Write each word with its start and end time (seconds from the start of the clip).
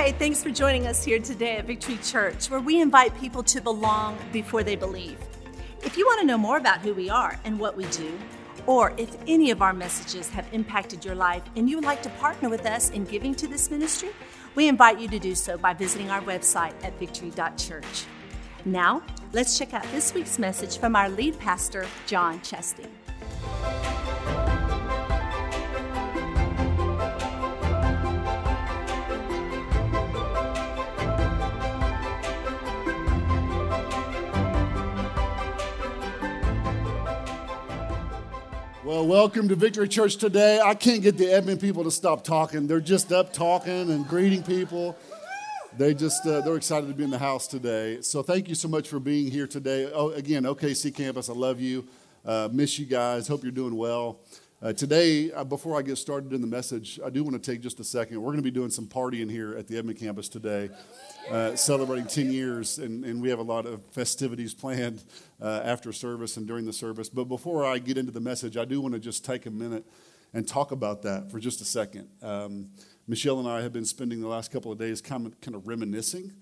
Hey, 0.00 0.12
thanks 0.12 0.42
for 0.42 0.48
joining 0.48 0.86
us 0.86 1.04
here 1.04 1.18
today 1.18 1.58
at 1.58 1.66
Victory 1.66 1.98
Church, 1.98 2.48
where 2.48 2.58
we 2.58 2.80
invite 2.80 3.14
people 3.20 3.42
to 3.42 3.60
belong 3.60 4.16
before 4.32 4.62
they 4.62 4.74
believe. 4.74 5.18
If 5.82 5.98
you 5.98 6.06
want 6.06 6.20
to 6.20 6.26
know 6.26 6.38
more 6.38 6.56
about 6.56 6.78
who 6.78 6.94
we 6.94 7.10
are 7.10 7.38
and 7.44 7.60
what 7.60 7.76
we 7.76 7.84
do, 7.88 8.18
or 8.66 8.94
if 8.96 9.14
any 9.28 9.50
of 9.50 9.60
our 9.60 9.74
messages 9.74 10.30
have 10.30 10.46
impacted 10.52 11.04
your 11.04 11.14
life 11.14 11.42
and 11.54 11.68
you 11.68 11.76
would 11.76 11.84
like 11.84 12.02
to 12.04 12.08
partner 12.12 12.48
with 12.48 12.64
us 12.64 12.88
in 12.88 13.04
giving 13.04 13.34
to 13.34 13.46
this 13.46 13.70
ministry, 13.70 14.08
we 14.54 14.68
invite 14.68 14.98
you 14.98 15.06
to 15.08 15.18
do 15.18 15.34
so 15.34 15.58
by 15.58 15.74
visiting 15.74 16.10
our 16.10 16.22
website 16.22 16.72
at 16.82 16.98
victory.church. 16.98 18.06
Now, 18.64 19.02
let's 19.34 19.58
check 19.58 19.74
out 19.74 19.84
this 19.92 20.14
week's 20.14 20.38
message 20.38 20.78
from 20.78 20.96
our 20.96 21.10
lead 21.10 21.38
pastor, 21.38 21.86
John 22.06 22.40
Chasteen. 22.40 22.88
Well, 39.00 39.08
welcome 39.08 39.48
to 39.48 39.56
Victory 39.56 39.88
Church 39.88 40.16
today. 40.16 40.60
I 40.60 40.74
can't 40.74 41.00
get 41.00 41.16
the 41.16 41.32
Edmond 41.32 41.58
people 41.58 41.84
to 41.84 41.90
stop 41.90 42.22
talking. 42.22 42.66
They're 42.66 42.80
just 42.80 43.10
up 43.14 43.32
talking 43.32 43.90
and 43.90 44.06
greeting 44.06 44.42
people. 44.42 44.94
They 45.78 45.94
just 45.94 46.26
uh, 46.26 46.42
they're 46.42 46.56
excited 46.56 46.86
to 46.88 46.92
be 46.92 47.04
in 47.04 47.08
the 47.08 47.16
house 47.16 47.46
today. 47.46 48.02
So 48.02 48.22
thank 48.22 48.46
you 48.46 48.54
so 48.54 48.68
much 48.68 48.90
for 48.90 49.00
being 49.00 49.30
here 49.30 49.46
today. 49.46 49.90
Oh, 49.90 50.10
again, 50.10 50.42
OKC 50.42 50.94
campus, 50.94 51.30
I 51.30 51.32
love 51.32 51.62
you. 51.62 51.88
Uh, 52.26 52.50
miss 52.52 52.78
you 52.78 52.84
guys. 52.84 53.26
Hope 53.26 53.42
you're 53.42 53.52
doing 53.52 53.74
well. 53.74 54.18
Uh, 54.62 54.74
today, 54.74 55.32
uh, 55.32 55.42
before 55.42 55.78
I 55.78 55.80
get 55.80 55.96
started 55.96 56.34
in 56.34 56.42
the 56.42 56.46
message, 56.46 57.00
I 57.02 57.08
do 57.08 57.24
want 57.24 57.42
to 57.42 57.50
take 57.50 57.62
just 57.62 57.80
a 57.80 57.84
second. 57.84 58.20
We're 58.20 58.32
going 58.32 58.40
to 58.40 58.42
be 58.42 58.50
doing 58.50 58.68
some 58.68 58.86
partying 58.86 59.30
here 59.30 59.56
at 59.56 59.66
the 59.66 59.78
Edmond 59.78 59.98
campus 59.98 60.28
today 60.28 60.68
uh, 61.30 61.56
celebrating 61.56 62.06
10 62.06 62.30
years, 62.30 62.76
and, 62.76 63.02
and 63.02 63.22
we 63.22 63.30
have 63.30 63.38
a 63.38 63.42
lot 63.42 63.64
of 63.64 63.80
festivities 63.90 64.52
planned 64.52 65.02
uh, 65.40 65.62
after 65.64 65.94
service 65.94 66.36
and 66.36 66.46
during 66.46 66.66
the 66.66 66.74
service. 66.74 67.08
But 67.08 67.24
before 67.24 67.64
I 67.64 67.78
get 67.78 67.96
into 67.96 68.12
the 68.12 68.20
message, 68.20 68.58
I 68.58 68.66
do 68.66 68.82
want 68.82 68.92
to 68.92 69.00
just 69.00 69.24
take 69.24 69.46
a 69.46 69.50
minute 69.50 69.86
and 70.34 70.46
talk 70.46 70.72
about 70.72 71.00
that 71.02 71.30
for 71.30 71.40
just 71.40 71.62
a 71.62 71.64
second. 71.64 72.10
Um, 72.20 72.68
Michelle 73.08 73.38
and 73.38 73.48
I 73.48 73.62
have 73.62 73.72
been 73.72 73.86
spending 73.86 74.20
the 74.20 74.28
last 74.28 74.52
couple 74.52 74.70
of 74.70 74.76
days 74.76 75.00
kind 75.00 75.26
of, 75.26 75.40
kind 75.40 75.54
of 75.54 75.66
reminiscing 75.68 76.34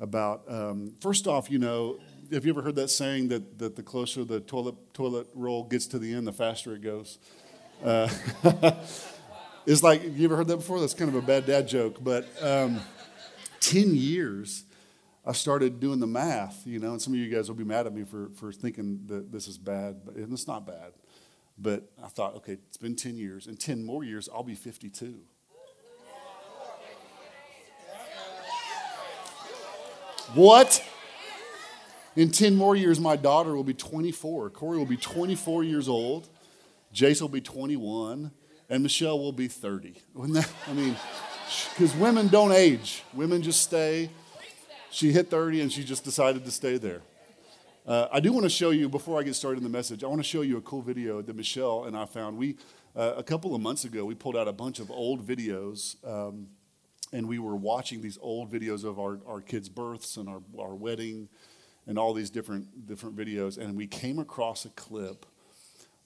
about, 0.00 0.42
um, 0.48 0.94
first 1.02 1.26
off, 1.26 1.50
you 1.50 1.58
know, 1.58 1.98
have 2.32 2.46
you 2.46 2.50
ever 2.50 2.62
heard 2.62 2.76
that 2.76 2.88
saying 2.88 3.28
that, 3.28 3.58
that 3.58 3.76
the 3.76 3.82
closer 3.82 4.24
the 4.24 4.40
toilet, 4.40 4.94
toilet 4.94 5.26
roll 5.34 5.64
gets 5.64 5.86
to 5.88 5.98
the 5.98 6.14
end, 6.14 6.26
the 6.26 6.32
faster 6.32 6.74
it 6.74 6.80
goes? 6.80 7.18
Uh, 7.84 8.08
it's 9.66 9.82
like, 9.82 10.02
you 10.04 10.24
ever 10.24 10.36
heard 10.36 10.48
that 10.48 10.56
before? 10.56 10.80
That's 10.80 10.94
kind 10.94 11.08
of 11.08 11.14
a 11.14 11.22
bad 11.22 11.46
dad 11.46 11.68
joke, 11.68 12.02
but. 12.02 12.26
Um, 12.42 12.80
10 13.60 13.94
years, 13.94 14.64
I 15.26 15.32
started 15.32 15.80
doing 15.80 16.00
the 16.00 16.06
math, 16.06 16.66
you 16.66 16.78
know, 16.78 16.92
and 16.92 17.02
some 17.02 17.12
of 17.12 17.18
you 17.18 17.28
guys 17.28 17.48
will 17.48 17.56
be 17.56 17.64
mad 17.64 17.86
at 17.86 17.92
me 17.92 18.04
for, 18.04 18.30
for 18.30 18.52
thinking 18.52 19.00
that 19.06 19.30
this 19.30 19.46
is 19.46 19.58
bad, 19.58 20.04
but 20.04 20.14
and 20.14 20.32
it's 20.32 20.46
not 20.46 20.66
bad. 20.66 20.92
But 21.58 21.90
I 22.02 22.08
thought, 22.08 22.36
okay, 22.36 22.52
it's 22.52 22.76
been 22.76 22.96
10 22.96 23.18
years. 23.18 23.46
and 23.46 23.58
10 23.58 23.84
more 23.84 24.04
years, 24.04 24.28
I'll 24.32 24.44
be 24.44 24.54
52. 24.54 25.18
What? 30.34 30.84
In 32.16 32.30
10 32.30 32.54
more 32.54 32.76
years, 32.76 33.00
my 33.00 33.16
daughter 33.16 33.54
will 33.54 33.64
be 33.64 33.74
24. 33.74 34.50
Corey 34.50 34.78
will 34.78 34.86
be 34.86 34.96
24 34.96 35.64
years 35.64 35.88
old. 35.88 36.28
Jace 36.94 37.20
will 37.20 37.28
be 37.28 37.40
21. 37.40 38.30
And 38.70 38.82
Michelle 38.82 39.18
will 39.18 39.32
be 39.32 39.48
30. 39.48 39.94
That, 40.14 40.48
I 40.66 40.72
mean, 40.74 40.94
because 41.70 41.94
women 41.96 42.28
don't 42.28 42.52
age, 42.52 43.02
women 43.14 43.40
just 43.40 43.62
stay. 43.62 44.10
She 44.90 45.12
hit 45.12 45.30
30 45.30 45.62
and 45.62 45.72
she 45.72 45.84
just 45.84 46.04
decided 46.04 46.44
to 46.44 46.50
stay 46.50 46.76
there. 46.76 47.00
Uh, 47.86 48.08
I 48.12 48.20
do 48.20 48.32
want 48.32 48.44
to 48.44 48.50
show 48.50 48.68
you, 48.68 48.88
before 48.90 49.18
I 49.18 49.22
get 49.22 49.34
started 49.34 49.58
in 49.58 49.64
the 49.64 49.70
message, 49.70 50.04
I 50.04 50.06
want 50.08 50.20
to 50.20 50.28
show 50.28 50.42
you 50.42 50.58
a 50.58 50.60
cool 50.60 50.82
video 50.82 51.22
that 51.22 51.34
Michelle 51.34 51.84
and 51.84 51.96
I 51.96 52.04
found. 52.04 52.36
We, 52.36 52.56
uh, 52.94 53.14
a 53.16 53.22
couple 53.22 53.54
of 53.54 53.62
months 53.62 53.84
ago, 53.84 54.04
we 54.04 54.14
pulled 54.14 54.36
out 54.36 54.46
a 54.46 54.52
bunch 54.52 54.78
of 54.78 54.90
old 54.90 55.26
videos 55.26 55.96
um, 56.06 56.48
and 57.10 57.26
we 57.26 57.38
were 57.38 57.56
watching 57.56 58.02
these 58.02 58.18
old 58.20 58.52
videos 58.52 58.84
of 58.84 58.98
our, 58.98 59.20
our 59.26 59.40
kids' 59.40 59.70
births 59.70 60.18
and 60.18 60.28
our, 60.28 60.42
our 60.58 60.74
wedding 60.74 61.30
and 61.86 61.98
all 61.98 62.12
these 62.12 62.28
different, 62.28 62.86
different 62.86 63.16
videos. 63.16 63.56
And 63.56 63.74
we 63.74 63.86
came 63.86 64.18
across 64.18 64.66
a 64.66 64.70
clip 64.70 65.24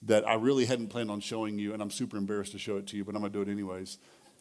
that 0.05 0.27
I 0.27 0.35
really 0.35 0.65
hadn't 0.65 0.87
planned 0.87 1.09
on 1.09 1.19
showing 1.19 1.57
you, 1.57 1.73
and 1.73 1.81
I'm 1.81 1.91
super 1.91 2.17
embarrassed 2.17 2.51
to 2.53 2.59
show 2.59 2.77
it 2.77 2.87
to 2.87 2.97
you, 2.97 3.05
but 3.05 3.15
I'm 3.15 3.21
going 3.21 3.31
to 3.31 3.43
do 3.43 3.49
it 3.49 3.51
anyways. 3.51 3.97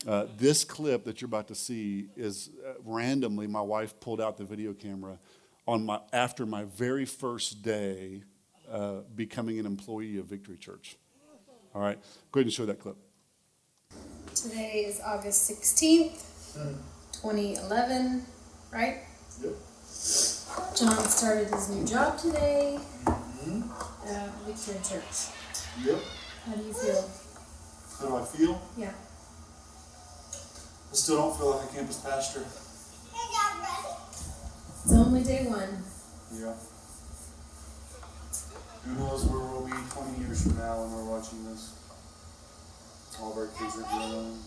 Uh, 0.07 0.27
this 0.37 0.65
clip 0.65 1.05
that 1.05 1.21
you're 1.21 1.27
about 1.27 1.49
to 1.49 1.55
see 1.55 2.09
is 2.17 2.51
uh, 2.67 2.73
randomly 2.85 3.47
my 3.47 3.61
wife 3.61 3.99
pulled 4.01 4.21
out 4.21 4.37
the 4.37 4.45
video 4.45 4.73
camera 4.73 5.19
on 5.67 5.87
my 5.87 6.01
after 6.13 6.45
my 6.45 6.65
very 6.65 7.05
first 7.05 7.63
day 7.63 8.25
uh, 8.71 9.01
becoming 9.15 9.61
an 9.61 9.67
employee 9.67 10.19
of 10.19 10.27
Victory 10.27 10.57
Church. 10.57 10.97
All 11.75 11.81
right, 11.81 11.99
go 12.33 12.41
ahead 12.41 12.47
and 12.47 12.53
show 12.53 12.67
that 12.67 12.81
clip. 12.81 12.97
Today 14.35 14.85
is 14.89 15.01
August 15.05 15.51
16th, 15.51 16.25
2011, 17.13 18.25
right? 18.73 19.03
Yep. 19.43 19.53
John 20.77 21.05
started 21.09 21.49
his 21.49 21.71
new 21.71 21.87
job 21.87 22.19
today 22.19 22.79
mm-hmm. 23.05 23.63
at 24.09 24.35
Victory 24.47 24.81
Church. 24.83 25.42
Yep. 25.81 26.01
How 26.47 26.53
do 26.55 26.63
you 26.65 26.73
feel? 26.73 27.11
How 27.99 28.07
do 28.07 28.17
I 28.17 28.25
feel? 28.25 28.61
Yeah. 28.77 28.93
I 30.91 30.95
still 30.95 31.17
don't 31.17 31.37
feel 31.39 31.57
like 31.57 31.71
a 31.71 31.73
campus 31.75 31.97
pastor. 31.99 32.45
Hey 33.15 33.29
God, 33.33 33.59
ready. 33.61 33.97
It's 34.85 34.93
only 34.93 35.25
day 35.25 35.47
one. 35.47 35.83
Yeah. 36.35 36.53
Who 38.85 38.95
knows 39.01 39.25
where 39.25 39.41
we'll 39.41 39.65
be 39.65 39.73
20 39.73 40.19
years 40.21 40.43
from 40.43 40.59
now 40.59 40.83
when 40.83 40.93
we're 40.93 41.17
watching 41.17 41.45
this? 41.47 41.73
All 43.21 43.33
of 43.33 43.39
our 43.39 43.47
kids 43.57 43.79
are 43.79 43.89
grown. 43.89 44.39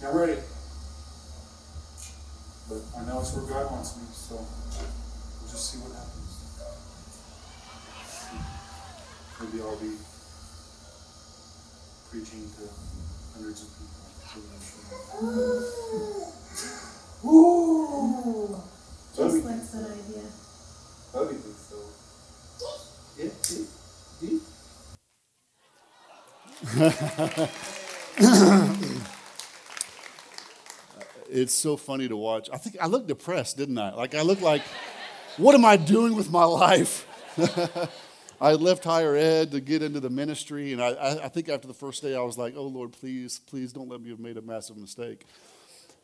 Get 0.00 0.12
ready. 0.12 0.42
But 2.68 2.82
I 2.98 3.04
know 3.06 3.20
it's 3.20 3.32
where 3.32 3.46
God 3.46 3.72
wants 3.72 3.96
me, 3.96 4.02
so 4.12 4.34
we'll 4.34 5.50
just 5.50 5.72
see 5.72 5.78
what 5.78 5.96
happens. 5.96 6.36
Maybe 9.40 9.62
I'll 9.62 9.76
be 9.76 9.96
preaching 12.10 12.50
to 12.56 12.68
hundreds 13.34 13.62
of 13.62 13.68
people. 13.78 13.96
Ooh. 17.24 18.62
Just 19.16 19.44
likes 19.44 19.68
that 19.70 19.90
idea. 19.90 20.22
Bobby 21.12 21.34
thinks 21.34 21.68
so. 21.68 21.76
Yeah, 23.18 23.30
it's 31.30 31.54
so 31.54 31.76
funny 31.76 32.08
to 32.08 32.16
watch. 32.16 32.48
I 32.52 32.58
think 32.58 32.76
I 32.80 32.86
looked 32.86 33.08
depressed, 33.08 33.56
didn't 33.56 33.78
I? 33.78 33.92
Like 33.94 34.14
I 34.14 34.22
look 34.22 34.40
like, 34.40 34.62
what 35.36 35.54
am 35.54 35.64
I 35.64 35.76
doing 35.76 36.14
with 36.14 36.30
my 36.30 36.44
life? 36.44 37.06
I 38.40 38.52
left 38.52 38.84
higher 38.84 39.16
ed 39.16 39.50
to 39.50 39.60
get 39.60 39.82
into 39.82 39.98
the 39.98 40.10
ministry, 40.10 40.72
and 40.72 40.80
I, 40.80 41.24
I, 41.24 41.28
think 41.28 41.48
after 41.48 41.66
the 41.66 41.74
first 41.74 42.02
day, 42.02 42.14
I 42.14 42.20
was 42.20 42.38
like, 42.38 42.54
"Oh 42.56 42.66
Lord, 42.66 42.92
please, 42.92 43.40
please 43.40 43.72
don't 43.72 43.88
let 43.88 44.00
me 44.00 44.10
have 44.10 44.20
made 44.20 44.36
a 44.36 44.42
massive 44.42 44.76
mistake." 44.76 45.26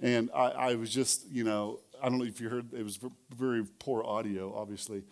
And 0.00 0.30
I, 0.34 0.48
I 0.48 0.74
was 0.74 0.90
just, 0.90 1.30
you 1.30 1.44
know, 1.44 1.78
I 2.02 2.08
don't 2.08 2.18
know 2.18 2.24
if 2.24 2.40
you 2.40 2.48
heard, 2.48 2.74
it 2.74 2.82
was 2.82 2.98
very 3.30 3.64
poor 3.78 4.02
audio, 4.02 4.52
obviously. 4.52 5.04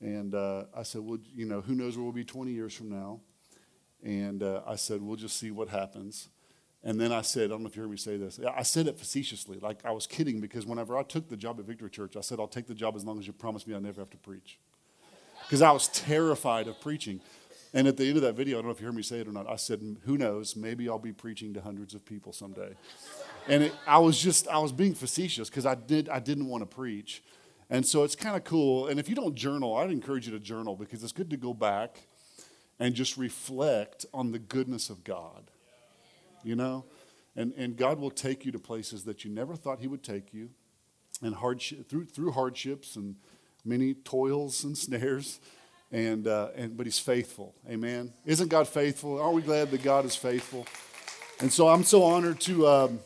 And 0.00 0.32
uh, 0.32 0.64
I 0.74 0.84
said, 0.84 1.00
"Well, 1.02 1.18
you 1.34 1.44
know, 1.44 1.60
who 1.60 1.74
knows 1.74 1.96
where 1.96 2.04
we'll 2.04 2.12
be 2.12 2.24
20 2.24 2.52
years 2.52 2.72
from 2.72 2.88
now?" 2.88 3.18
And 4.04 4.44
uh, 4.44 4.62
I 4.64 4.76
said, 4.76 5.02
"We'll 5.02 5.16
just 5.16 5.38
see 5.38 5.50
what 5.50 5.68
happens." 5.68 6.28
And 6.84 6.98
then 6.98 7.12
I 7.12 7.20
said, 7.20 7.44
I 7.44 7.48
don't 7.48 7.62
know 7.62 7.68
if 7.68 7.76
you 7.76 7.82
heard 7.82 7.90
me 7.90 7.98
say 7.98 8.16
this. 8.16 8.40
I 8.56 8.62
said 8.62 8.86
it 8.86 8.98
facetiously, 8.98 9.58
like 9.58 9.84
I 9.84 9.90
was 9.90 10.06
kidding, 10.06 10.40
because 10.40 10.64
whenever 10.64 10.96
I 10.96 11.02
took 11.02 11.28
the 11.28 11.36
job 11.36 11.58
at 11.60 11.66
Victory 11.66 11.90
Church, 11.90 12.16
I 12.16 12.22
said, 12.22 12.40
I'll 12.40 12.48
take 12.48 12.68
the 12.68 12.74
job 12.74 12.96
as 12.96 13.04
long 13.04 13.18
as 13.18 13.26
you 13.26 13.34
promise 13.34 13.66
me 13.66 13.74
I 13.74 13.80
never 13.80 14.00
have 14.00 14.08
to 14.08 14.16
preach 14.16 14.58
because 15.50 15.62
I 15.62 15.72
was 15.72 15.88
terrified 15.88 16.68
of 16.68 16.80
preaching. 16.80 17.20
And 17.74 17.88
at 17.88 17.96
the 17.96 18.06
end 18.06 18.14
of 18.14 18.22
that 18.22 18.36
video, 18.36 18.58
I 18.58 18.60
don't 18.60 18.66
know 18.66 18.70
if 18.70 18.78
you 18.78 18.86
heard 18.86 18.94
me 18.94 19.02
say 19.02 19.18
it 19.18 19.26
or 19.26 19.32
not, 19.32 19.50
I 19.50 19.56
said, 19.56 19.80
Who 20.04 20.16
knows? 20.16 20.54
Maybe 20.54 20.88
I'll 20.88 21.00
be 21.00 21.12
preaching 21.12 21.52
to 21.54 21.60
hundreds 21.60 21.92
of 21.92 22.04
people 22.04 22.32
someday. 22.32 22.76
And 23.48 23.64
it, 23.64 23.72
I 23.84 23.98
was 23.98 24.16
just, 24.16 24.46
I 24.46 24.58
was 24.58 24.70
being 24.70 24.94
facetious 24.94 25.50
because 25.50 25.66
I, 25.66 25.74
did, 25.74 26.08
I 26.08 26.20
didn't 26.20 26.46
want 26.46 26.62
to 26.62 26.66
preach. 26.66 27.24
And 27.68 27.84
so 27.84 28.04
it's 28.04 28.14
kind 28.14 28.36
of 28.36 28.44
cool. 28.44 28.86
And 28.86 29.00
if 29.00 29.08
you 29.08 29.16
don't 29.16 29.34
journal, 29.34 29.76
I'd 29.76 29.90
encourage 29.90 30.26
you 30.26 30.32
to 30.34 30.38
journal 30.38 30.76
because 30.76 31.02
it's 31.02 31.12
good 31.12 31.30
to 31.30 31.36
go 31.36 31.52
back 31.52 31.98
and 32.78 32.94
just 32.94 33.16
reflect 33.16 34.06
on 34.14 34.30
the 34.30 34.38
goodness 34.38 34.88
of 34.88 35.02
God. 35.02 35.50
You 36.44 36.54
know? 36.54 36.84
And, 37.34 37.52
and 37.56 37.76
God 37.76 37.98
will 37.98 38.12
take 38.12 38.44
you 38.44 38.52
to 38.52 38.60
places 38.60 39.02
that 39.02 39.24
you 39.24 39.32
never 39.32 39.56
thought 39.56 39.80
He 39.80 39.88
would 39.88 40.04
take 40.04 40.32
you, 40.32 40.50
and 41.22 41.34
hardship, 41.34 41.88
through, 41.88 42.04
through 42.04 42.30
hardships 42.30 42.94
and 42.94 43.16
many 43.64 43.94
toils 43.94 44.64
and 44.64 44.76
snares, 44.76 45.40
and, 45.92 46.26
uh, 46.26 46.48
and, 46.54 46.76
but 46.76 46.86
he's 46.86 46.98
faithful. 46.98 47.54
Amen. 47.68 48.12
Isn't 48.24 48.48
God 48.48 48.68
faithful? 48.68 49.20
Aren't 49.20 49.34
we 49.34 49.42
glad 49.42 49.70
that 49.70 49.82
God 49.82 50.04
is 50.04 50.16
faithful? 50.16 50.66
And 51.40 51.52
so 51.52 51.68
I'm 51.68 51.84
so 51.84 52.02
honored 52.02 52.40
to, 52.40 52.66
um, 52.68 53.00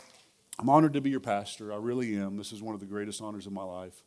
I'm 0.59 0.69
honored 0.69 0.93
to 0.95 1.01
be 1.01 1.11
your 1.11 1.21
pastor. 1.21 1.73
I 1.73 1.77
really 1.77 2.17
am. 2.17 2.37
This 2.37 2.53
is 2.53 2.61
one 2.61 2.75
of 2.75 2.81
the 2.81 2.87
greatest 2.87 3.23
honors 3.23 3.47
of 3.47 3.53
my 3.53 3.62
life. 3.62 4.03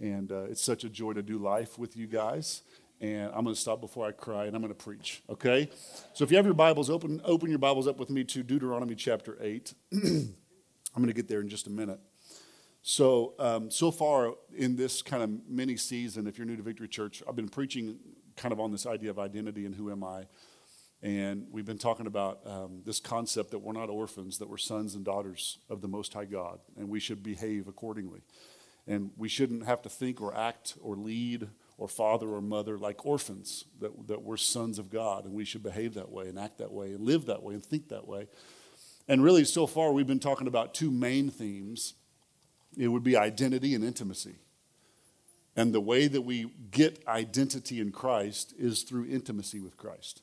And 0.00 0.32
uh, 0.32 0.44
it's 0.44 0.62
such 0.62 0.84
a 0.84 0.88
joy 0.88 1.12
to 1.12 1.22
do 1.22 1.38
life 1.38 1.78
with 1.78 1.96
you 1.96 2.06
guys. 2.06 2.62
And 3.00 3.26
I'm 3.34 3.44
going 3.44 3.54
to 3.54 3.60
stop 3.60 3.80
before 3.80 4.06
I 4.06 4.12
cry 4.12 4.46
and 4.46 4.54
I'm 4.54 4.60
going 4.60 4.74
to 4.74 4.84
preach, 4.84 5.22
okay? 5.30 5.70
So 6.12 6.24
if 6.24 6.30
you 6.30 6.36
have 6.36 6.44
your 6.44 6.54
Bibles, 6.54 6.90
open, 6.90 7.20
open 7.24 7.48
your 7.48 7.58
Bibles 7.58 7.86
up 7.86 7.98
with 7.98 8.10
me 8.10 8.24
to 8.24 8.42
Deuteronomy 8.42 8.94
chapter 8.94 9.38
8. 9.40 9.72
I'm 9.92 10.34
going 10.96 11.06
to 11.06 11.14
get 11.14 11.28
there 11.28 11.40
in 11.40 11.48
just 11.48 11.66
a 11.66 11.70
minute. 11.70 12.00
So, 12.82 13.34
um, 13.38 13.70
so 13.70 13.90
far 13.90 14.34
in 14.56 14.76
this 14.76 15.02
kind 15.02 15.22
of 15.22 15.30
mini 15.48 15.76
season, 15.76 16.26
if 16.26 16.38
you're 16.38 16.46
new 16.46 16.56
to 16.56 16.62
Victory 16.62 16.88
Church, 16.88 17.22
I've 17.28 17.36
been 17.36 17.48
preaching 17.48 17.98
kind 18.36 18.52
of 18.52 18.60
on 18.60 18.72
this 18.72 18.86
idea 18.86 19.10
of 19.10 19.18
identity 19.18 19.66
and 19.66 19.74
who 19.74 19.90
am 19.90 20.02
I. 20.02 20.26
And 21.02 21.46
we've 21.50 21.66
been 21.66 21.78
talking 21.78 22.06
about 22.06 22.40
um, 22.46 22.82
this 22.84 22.98
concept 22.98 23.50
that 23.50 23.58
we're 23.58 23.74
not 23.74 23.90
orphans, 23.90 24.38
that 24.38 24.48
we're 24.48 24.58
sons 24.58 24.94
and 24.94 25.04
daughters 25.04 25.58
of 25.68 25.82
the 25.82 25.88
Most 25.88 26.14
High 26.14 26.24
God, 26.24 26.60
and 26.78 26.88
we 26.88 27.00
should 27.00 27.22
behave 27.22 27.68
accordingly. 27.68 28.22
And 28.86 29.10
we 29.16 29.28
shouldn't 29.28 29.66
have 29.66 29.82
to 29.82 29.90
think 29.90 30.20
or 30.20 30.34
act 30.34 30.74
or 30.80 30.96
lead 30.96 31.48
or 31.76 31.86
father 31.86 32.28
or 32.28 32.40
mother 32.40 32.78
like 32.78 33.04
orphans, 33.06 33.64
that, 33.80 34.08
that 34.08 34.22
we're 34.22 34.36
sons 34.36 34.78
of 34.78 34.90
God, 34.90 35.24
and 35.24 35.34
we 35.34 35.44
should 35.44 35.62
behave 35.62 35.94
that 35.94 36.10
way 36.10 36.28
and 36.28 36.38
act 36.38 36.58
that 36.58 36.72
way 36.72 36.92
and 36.92 37.00
live 37.00 37.26
that 37.26 37.42
way 37.42 37.54
and 37.54 37.64
think 37.64 37.88
that 37.88 38.06
way. 38.06 38.26
And 39.08 39.22
really, 39.22 39.44
so 39.44 39.66
far, 39.66 39.92
we've 39.92 40.06
been 40.06 40.18
talking 40.18 40.46
about 40.46 40.74
two 40.74 40.90
main 40.90 41.30
themes 41.30 41.94
it 42.76 42.88
would 42.88 43.02
be 43.02 43.16
identity 43.16 43.74
and 43.74 43.84
intimacy. 43.84 44.36
And 45.56 45.74
the 45.74 45.80
way 45.80 46.06
that 46.06 46.22
we 46.22 46.52
get 46.70 47.06
identity 47.06 47.80
in 47.80 47.92
Christ 47.92 48.54
is 48.58 48.82
through 48.82 49.06
intimacy 49.06 49.60
with 49.60 49.76
Christ 49.76 50.22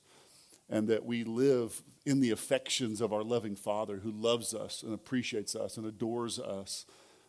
and 0.69 0.87
that 0.87 1.05
we 1.05 1.23
live 1.23 1.81
in 2.05 2.19
the 2.19 2.31
affections 2.31 3.01
of 3.01 3.13
our 3.13 3.23
loving 3.23 3.55
Father 3.55 3.97
who 3.97 4.11
loves 4.11 4.53
us 4.53 4.83
and 4.83 4.93
appreciates 4.93 5.55
us 5.55 5.77
and 5.77 5.85
adores 5.85 6.39
us. 6.39 6.85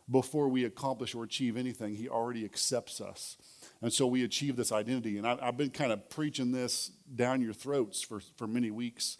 Before 0.09 0.49
we 0.49 0.65
accomplish 0.65 1.13
or 1.13 1.23
achieve 1.23 1.55
anything, 1.55 1.95
He 1.95 2.09
already 2.09 2.43
accepts 2.43 2.99
us. 2.99 3.37
And 3.81 3.93
so 3.93 4.07
we 4.07 4.23
achieve 4.23 4.55
this 4.55 4.71
identity. 4.71 5.17
And 5.17 5.27
I, 5.27 5.37
have 5.45 5.57
been 5.57 5.69
kind 5.69 5.91
of 5.91 6.09
preaching 6.09 6.51
this 6.51 6.91
down 7.13 7.41
your 7.41 7.53
throats 7.53 8.01
for, 8.01 8.19
for 8.35 8.47
many 8.47 8.71
weeks. 8.71 9.17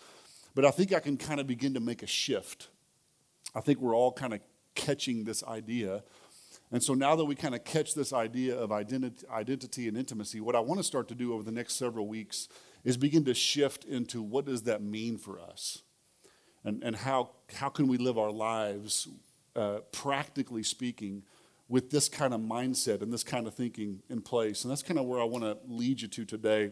But 0.55 0.65
I 0.65 0.71
think 0.71 0.91
I 0.91 0.99
can 0.99 1.15
kind 1.15 1.39
of 1.39 1.47
begin 1.47 1.75
to 1.75 1.79
make 1.79 2.01
a 2.01 2.07
shift. 2.07 2.69
I 3.55 3.61
think 3.61 3.79
we're 3.79 3.95
all 3.95 4.11
kind 4.11 4.33
of 4.33 4.39
catching 4.79 5.23
this 5.23 5.43
idea. 5.43 6.03
And 6.71 6.83
so 6.83 6.93
now 6.93 7.15
that 7.15 7.25
we 7.25 7.35
kind 7.35 7.55
of 7.55 7.63
catch 7.63 7.95
this 7.95 8.13
idea 8.13 8.55
of 8.55 8.71
identity, 8.71 9.25
identity 9.31 9.87
and 9.87 9.97
intimacy, 9.97 10.39
what 10.39 10.55
I 10.55 10.59
want 10.59 10.79
to 10.79 10.83
start 10.83 11.07
to 11.09 11.15
do 11.15 11.33
over 11.33 11.43
the 11.43 11.51
next 11.51 11.75
several 11.75 12.07
weeks 12.07 12.47
is 12.83 12.95
begin 12.95 13.25
to 13.25 13.33
shift 13.33 13.85
into 13.85 14.21
what 14.21 14.45
does 14.45 14.63
that 14.63 14.81
mean 14.81 15.17
for 15.17 15.39
us? 15.39 15.81
And, 16.63 16.83
and 16.83 16.95
how, 16.95 17.31
how 17.53 17.69
can 17.69 17.87
we 17.87 17.97
live 17.97 18.17
our 18.17 18.31
lives, 18.31 19.07
uh, 19.55 19.79
practically 19.91 20.63
speaking, 20.63 21.23
with 21.67 21.89
this 21.89 22.09
kind 22.09 22.33
of 22.33 22.41
mindset 22.41 23.01
and 23.01 23.11
this 23.11 23.23
kind 23.23 23.47
of 23.47 23.53
thinking 23.55 24.01
in 24.09 24.21
place? 24.21 24.63
And 24.63 24.71
that's 24.71 24.83
kind 24.83 24.99
of 24.99 25.05
where 25.05 25.21
I 25.21 25.25
want 25.25 25.43
to 25.43 25.57
lead 25.67 26.01
you 26.01 26.07
to 26.07 26.25
today. 26.25 26.71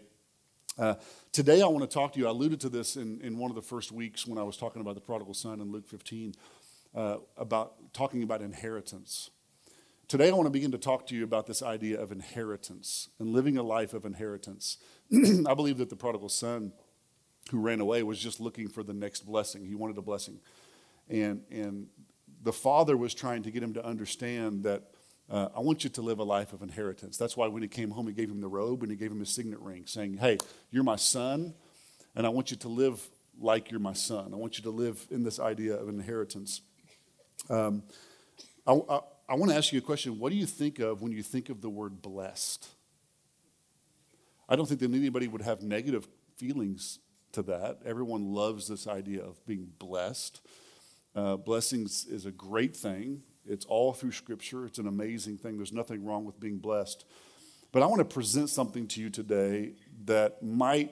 Uh, 0.77 0.94
today, 1.31 1.63
I 1.63 1.68
want 1.68 1.89
to 1.89 1.92
talk 1.92 2.13
to 2.13 2.19
you. 2.19 2.27
I 2.27 2.30
alluded 2.30 2.59
to 2.62 2.69
this 2.69 2.98
in, 2.98 3.19
in 3.21 3.39
one 3.39 3.50
of 3.50 3.56
the 3.56 3.63
first 3.63 3.92
weeks 3.92 4.27
when 4.27 4.38
I 4.38 4.44
was 4.44 4.57
talking 4.57 4.80
about 4.80 4.94
the 4.94 5.01
prodigal 5.01 5.33
son 5.33 5.59
in 5.59 5.71
Luke 5.71 5.88
15, 5.88 6.36
uh, 6.98 7.18
about 7.38 7.94
talking 7.94 8.24
about 8.24 8.42
inheritance. 8.42 9.30
Today, 10.08 10.30
I 10.30 10.32
want 10.32 10.48
to 10.48 10.52
begin 10.52 10.72
to 10.72 10.80
talk 10.80 11.06
to 11.08 11.16
you 11.16 11.24
about 11.24 11.46
this 11.46 11.62
idea 11.62 12.02
of 12.02 12.12
inheritance 12.12 13.10
and 13.20 13.30
living 13.30 13.56
a 13.56 13.62
life 13.62 13.94
of 13.94 14.04
inheritance. 14.04 14.78
I 15.14 15.54
believe 15.54 15.78
that 15.78 15.90
the 15.90 15.96
prodigal 15.96 16.30
son 16.30 16.74
who 17.52 17.60
ran 17.60 17.82
away 17.82 18.02
was 18.02 18.18
just 18.20 18.40
looking 18.40 18.68
for 18.68 18.82
the 18.82 18.94
next 18.94 19.28
blessing. 19.28 19.64
He 19.64 19.76
wanted 19.76 19.98
a 20.00 20.02
blessing. 20.02 20.40
And, 21.08 21.44
and 21.52 21.88
the 22.42 22.52
father 22.52 22.98
was 22.98 23.14
trying 23.14 23.44
to 23.44 23.52
get 23.52 23.62
him 23.62 23.76
to 23.76 23.86
understand 23.86 24.64
that 24.64 24.84
uh, 25.30 25.50
I 25.56 25.60
want 25.60 25.84
you 25.84 25.92
to 25.92 26.02
live 26.02 26.18
a 26.18 26.24
life 26.24 26.52
of 26.52 26.64
inheritance. 26.64 27.18
That's 27.18 27.38
why 27.38 27.48
when 27.48 27.62
he 27.62 27.68
came 27.68 27.92
home, 27.92 28.08
he 28.08 28.14
gave 28.14 28.32
him 28.32 28.42
the 28.42 28.48
robe 28.48 28.82
and 28.82 28.90
he 28.90 28.98
gave 28.98 29.12
him 29.12 29.20
his 29.20 29.30
signet 29.30 29.60
ring, 29.60 29.84
saying, 29.86 30.18
Hey, 30.18 30.40
you're 30.72 30.84
my 30.84 30.96
son, 30.96 31.54
and 32.16 32.26
I 32.26 32.30
want 32.30 32.50
you 32.50 32.58
to 32.58 32.70
live 32.70 33.08
like 33.40 33.70
you're 33.70 33.80
my 33.80 33.94
son. 33.94 34.34
I 34.34 34.38
want 34.38 34.58
you 34.58 34.64
to 34.64 34.72
live 34.72 35.06
in 35.12 35.24
this 35.24 35.40
idea 35.40 35.76
of 35.76 35.90
inheritance. 35.90 36.62
Um, 37.50 37.84
I, 38.66 38.74
I, 38.74 39.00
I 39.30 39.36
want 39.36 39.51
to 39.51 39.57
ask 39.57 39.72
you 39.72 39.80
a 39.80 39.81
question. 39.81 40.19
What 40.19 40.31
do 40.31 40.36
you 40.36 40.45
think 40.45 40.80
of 40.80 41.01
when 41.01 41.12
you 41.12 41.24
think 41.24 41.50
of 41.50 41.62
the 41.62 41.69
word 41.69 42.01
blessed? 42.01 42.68
I 44.50 44.56
don't 44.56 44.66
think 44.66 44.80
that 44.80 44.94
anybody 44.94 45.28
would 45.28 45.42
have 45.42 45.62
negative 45.62 46.07
feelings 46.38 47.00
to 47.34 47.42
that. 47.44 47.80
Everyone 47.86 48.34
loves 48.34 48.68
this 48.68 48.88
idea 48.88 49.24
of 49.24 49.45
being 49.45 49.69
blessed. 49.80 50.42
Uh, 51.16 51.36
blessings 51.36 52.06
is 52.06 52.25
a 52.25 52.31
great 52.31 52.75
thing. 52.75 53.24
It's 53.45 53.66
all 53.66 53.94
through 53.94 54.12
Scripture. 54.12 54.66
It's 54.66 54.78
an 54.78 54.88
amazing 54.88 55.38
thing. 55.38 55.57
There's 55.57 55.74
nothing 55.74 56.06
wrong 56.06 56.25
with 56.25 56.40
being 56.40 56.57
blessed. 56.57 57.06
But 57.72 57.83
I 57.83 57.86
want 57.88 58.00
to 58.00 58.06
present 58.06 58.50
something 58.50 58.88
to 58.88 59.01
you 59.01 59.10
today 59.10 59.74
that 60.06 60.42
might 60.42 60.92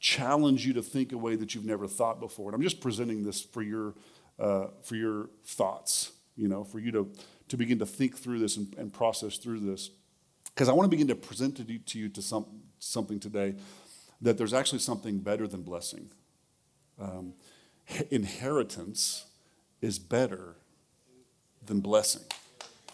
challenge 0.00 0.64
you 0.64 0.72
to 0.74 0.82
think 0.82 1.12
a 1.12 1.18
way 1.18 1.34
that 1.36 1.54
you've 1.54 1.64
never 1.64 1.88
thought 1.88 2.20
before. 2.20 2.48
And 2.48 2.54
I'm 2.54 2.62
just 2.62 2.80
presenting 2.80 3.24
this 3.24 3.42
for 3.42 3.62
your, 3.62 3.94
uh, 4.38 4.66
for 4.82 4.96
your 4.96 5.30
thoughts, 5.44 6.12
you 6.36 6.48
know, 6.48 6.64
for 6.64 6.78
you 6.78 6.92
to, 6.92 7.12
to 7.48 7.56
begin 7.56 7.78
to 7.78 7.86
think 7.86 8.16
through 8.16 8.38
this 8.38 8.56
and, 8.56 8.74
and 8.78 8.92
process 8.92 9.36
through 9.36 9.60
this. 9.60 9.90
Because 10.54 10.68
I 10.68 10.72
want 10.72 10.86
to 10.86 10.90
begin 10.90 11.08
to 11.08 11.14
present 11.14 11.56
to 11.56 11.62
you, 11.62 11.78
to, 11.78 11.98
you 11.98 12.08
to 12.08 12.22
some, 12.22 12.46
something 12.78 13.20
today 13.20 13.54
that 14.20 14.38
there's 14.38 14.54
actually 14.54 14.80
something 14.80 15.18
better 15.18 15.46
than 15.46 15.62
blessing. 15.62 16.10
Um, 17.00 17.34
inheritance 18.10 19.26
is 19.80 19.98
better 19.98 20.56
than 21.64 21.80
blessing. 21.80 22.22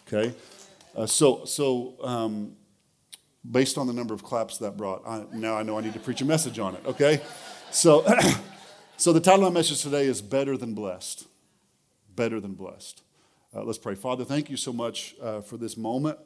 Okay? 0.06 0.34
Uh, 0.94 1.06
so, 1.06 1.44
so 1.44 1.94
um, 2.02 2.52
based 3.50 3.78
on 3.78 3.86
the 3.86 3.92
number 3.92 4.14
of 4.14 4.22
claps 4.22 4.58
that 4.58 4.76
brought, 4.76 5.02
I, 5.06 5.24
now 5.32 5.56
I 5.56 5.62
know 5.62 5.78
I 5.78 5.80
need 5.80 5.94
to 5.94 6.00
preach 6.00 6.20
a 6.20 6.24
message 6.24 6.58
on 6.58 6.74
it. 6.74 6.82
Okay? 6.86 7.22
So, 7.70 8.04
so 8.96 9.12
the 9.12 9.20
title 9.20 9.46
of 9.46 9.52
my 9.52 9.60
message 9.60 9.82
today 9.82 10.04
is 10.04 10.20
Better 10.20 10.56
Than 10.56 10.74
Blessed. 10.74 11.26
Better 12.16 12.40
Than 12.40 12.54
Blessed. 12.54 13.02
Uh, 13.54 13.62
let's 13.62 13.78
pray. 13.78 13.94
Father, 13.94 14.24
thank 14.24 14.50
you 14.50 14.56
so 14.56 14.72
much 14.72 15.14
uh, 15.22 15.40
for 15.40 15.56
this 15.56 15.76
moment. 15.76 16.18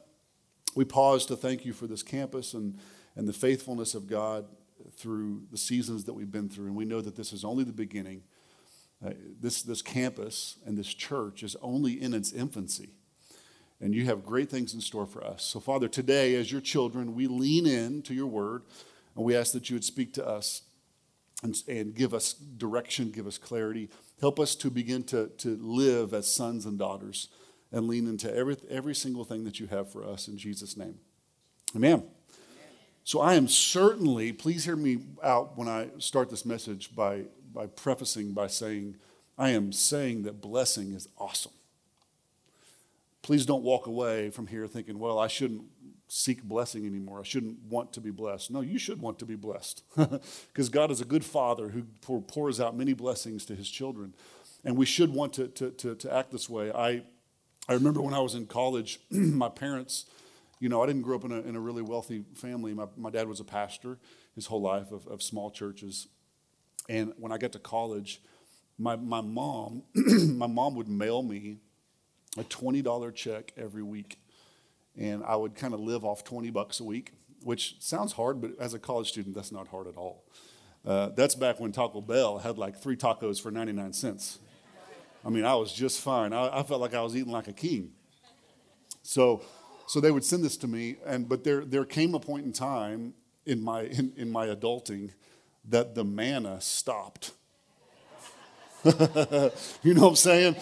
We 0.75 0.85
pause 0.85 1.25
to 1.27 1.35
thank 1.35 1.65
you 1.65 1.73
for 1.73 1.87
this 1.87 2.03
campus 2.03 2.53
and, 2.53 2.77
and 3.15 3.27
the 3.27 3.33
faithfulness 3.33 3.95
of 3.95 4.07
God 4.07 4.45
through 4.95 5.43
the 5.51 5.57
seasons 5.57 6.05
that 6.05 6.13
we've 6.13 6.31
been 6.31 6.49
through. 6.49 6.67
And 6.67 6.75
we 6.75 6.85
know 6.85 7.01
that 7.01 7.15
this 7.15 7.33
is 7.33 7.43
only 7.43 7.63
the 7.63 7.73
beginning. 7.73 8.23
Uh, 9.05 9.11
this, 9.39 9.61
this 9.61 9.81
campus 9.81 10.57
and 10.65 10.77
this 10.77 10.93
church 10.93 11.43
is 11.43 11.55
only 11.61 12.01
in 12.01 12.13
its 12.13 12.31
infancy. 12.31 12.89
And 13.81 13.95
you 13.95 14.05
have 14.05 14.25
great 14.25 14.49
things 14.49 14.73
in 14.73 14.81
store 14.81 15.05
for 15.05 15.23
us. 15.23 15.43
So, 15.43 15.59
Father, 15.59 15.87
today, 15.87 16.35
as 16.35 16.51
your 16.51 16.61
children, 16.61 17.15
we 17.15 17.27
lean 17.27 17.65
in 17.65 18.01
to 18.03 18.13
your 18.13 18.27
word 18.27 18.63
and 19.15 19.23
we 19.23 19.35
ask 19.35 19.53
that 19.53 19.69
you 19.69 19.75
would 19.75 19.85
speak 19.85 20.13
to 20.15 20.27
us 20.27 20.63
and, 21.43 21.55
and 21.67 21.95
give 21.95 22.13
us 22.13 22.33
direction, 22.33 23.11
give 23.11 23.25
us 23.25 23.37
clarity. 23.37 23.89
Help 24.21 24.39
us 24.39 24.55
to 24.55 24.69
begin 24.69 25.03
to, 25.03 25.27
to 25.37 25.57
live 25.61 26.13
as 26.13 26.31
sons 26.31 26.65
and 26.65 26.77
daughters 26.77 27.29
and 27.71 27.87
lean 27.87 28.07
into 28.07 28.33
every, 28.33 28.57
every 28.69 28.95
single 28.95 29.23
thing 29.23 29.43
that 29.43 29.59
you 29.59 29.67
have 29.67 29.91
for 29.91 30.03
us 30.03 30.27
in 30.27 30.37
Jesus' 30.37 30.75
name. 30.75 30.99
Amen. 31.75 32.03
So 33.03 33.21
I 33.21 33.35
am 33.35 33.47
certainly, 33.47 34.33
please 34.33 34.65
hear 34.65 34.75
me 34.75 34.99
out 35.23 35.57
when 35.57 35.67
I 35.67 35.89
start 35.99 36.29
this 36.29 36.45
message 36.45 36.95
by, 36.95 37.23
by 37.53 37.67
prefacing 37.67 38.33
by 38.33 38.47
saying, 38.47 38.97
I 39.37 39.49
am 39.49 39.71
saying 39.71 40.23
that 40.23 40.41
blessing 40.41 40.93
is 40.93 41.07
awesome. 41.17 41.53
Please 43.21 43.45
don't 43.45 43.63
walk 43.63 43.87
away 43.87 44.29
from 44.29 44.47
here 44.47 44.67
thinking, 44.67 44.99
well, 44.99 45.17
I 45.17 45.27
shouldn't 45.27 45.63
seek 46.11 46.43
blessing 46.43 46.87
anymore. 46.87 47.19
I 47.19 47.23
shouldn't 47.23 47.61
want 47.69 47.93
to 47.93 48.01
be 48.01 48.09
blessed. 48.09 48.49
No, 48.49 48.61
you 48.61 48.79
should 48.79 48.99
want 48.99 49.19
to 49.19 49.25
be 49.25 49.35
blessed 49.35 49.83
because 49.95 50.67
God 50.67 50.89
is 50.89 51.01
a 51.01 51.05
good 51.05 51.23
father 51.23 51.69
who 51.69 51.83
pours 52.21 52.59
out 52.59 52.75
many 52.75 52.93
blessings 52.93 53.45
to 53.45 53.55
his 53.55 53.69
children. 53.69 54.15
And 54.65 54.75
we 54.75 54.85
should 54.85 55.13
want 55.13 55.33
to, 55.33 55.47
to, 55.47 55.69
to, 55.69 55.95
to 55.95 56.13
act 56.13 56.31
this 56.31 56.49
way. 56.49 56.71
I, 56.71 57.03
I 57.69 57.73
remember 57.73 58.01
when 58.01 58.15
I 58.15 58.19
was 58.19 58.33
in 58.33 58.47
college, 58.47 58.99
my 59.11 59.49
parents, 59.49 60.05
you 60.59 60.67
know, 60.67 60.81
I 60.81 60.87
didn't 60.87 61.03
grow 61.03 61.15
up 61.15 61.25
in 61.25 61.31
a, 61.31 61.41
in 61.41 61.55
a 61.55 61.59
really 61.59 61.83
wealthy 61.83 62.25
family. 62.33 62.73
My, 62.73 62.87
my 62.97 63.11
dad 63.11 63.27
was 63.27 63.39
a 63.39 63.45
pastor 63.45 63.99
his 64.33 64.47
whole 64.47 64.61
life 64.61 64.91
of, 64.91 65.05
of 65.07 65.21
small 65.21 65.51
churches. 65.51 66.07
And 66.89 67.13
when 67.17 67.31
I 67.31 67.37
got 67.37 67.51
to 67.51 67.59
college, 67.59 68.21
my, 68.79 68.95
my 68.95 69.21
mom, 69.21 69.83
my 69.93 70.47
mom 70.47 70.75
would 70.75 70.87
mail 70.87 71.21
me 71.21 71.57
a 72.37 72.43
$20 72.43 73.13
check 73.13 73.53
every 73.55 73.83
week. 73.83 74.19
And 74.99 75.23
I 75.23 75.35
would 75.35 75.55
kind 75.55 75.73
of 75.73 75.79
live 75.79 76.03
off 76.03 76.23
20 76.23 76.51
bucks 76.51 76.79
a 76.79 76.83
week, 76.83 77.13
which 77.41 77.77
sounds 77.79 78.13
hard, 78.13 78.41
but 78.41 78.51
as 78.59 78.73
a 78.73 78.79
college 78.79 79.07
student, 79.07 79.33
that's 79.33 79.51
not 79.51 79.69
hard 79.69 79.87
at 79.87 79.95
all. 79.95 80.25
Uh, 80.85 81.09
that's 81.09 81.35
back 81.35 81.59
when 81.59 81.71
Taco 81.71 82.01
Bell 82.01 82.37
had 82.37 82.57
like 82.57 82.77
three 82.77 82.97
tacos 82.97 83.41
for 83.41 83.49
99 83.49 83.93
cents. 83.93 84.39
I 85.25 85.29
mean, 85.29 85.45
I 85.45 85.55
was 85.55 85.73
just 85.73 86.01
fine. 86.01 86.33
I, 86.33 86.59
I 86.59 86.63
felt 86.63 86.81
like 86.81 86.93
I 86.93 87.01
was 87.01 87.15
eating 87.15 87.31
like 87.31 87.47
a 87.47 87.53
king. 87.53 87.91
So, 89.03 89.41
so 89.87 89.99
they 89.99 90.11
would 90.11 90.23
send 90.23 90.43
this 90.43 90.57
to 90.57 90.67
me, 90.67 90.97
and 91.05 91.27
but 91.27 91.43
there 91.43 91.65
there 91.65 91.83
came 91.83 92.13
a 92.13 92.19
point 92.19 92.45
in 92.45 92.53
time 92.53 93.13
in 93.45 93.61
my 93.61 93.81
in, 93.83 94.13
in 94.15 94.31
my 94.31 94.47
adulting 94.47 95.11
that 95.67 95.95
the 95.95 96.03
manna 96.03 96.61
stopped. 96.61 97.31
you 98.85 98.91
know 99.93 100.03
what 100.03 100.09
I'm 100.09 100.15
saying? 100.15 100.55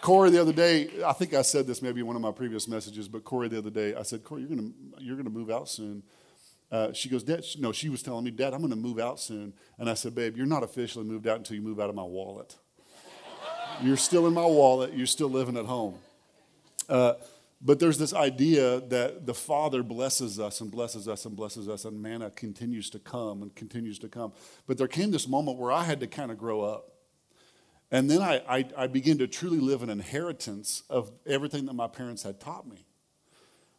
Corey 0.00 0.30
the 0.30 0.40
other 0.40 0.52
day, 0.52 0.88
I 1.04 1.12
think 1.12 1.34
I 1.34 1.42
said 1.42 1.66
this 1.66 1.82
maybe 1.82 2.00
in 2.00 2.06
one 2.06 2.16
of 2.16 2.22
my 2.22 2.32
previous 2.32 2.68
messages, 2.68 3.08
but 3.08 3.24
Corey 3.24 3.48
the 3.48 3.58
other 3.58 3.70
day, 3.70 3.94
I 3.94 4.02
said, 4.02 4.24
Corey, 4.24 4.42
you're 4.42 4.50
gonna 4.50 4.70
you're 4.98 5.16
gonna 5.16 5.30
move 5.30 5.50
out 5.50 5.68
soon. 5.68 6.02
Uh, 6.70 6.92
she 6.92 7.08
goes, 7.08 7.22
Dad, 7.22 7.44
no, 7.58 7.70
she 7.72 7.88
was 7.88 8.02
telling 8.02 8.24
me, 8.24 8.30
Dad, 8.30 8.52
I'm 8.52 8.60
gonna 8.60 8.76
move 8.76 8.98
out 8.98 9.20
soon. 9.20 9.52
And 9.78 9.88
I 9.88 9.94
said, 9.94 10.14
Babe, 10.14 10.36
you're 10.36 10.46
not 10.46 10.62
officially 10.62 11.04
moved 11.04 11.26
out 11.26 11.38
until 11.38 11.56
you 11.56 11.62
move 11.62 11.78
out 11.78 11.88
of 11.88 11.94
my 11.94 12.02
wallet. 12.02 12.56
you're 13.82 13.96
still 13.96 14.26
in 14.26 14.34
my 14.34 14.46
wallet. 14.46 14.94
You're 14.94 15.06
still 15.06 15.30
living 15.30 15.56
at 15.56 15.66
home. 15.66 15.96
Uh, 16.88 17.14
but 17.60 17.78
there's 17.78 17.98
this 17.98 18.12
idea 18.12 18.80
that 18.80 19.26
the 19.26 19.34
Father 19.34 19.82
blesses 19.82 20.38
us 20.38 20.60
and 20.60 20.70
blesses 20.70 21.08
us 21.08 21.24
and 21.24 21.34
blesses 21.34 21.68
us, 21.68 21.84
and 21.84 22.00
manna 22.00 22.30
continues 22.30 22.90
to 22.90 22.98
come 22.98 23.42
and 23.42 23.54
continues 23.54 23.98
to 24.00 24.08
come. 24.08 24.32
But 24.66 24.76
there 24.76 24.88
came 24.88 25.10
this 25.10 25.26
moment 25.26 25.58
where 25.58 25.72
I 25.72 25.84
had 25.84 26.00
to 26.00 26.06
kind 26.06 26.30
of 26.30 26.38
grow 26.38 26.60
up. 26.62 26.95
And 27.90 28.10
then 28.10 28.20
I, 28.20 28.42
I, 28.48 28.64
I 28.76 28.86
began 28.88 29.18
to 29.18 29.28
truly 29.28 29.60
live 29.60 29.82
an 29.82 29.90
inheritance 29.90 30.82
of 30.90 31.12
everything 31.24 31.66
that 31.66 31.74
my 31.74 31.86
parents 31.86 32.22
had 32.22 32.40
taught 32.40 32.66
me. 32.66 32.84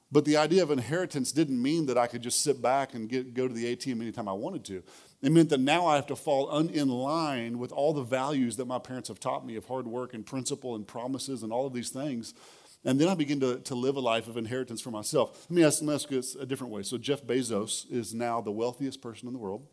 But 0.09 0.23
the 0.23 0.37
idea 0.37 0.63
of 0.63 0.71
inheritance 0.71 1.33
didn't 1.33 1.61
mean 1.61 1.87
that 1.87 1.97
I 1.97 2.07
could 2.07 2.21
just 2.21 2.41
sit 2.41 2.61
back 2.61 2.93
and 2.93 3.09
get, 3.09 3.33
go 3.33 3.47
to 3.47 3.53
the 3.53 3.75
ATM 3.75 3.99
anytime 4.01 4.29
I 4.29 4.33
wanted 4.33 4.63
to. 4.65 4.83
It 5.21 5.31
meant 5.33 5.49
that 5.49 5.59
now 5.59 5.85
I 5.85 5.95
have 5.95 6.07
to 6.07 6.15
fall 6.15 6.49
un, 6.49 6.69
in 6.69 6.87
line 6.87 7.59
with 7.59 7.73
all 7.73 7.91
the 7.93 8.03
values 8.03 8.55
that 8.57 8.65
my 8.65 8.79
parents 8.79 9.09
have 9.09 9.19
taught 9.19 9.45
me 9.45 9.57
of 9.57 9.65
hard 9.65 9.85
work 9.85 10.13
and 10.13 10.25
principle 10.25 10.75
and 10.75 10.87
promises 10.87 11.43
and 11.43 11.51
all 11.51 11.67
of 11.67 11.73
these 11.73 11.89
things. 11.89 12.33
And 12.85 13.01
then 13.01 13.09
I 13.09 13.15
begin 13.15 13.41
to, 13.41 13.57
to 13.57 13.75
live 13.75 13.97
a 13.97 13.99
life 13.99 14.29
of 14.29 14.37
inheritance 14.37 14.79
for 14.79 14.91
myself. 14.91 15.45
Let 15.49 15.55
me 15.55 15.63
ask, 15.65 15.81
let 15.81 15.87
me 15.89 15.95
ask 15.95 16.07
this 16.07 16.35
a 16.35 16.45
different 16.45 16.71
way. 16.71 16.83
So, 16.83 16.97
Jeff 16.97 17.23
Bezos 17.23 17.91
is 17.91 18.13
now 18.13 18.39
the 18.39 18.51
wealthiest 18.51 19.01
person 19.01 19.27
in 19.27 19.33
the 19.33 19.39
world. 19.39 19.67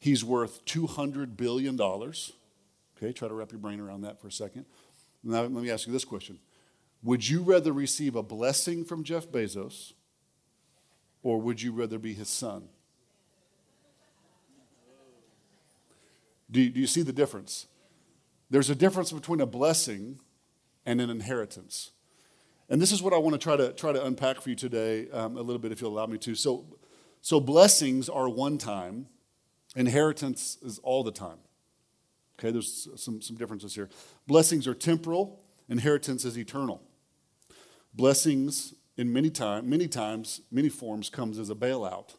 He's 0.00 0.24
worth 0.24 0.64
$200 0.64 1.36
billion. 1.36 1.76
Okay, 3.02 3.12
try 3.12 3.26
to 3.26 3.34
wrap 3.34 3.50
your 3.50 3.58
brain 3.58 3.80
around 3.80 4.02
that 4.02 4.20
for 4.20 4.28
a 4.28 4.32
second. 4.32 4.64
Now, 5.24 5.42
let 5.42 5.50
me 5.50 5.70
ask 5.70 5.88
you 5.88 5.92
this 5.92 6.04
question 6.04 6.38
Would 7.02 7.28
you 7.28 7.42
rather 7.42 7.72
receive 7.72 8.14
a 8.14 8.22
blessing 8.22 8.84
from 8.84 9.02
Jeff 9.02 9.26
Bezos, 9.26 9.92
or 11.22 11.40
would 11.40 11.60
you 11.60 11.72
rather 11.72 11.98
be 11.98 12.14
his 12.14 12.28
son? 12.28 12.68
Do 16.48 16.60
you, 16.60 16.70
do 16.70 16.80
you 16.80 16.86
see 16.86 17.02
the 17.02 17.12
difference? 17.12 17.66
There's 18.50 18.70
a 18.70 18.74
difference 18.74 19.10
between 19.10 19.40
a 19.40 19.46
blessing 19.46 20.20
and 20.84 21.00
an 21.00 21.10
inheritance. 21.10 21.92
And 22.68 22.80
this 22.80 22.92
is 22.92 23.02
what 23.02 23.14
I 23.14 23.18
want 23.18 23.32
to 23.32 23.38
try 23.38 23.56
to 23.56 23.72
try 23.72 23.92
to 23.92 24.04
unpack 24.04 24.40
for 24.40 24.50
you 24.50 24.56
today 24.56 25.10
um, 25.10 25.36
a 25.36 25.40
little 25.42 25.58
bit, 25.58 25.72
if 25.72 25.80
you'll 25.80 25.92
allow 25.92 26.06
me 26.06 26.18
to. 26.18 26.36
So, 26.36 26.66
so 27.20 27.40
blessings 27.40 28.08
are 28.08 28.28
one 28.28 28.58
time, 28.58 29.06
inheritance 29.74 30.58
is 30.62 30.78
all 30.84 31.02
the 31.02 31.10
time. 31.10 31.38
Okay, 32.42 32.50
there's 32.50 32.88
some, 32.96 33.22
some 33.22 33.36
differences 33.36 33.76
here. 33.76 33.88
Blessings 34.26 34.66
are 34.66 34.74
temporal, 34.74 35.44
inheritance 35.68 36.24
is 36.24 36.36
eternal. 36.36 36.82
Blessings 37.94 38.74
in 38.96 39.12
many 39.12 39.30
time, 39.30 39.70
many 39.70 39.86
times, 39.86 40.40
many 40.50 40.68
forms 40.68 41.08
comes 41.08 41.38
as 41.38 41.50
a 41.50 41.54
bailout. 41.54 42.16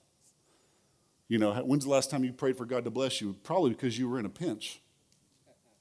You 1.27 1.39
know, 1.39 1.53
when's 1.55 1.83
the 1.83 1.89
last 1.89 2.09
time 2.09 2.23
you 2.23 2.31
prayed 2.31 2.57
for 2.57 2.65
God 2.65 2.85
to 2.85 2.91
bless 2.91 3.19
you? 3.19 3.35
Probably 3.43 3.71
because 3.71 3.99
you 3.99 4.07
were 4.07 4.17
in 4.17 4.25
a 4.25 4.29
pinch 4.29 4.81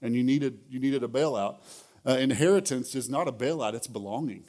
and 0.01 0.17
you 0.17 0.25
needed 0.25 0.59
you 0.69 0.81
needed 0.81 1.05
a 1.05 1.09
bailout. 1.09 1.59
Uh, 2.05 2.17
inheritance 2.17 2.97
is 2.97 3.09
not 3.09 3.29
a 3.29 3.33
bailout, 3.33 3.75
it's 3.75 3.87
belonging. 3.87 4.43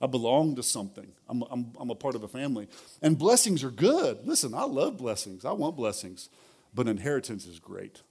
I 0.00 0.06
belong 0.06 0.54
to 0.56 0.62
something. 0.62 1.08
I'm, 1.28 1.42
I'm, 1.50 1.72
I'm 1.80 1.90
a 1.90 1.96
part 1.96 2.14
of 2.14 2.22
a 2.22 2.28
family. 2.28 2.68
And 3.02 3.18
blessings 3.18 3.64
are 3.64 3.70
good. 3.72 4.20
Listen, 4.24 4.54
I 4.54 4.62
love 4.62 4.96
blessings. 4.96 5.44
I 5.44 5.50
want 5.50 5.74
blessings. 5.74 6.28
But 6.72 6.86
inheritance 6.86 7.46
is 7.46 7.58
great. 7.58 8.02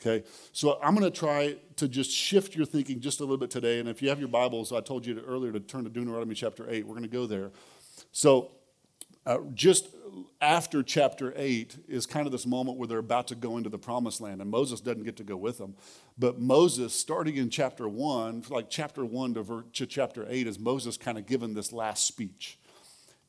Okay, 0.00 0.26
so 0.52 0.78
I'm 0.82 0.94
going 0.94 1.10
to 1.10 1.16
try 1.16 1.56
to 1.76 1.86
just 1.86 2.10
shift 2.10 2.56
your 2.56 2.64
thinking 2.64 3.00
just 3.00 3.20
a 3.20 3.22
little 3.22 3.36
bit 3.36 3.50
today. 3.50 3.80
And 3.80 3.88
if 3.88 4.00
you 4.00 4.08
have 4.08 4.18
your 4.18 4.28
Bibles, 4.28 4.72
I 4.72 4.80
told 4.80 5.04
you 5.04 5.20
earlier 5.26 5.52
to 5.52 5.60
turn 5.60 5.84
to 5.84 5.90
Deuteronomy 5.90 6.34
chapter 6.34 6.64
8. 6.70 6.86
We're 6.86 6.94
going 6.94 7.02
to 7.02 7.08
go 7.08 7.26
there. 7.26 7.50
So, 8.10 8.52
uh, 9.26 9.38
just 9.52 9.88
after 10.40 10.82
chapter 10.82 11.34
8 11.36 11.84
is 11.86 12.06
kind 12.06 12.24
of 12.24 12.32
this 12.32 12.46
moment 12.46 12.78
where 12.78 12.88
they're 12.88 12.96
about 12.96 13.28
to 13.28 13.34
go 13.34 13.58
into 13.58 13.68
the 13.68 13.78
promised 13.78 14.22
land, 14.22 14.40
and 14.40 14.50
Moses 14.50 14.80
doesn't 14.80 15.02
get 15.02 15.18
to 15.18 15.22
go 15.22 15.36
with 15.36 15.58
them. 15.58 15.74
But 16.18 16.40
Moses, 16.40 16.94
starting 16.94 17.36
in 17.36 17.50
chapter 17.50 17.86
1, 17.86 18.44
like 18.48 18.70
chapter 18.70 19.04
1 19.04 19.34
to, 19.34 19.42
ver- 19.42 19.64
to 19.74 19.86
chapter 19.86 20.24
8, 20.26 20.46
is 20.46 20.58
Moses 20.58 20.96
kind 20.96 21.18
of 21.18 21.26
given 21.26 21.52
this 21.52 21.74
last 21.74 22.06
speech. 22.06 22.58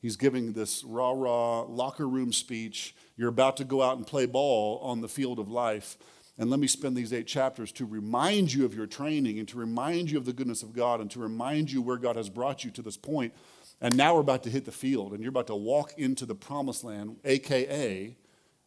He's 0.00 0.16
giving 0.16 0.54
this 0.54 0.82
rah 0.84 1.12
rah 1.12 1.60
locker 1.64 2.08
room 2.08 2.32
speech. 2.32 2.96
You're 3.18 3.28
about 3.28 3.58
to 3.58 3.64
go 3.64 3.82
out 3.82 3.98
and 3.98 4.06
play 4.06 4.24
ball 4.24 4.78
on 4.78 5.02
the 5.02 5.08
field 5.08 5.38
of 5.38 5.50
life. 5.50 5.98
And 6.42 6.50
let 6.50 6.58
me 6.58 6.66
spend 6.66 6.96
these 6.96 7.12
eight 7.12 7.28
chapters 7.28 7.70
to 7.70 7.86
remind 7.86 8.52
you 8.52 8.64
of 8.64 8.74
your 8.74 8.88
training 8.88 9.38
and 9.38 9.46
to 9.46 9.56
remind 9.56 10.10
you 10.10 10.18
of 10.18 10.24
the 10.24 10.32
goodness 10.32 10.64
of 10.64 10.72
God 10.72 11.00
and 11.00 11.08
to 11.12 11.20
remind 11.20 11.70
you 11.70 11.80
where 11.80 11.96
God 11.96 12.16
has 12.16 12.28
brought 12.28 12.64
you 12.64 12.72
to 12.72 12.82
this 12.82 12.96
point. 12.96 13.32
And 13.80 13.96
now 13.96 14.16
we're 14.16 14.22
about 14.22 14.42
to 14.42 14.50
hit 14.50 14.64
the 14.64 14.72
field 14.72 15.12
and 15.12 15.20
you're 15.20 15.28
about 15.28 15.46
to 15.46 15.54
walk 15.54 15.92
into 15.96 16.26
the 16.26 16.34
promised 16.34 16.82
land, 16.82 17.18
AKA 17.24 18.16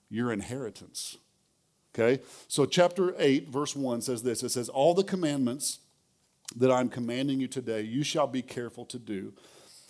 your 0.10 0.32
inheritance. 0.32 1.17
Okay? 1.94 2.24
So, 2.48 2.65
chapter 2.65 3.13
8, 3.17 3.50
verse 3.50 3.75
1 3.75 4.00
says 4.00 4.24
this 4.24 4.41
it 4.41 4.51
says, 4.51 4.70
All 4.70 4.94
the 4.94 5.03
commandments 5.03 5.79
that 6.55 6.72
I'm 6.72 6.88
commanding 6.88 7.41
you 7.41 7.50
today, 7.50 7.82
you 7.82 8.03
shall 8.03 8.27
be 8.27 8.41
careful 8.41 8.86
to 8.86 8.98
do, 8.98 9.34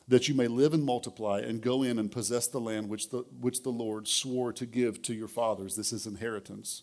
that 0.07 0.27
you 0.27 0.33
may 0.33 0.47
live 0.47 0.73
and 0.73 0.83
multiply 0.83 1.41
and 1.41 1.61
go 1.61 1.83
in 1.83 1.99
and 1.99 2.11
possess 2.11 2.47
the 2.47 2.59
land 2.59 2.89
which 2.89 3.11
the, 3.11 3.25
which 3.39 3.61
the 3.61 3.69
Lord 3.69 4.07
swore 4.07 4.51
to 4.53 4.65
give 4.65 5.03
to 5.03 5.13
your 5.13 5.27
fathers. 5.27 5.75
This 5.75 5.93
is 5.93 6.07
inheritance. 6.07 6.81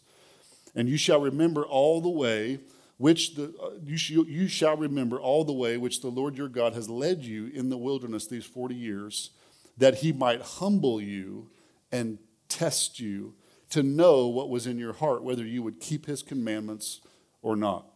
And 0.74 0.88
you 0.88 0.96
shall 0.96 1.20
remember 1.20 1.64
all 1.64 2.00
the 2.00 2.08
way 2.08 2.60
which 2.98 3.34
the, 3.34 3.52
uh, 3.60 3.70
you, 3.84 3.96
sh- 3.96 4.10
you 4.10 4.46
shall 4.46 4.76
remember 4.76 5.20
all 5.20 5.44
the 5.44 5.52
way 5.52 5.76
which 5.76 6.02
the 6.02 6.08
Lord 6.08 6.36
your 6.36 6.48
God 6.48 6.72
has 6.74 6.88
led 6.88 7.24
you 7.24 7.46
in 7.46 7.68
the 7.68 7.76
wilderness 7.76 8.26
these 8.26 8.44
40 8.44 8.74
years, 8.74 9.30
that 9.76 9.96
he 9.96 10.12
might 10.12 10.40
humble 10.40 11.00
you 11.00 11.50
and 11.90 12.18
test 12.48 13.00
you 13.00 13.34
to 13.70 13.82
know 13.82 14.28
what 14.28 14.50
was 14.50 14.66
in 14.66 14.78
your 14.78 14.92
heart, 14.92 15.24
whether 15.24 15.44
you 15.44 15.62
would 15.62 15.80
keep 15.80 16.06
his 16.06 16.22
commandments 16.22 17.00
or 17.40 17.56
not. 17.56 17.86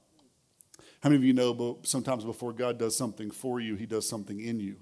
How 1.01 1.11
many 1.11 1.21
of 1.21 1.25
you 1.25 1.35
know 1.35 1.79
sometimes 1.85 2.25
before 2.25 2.53
God 2.53 2.79
does 2.79 2.97
something 2.97 3.31
for 3.31 3.61
you, 3.61 3.77
he 3.77 3.87
does 3.87 4.09
something 4.09 4.41
in 4.41 4.59
you? 4.59 4.77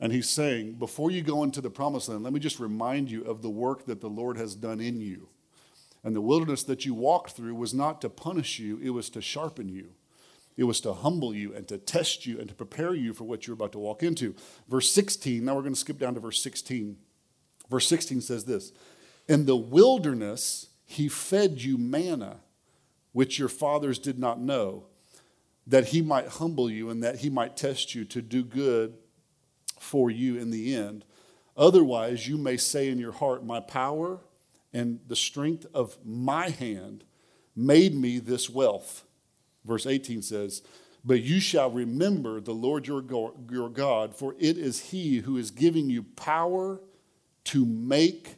And 0.00 0.12
he's 0.12 0.28
saying, 0.28 0.74
before 0.74 1.10
you 1.10 1.22
go 1.22 1.42
into 1.42 1.60
the 1.60 1.70
promised 1.70 2.08
land, 2.08 2.22
let 2.22 2.32
me 2.32 2.38
just 2.38 2.60
remind 2.60 3.10
you 3.10 3.24
of 3.24 3.40
the 3.40 3.48
work 3.48 3.86
that 3.86 4.00
the 4.00 4.10
Lord 4.10 4.36
has 4.36 4.54
done 4.54 4.80
in 4.80 5.00
you. 5.00 5.28
And 6.04 6.14
the 6.14 6.20
wilderness 6.20 6.62
that 6.64 6.84
you 6.84 6.94
walked 6.94 7.32
through 7.32 7.54
was 7.54 7.74
not 7.74 8.00
to 8.00 8.08
punish 8.08 8.58
you, 8.58 8.78
it 8.82 8.90
was 8.90 9.10
to 9.10 9.20
sharpen 9.20 9.68
you. 9.68 9.90
It 10.56 10.64
was 10.64 10.80
to 10.80 10.92
humble 10.92 11.34
you 11.34 11.54
and 11.54 11.68
to 11.68 11.78
test 11.78 12.26
you 12.26 12.40
and 12.40 12.48
to 12.48 12.54
prepare 12.54 12.92
you 12.92 13.14
for 13.14 13.24
what 13.24 13.46
you're 13.46 13.54
about 13.54 13.72
to 13.72 13.78
walk 13.78 14.02
into. 14.02 14.34
Verse 14.68 14.90
16, 14.90 15.44
now 15.44 15.54
we're 15.54 15.62
going 15.62 15.74
to 15.74 15.78
skip 15.78 15.98
down 15.98 16.14
to 16.14 16.20
verse 16.20 16.42
16. 16.42 16.96
Verse 17.70 17.86
16 17.86 18.20
says 18.20 18.44
this 18.44 18.72
In 19.28 19.46
the 19.46 19.56
wilderness, 19.56 20.66
he 20.84 21.08
fed 21.08 21.62
you 21.62 21.78
manna, 21.78 22.38
which 23.12 23.38
your 23.38 23.48
fathers 23.48 24.00
did 24.00 24.18
not 24.18 24.40
know, 24.40 24.86
that 25.66 25.88
he 25.88 26.02
might 26.02 26.26
humble 26.26 26.68
you 26.68 26.90
and 26.90 27.04
that 27.04 27.18
he 27.18 27.30
might 27.30 27.56
test 27.56 27.94
you 27.94 28.04
to 28.06 28.20
do 28.20 28.42
good 28.42 28.94
for 29.78 30.10
you 30.10 30.38
in 30.38 30.50
the 30.50 30.74
end. 30.74 31.04
Otherwise, 31.56 32.26
you 32.26 32.36
may 32.36 32.56
say 32.56 32.88
in 32.88 32.98
your 32.98 33.12
heart, 33.12 33.44
My 33.44 33.60
power 33.60 34.20
and 34.78 35.00
the 35.08 35.16
strength 35.16 35.66
of 35.74 35.98
my 36.04 36.50
hand 36.50 37.02
made 37.56 37.96
me 37.96 38.20
this 38.20 38.48
wealth. 38.48 39.02
Verse 39.64 39.86
18 39.86 40.22
says, 40.22 40.62
But 41.04 41.20
you 41.22 41.40
shall 41.40 41.68
remember 41.68 42.40
the 42.40 42.54
Lord 42.54 42.86
your 42.86 43.02
God, 43.70 44.14
for 44.14 44.36
it 44.38 44.56
is 44.56 44.90
he 44.90 45.18
who 45.18 45.36
is 45.36 45.50
giving 45.50 45.90
you 45.90 46.04
power 46.04 46.80
to 47.46 47.66
make 47.66 48.36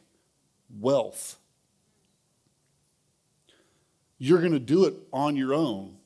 wealth. 0.78 1.36
You're 4.16 4.40
going 4.40 4.52
to 4.52 4.58
do 4.58 4.86
it 4.86 4.94
on 5.12 5.36
your 5.36 5.52
own, 5.52 5.98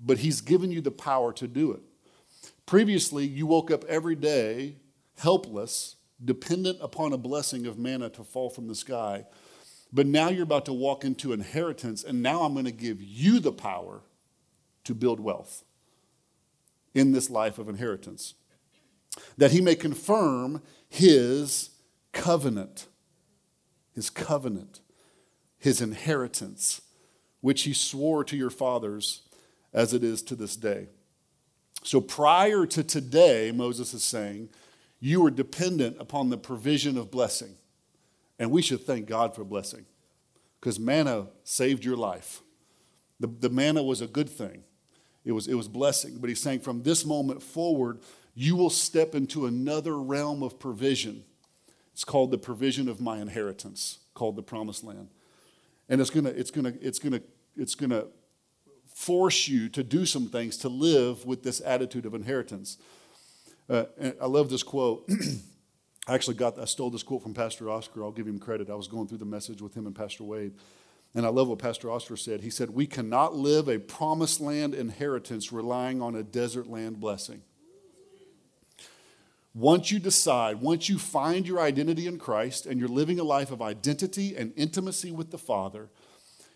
but 0.00 0.18
he's 0.18 0.40
given 0.40 0.70
you 0.70 0.82
the 0.82 0.92
power 0.92 1.32
to 1.32 1.48
do 1.48 1.72
it. 1.72 1.80
Previously, 2.64 3.26
you 3.26 3.48
woke 3.48 3.72
up 3.72 3.84
every 3.86 4.14
day 4.14 4.76
helpless, 5.18 5.96
dependent 6.24 6.78
upon 6.80 7.12
a 7.12 7.18
blessing 7.18 7.66
of 7.66 7.76
manna 7.76 8.08
to 8.10 8.22
fall 8.22 8.50
from 8.50 8.68
the 8.68 8.74
sky. 8.76 9.24
But 9.94 10.08
now 10.08 10.28
you're 10.28 10.42
about 10.42 10.64
to 10.64 10.72
walk 10.72 11.04
into 11.04 11.32
inheritance, 11.32 12.02
and 12.02 12.20
now 12.20 12.42
I'm 12.42 12.52
going 12.52 12.64
to 12.64 12.72
give 12.72 13.00
you 13.00 13.38
the 13.38 13.52
power 13.52 14.00
to 14.82 14.94
build 14.94 15.20
wealth 15.20 15.62
in 16.94 17.12
this 17.12 17.30
life 17.30 17.58
of 17.58 17.68
inheritance. 17.68 18.34
That 19.38 19.52
he 19.52 19.60
may 19.60 19.76
confirm 19.76 20.62
his 20.88 21.70
covenant, 22.10 22.88
his 23.94 24.10
covenant, 24.10 24.80
his 25.58 25.80
inheritance, 25.80 26.80
which 27.40 27.62
he 27.62 27.72
swore 27.72 28.24
to 28.24 28.36
your 28.36 28.50
fathers 28.50 29.22
as 29.72 29.94
it 29.94 30.02
is 30.02 30.22
to 30.22 30.34
this 30.34 30.56
day. 30.56 30.88
So 31.84 32.00
prior 32.00 32.66
to 32.66 32.82
today, 32.82 33.52
Moses 33.54 33.94
is 33.94 34.02
saying, 34.02 34.48
you 34.98 35.20
were 35.20 35.30
dependent 35.30 35.98
upon 36.00 36.30
the 36.30 36.38
provision 36.38 36.98
of 36.98 37.12
blessing. 37.12 37.54
And 38.38 38.50
we 38.50 38.62
should 38.62 38.84
thank 38.84 39.06
God 39.06 39.34
for 39.34 39.44
blessing 39.44 39.86
because 40.60 40.78
manna 40.78 41.28
saved 41.44 41.84
your 41.84 41.96
life. 41.96 42.42
The, 43.20 43.26
the 43.26 43.50
manna 43.50 43.82
was 43.82 44.00
a 44.00 44.06
good 44.06 44.28
thing, 44.28 44.64
it 45.24 45.32
was, 45.32 45.46
it 45.46 45.54
was 45.54 45.68
blessing. 45.68 46.18
But 46.18 46.28
he's 46.28 46.40
saying 46.40 46.60
from 46.60 46.82
this 46.82 47.04
moment 47.04 47.42
forward, 47.42 48.00
you 48.34 48.56
will 48.56 48.70
step 48.70 49.14
into 49.14 49.46
another 49.46 49.98
realm 49.98 50.42
of 50.42 50.58
provision. 50.58 51.24
It's 51.92 52.04
called 52.04 52.32
the 52.32 52.38
provision 52.38 52.88
of 52.88 53.00
my 53.00 53.18
inheritance, 53.18 54.00
called 54.14 54.36
the 54.36 54.42
promised 54.42 54.82
land. 54.82 55.08
And 55.88 56.00
it's 56.00 56.10
gonna, 56.10 56.30
it's 56.30 56.50
gonna, 56.50 56.72
it's 56.80 56.98
gonna, 56.98 57.20
it's 57.56 57.74
gonna 57.76 58.06
force 58.92 59.46
you 59.46 59.68
to 59.68 59.84
do 59.84 60.04
some 60.06 60.28
things 60.28 60.56
to 60.58 60.68
live 60.68 61.24
with 61.24 61.42
this 61.42 61.60
attitude 61.64 62.06
of 62.06 62.14
inheritance. 62.14 62.78
Uh, 63.68 63.84
I 64.20 64.26
love 64.26 64.50
this 64.50 64.62
quote. 64.62 65.08
I 66.06 66.14
actually 66.14 66.34
got, 66.34 66.58
I 66.58 66.66
stole 66.66 66.90
this 66.90 67.02
quote 67.02 67.22
from 67.22 67.32
Pastor 67.32 67.70
Oscar. 67.70 68.04
I'll 68.04 68.12
give 68.12 68.26
him 68.26 68.38
credit. 68.38 68.68
I 68.68 68.74
was 68.74 68.88
going 68.88 69.08
through 69.08 69.18
the 69.18 69.24
message 69.24 69.62
with 69.62 69.74
him 69.74 69.86
and 69.86 69.94
Pastor 69.94 70.24
Wade. 70.24 70.52
And 71.14 71.24
I 71.24 71.28
love 71.28 71.48
what 71.48 71.60
Pastor 71.60 71.90
Oscar 71.90 72.16
said. 72.16 72.40
He 72.40 72.50
said, 72.50 72.70
We 72.70 72.86
cannot 72.86 73.34
live 73.34 73.68
a 73.68 73.78
promised 73.78 74.40
land 74.40 74.74
inheritance 74.74 75.52
relying 75.52 76.02
on 76.02 76.14
a 76.14 76.22
desert 76.22 76.66
land 76.66 77.00
blessing. 77.00 77.42
Once 79.54 79.92
you 79.92 80.00
decide, 80.00 80.60
once 80.60 80.88
you 80.88 80.98
find 80.98 81.46
your 81.46 81.60
identity 81.60 82.08
in 82.08 82.18
Christ 82.18 82.66
and 82.66 82.80
you're 82.80 82.88
living 82.88 83.20
a 83.20 83.24
life 83.24 83.52
of 83.52 83.62
identity 83.62 84.36
and 84.36 84.52
intimacy 84.56 85.12
with 85.12 85.30
the 85.30 85.38
Father, 85.38 85.88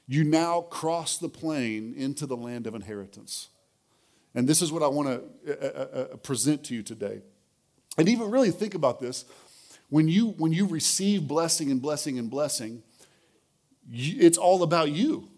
you 0.09 0.25
now 0.25 0.63
cross 0.63 1.17
the 1.17 1.29
plain 1.29 1.95
into 1.97 2.27
the 2.27 2.37
land 2.37 2.67
of 2.67 2.75
inheritance. 2.75 3.49
And 4.35 4.49
this 4.49 4.61
is 4.61 4.73
what 4.73 4.83
I 4.83 4.89
want 4.89 5.09
to 5.09 5.53
uh, 5.53 5.67
uh, 5.67 5.99
uh, 6.15 6.17
present 6.17 6.65
to 6.65 6.75
you 6.75 6.83
today. 6.83 7.23
And 7.99 8.09
even 8.09 8.31
really 8.31 8.53
think 8.53 8.75
about 8.75 9.01
this. 9.01 9.25
When 9.91 10.07
you, 10.09 10.29
when 10.29 10.53
you 10.53 10.67
receive 10.67 11.27
blessing 11.27 11.71
and 11.71 11.83
blessing 11.83 12.19
and 12.19 12.31
blessing, 12.31 12.83
you, 13.91 14.17
it's 14.21 14.39
all 14.39 14.63
about 14.63 14.91
you. 14.91 15.29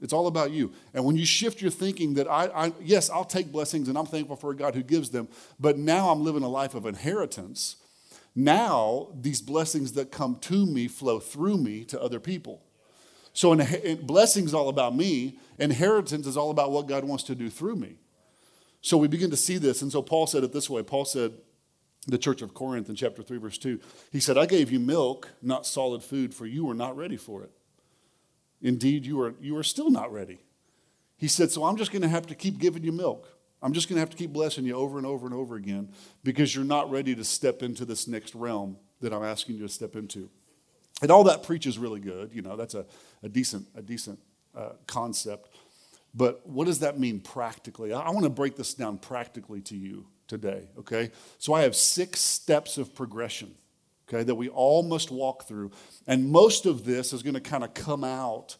It's 0.00 0.12
all 0.12 0.26
about 0.26 0.50
you. 0.50 0.72
And 0.92 1.04
when 1.04 1.16
you 1.16 1.24
shift 1.24 1.62
your 1.62 1.70
thinking 1.70 2.14
that 2.14 2.28
I, 2.28 2.46
I, 2.46 2.72
yes, 2.82 3.08
I'll 3.08 3.24
take 3.24 3.50
blessings 3.50 3.88
and 3.88 3.96
I'm 3.96 4.06
thankful 4.06 4.36
for 4.36 4.50
a 4.50 4.56
God 4.56 4.74
who 4.74 4.82
gives 4.82 5.10
them, 5.10 5.28
but 5.58 5.78
now 5.78 6.10
I'm 6.10 6.22
living 6.22 6.42
a 6.42 6.48
life 6.48 6.74
of 6.74 6.84
inheritance. 6.84 7.76
Now 8.34 9.08
these 9.18 9.40
blessings 9.40 9.92
that 9.92 10.10
come 10.10 10.36
to 10.42 10.66
me 10.66 10.88
flow 10.88 11.18
through 11.20 11.58
me 11.58 11.84
to 11.86 12.00
other 12.00 12.20
people. 12.20 12.62
So 13.32 13.52
in, 13.52 13.60
in, 13.60 14.06
blessings 14.06 14.52
all 14.52 14.68
about 14.68 14.94
me. 14.94 15.38
Inheritance 15.58 16.26
is 16.26 16.36
all 16.36 16.50
about 16.50 16.72
what 16.72 16.86
God 16.86 17.04
wants 17.04 17.24
to 17.24 17.34
do 17.34 17.48
through 17.48 17.76
me. 17.76 17.96
So 18.86 18.96
we 18.96 19.08
begin 19.08 19.30
to 19.30 19.36
see 19.36 19.58
this. 19.58 19.82
And 19.82 19.90
so 19.90 20.00
Paul 20.00 20.28
said 20.28 20.44
it 20.44 20.52
this 20.52 20.70
way. 20.70 20.80
Paul 20.80 21.04
said, 21.04 21.32
the 22.06 22.16
church 22.16 22.40
of 22.40 22.54
Corinth 22.54 22.88
in 22.88 22.94
chapter 22.94 23.20
3, 23.20 23.38
verse 23.38 23.58
2, 23.58 23.80
he 24.12 24.20
said, 24.20 24.38
I 24.38 24.46
gave 24.46 24.70
you 24.70 24.78
milk, 24.78 25.28
not 25.42 25.66
solid 25.66 26.04
food, 26.04 26.32
for 26.32 26.46
you 26.46 26.64
were 26.64 26.72
not 26.72 26.96
ready 26.96 27.16
for 27.16 27.42
it. 27.42 27.50
Indeed, 28.62 29.04
you 29.04 29.20
are, 29.20 29.34
you 29.40 29.56
are 29.56 29.64
still 29.64 29.90
not 29.90 30.12
ready. 30.12 30.38
He 31.16 31.26
said, 31.26 31.50
So 31.50 31.64
I'm 31.64 31.76
just 31.76 31.90
going 31.90 32.02
to 32.02 32.08
have 32.08 32.28
to 32.28 32.36
keep 32.36 32.60
giving 32.60 32.84
you 32.84 32.92
milk. 32.92 33.28
I'm 33.60 33.72
just 33.72 33.88
going 33.88 33.96
to 33.96 34.00
have 34.00 34.10
to 34.10 34.16
keep 34.16 34.32
blessing 34.32 34.64
you 34.64 34.76
over 34.76 34.98
and 34.98 35.06
over 35.06 35.26
and 35.26 35.34
over 35.34 35.56
again 35.56 35.88
because 36.22 36.54
you're 36.54 36.64
not 36.64 36.88
ready 36.88 37.16
to 37.16 37.24
step 37.24 37.64
into 37.64 37.84
this 37.84 38.06
next 38.06 38.36
realm 38.36 38.76
that 39.00 39.12
I'm 39.12 39.24
asking 39.24 39.56
you 39.56 39.62
to 39.62 39.68
step 39.68 39.96
into. 39.96 40.30
And 41.02 41.10
all 41.10 41.24
that 41.24 41.42
preaches 41.42 41.76
really 41.76 41.98
good. 41.98 42.30
You 42.32 42.42
know, 42.42 42.54
that's 42.54 42.74
a, 42.74 42.86
a 43.24 43.28
decent, 43.28 43.66
a 43.74 43.82
decent 43.82 44.20
uh, 44.56 44.74
concept. 44.86 45.55
But 46.16 46.46
what 46.46 46.64
does 46.64 46.78
that 46.78 46.98
mean 46.98 47.20
practically? 47.20 47.92
I, 47.92 48.08
want 48.10 48.24
to 48.24 48.30
break 48.30 48.56
this 48.56 48.72
down 48.72 48.96
practically 48.96 49.60
to 49.62 49.76
you 49.76 50.06
today, 50.26 50.68
okay? 50.78 51.10
So 51.38 51.52
I 51.52 51.62
have 51.62 51.76
six 51.76 52.20
steps 52.20 52.78
of 52.78 52.94
progression 52.94 53.54
okay, 54.08 54.22
that 54.22 54.34
we 54.34 54.48
all 54.48 54.82
must 54.82 55.10
walk 55.10 55.44
through. 55.44 55.72
And 56.06 56.30
most 56.30 56.64
of 56.64 56.84
this 56.84 57.12
is 57.12 57.22
going 57.22 57.34
to 57.34 57.40
kind 57.40 57.64
of 57.64 57.74
come 57.74 58.04
out 58.04 58.56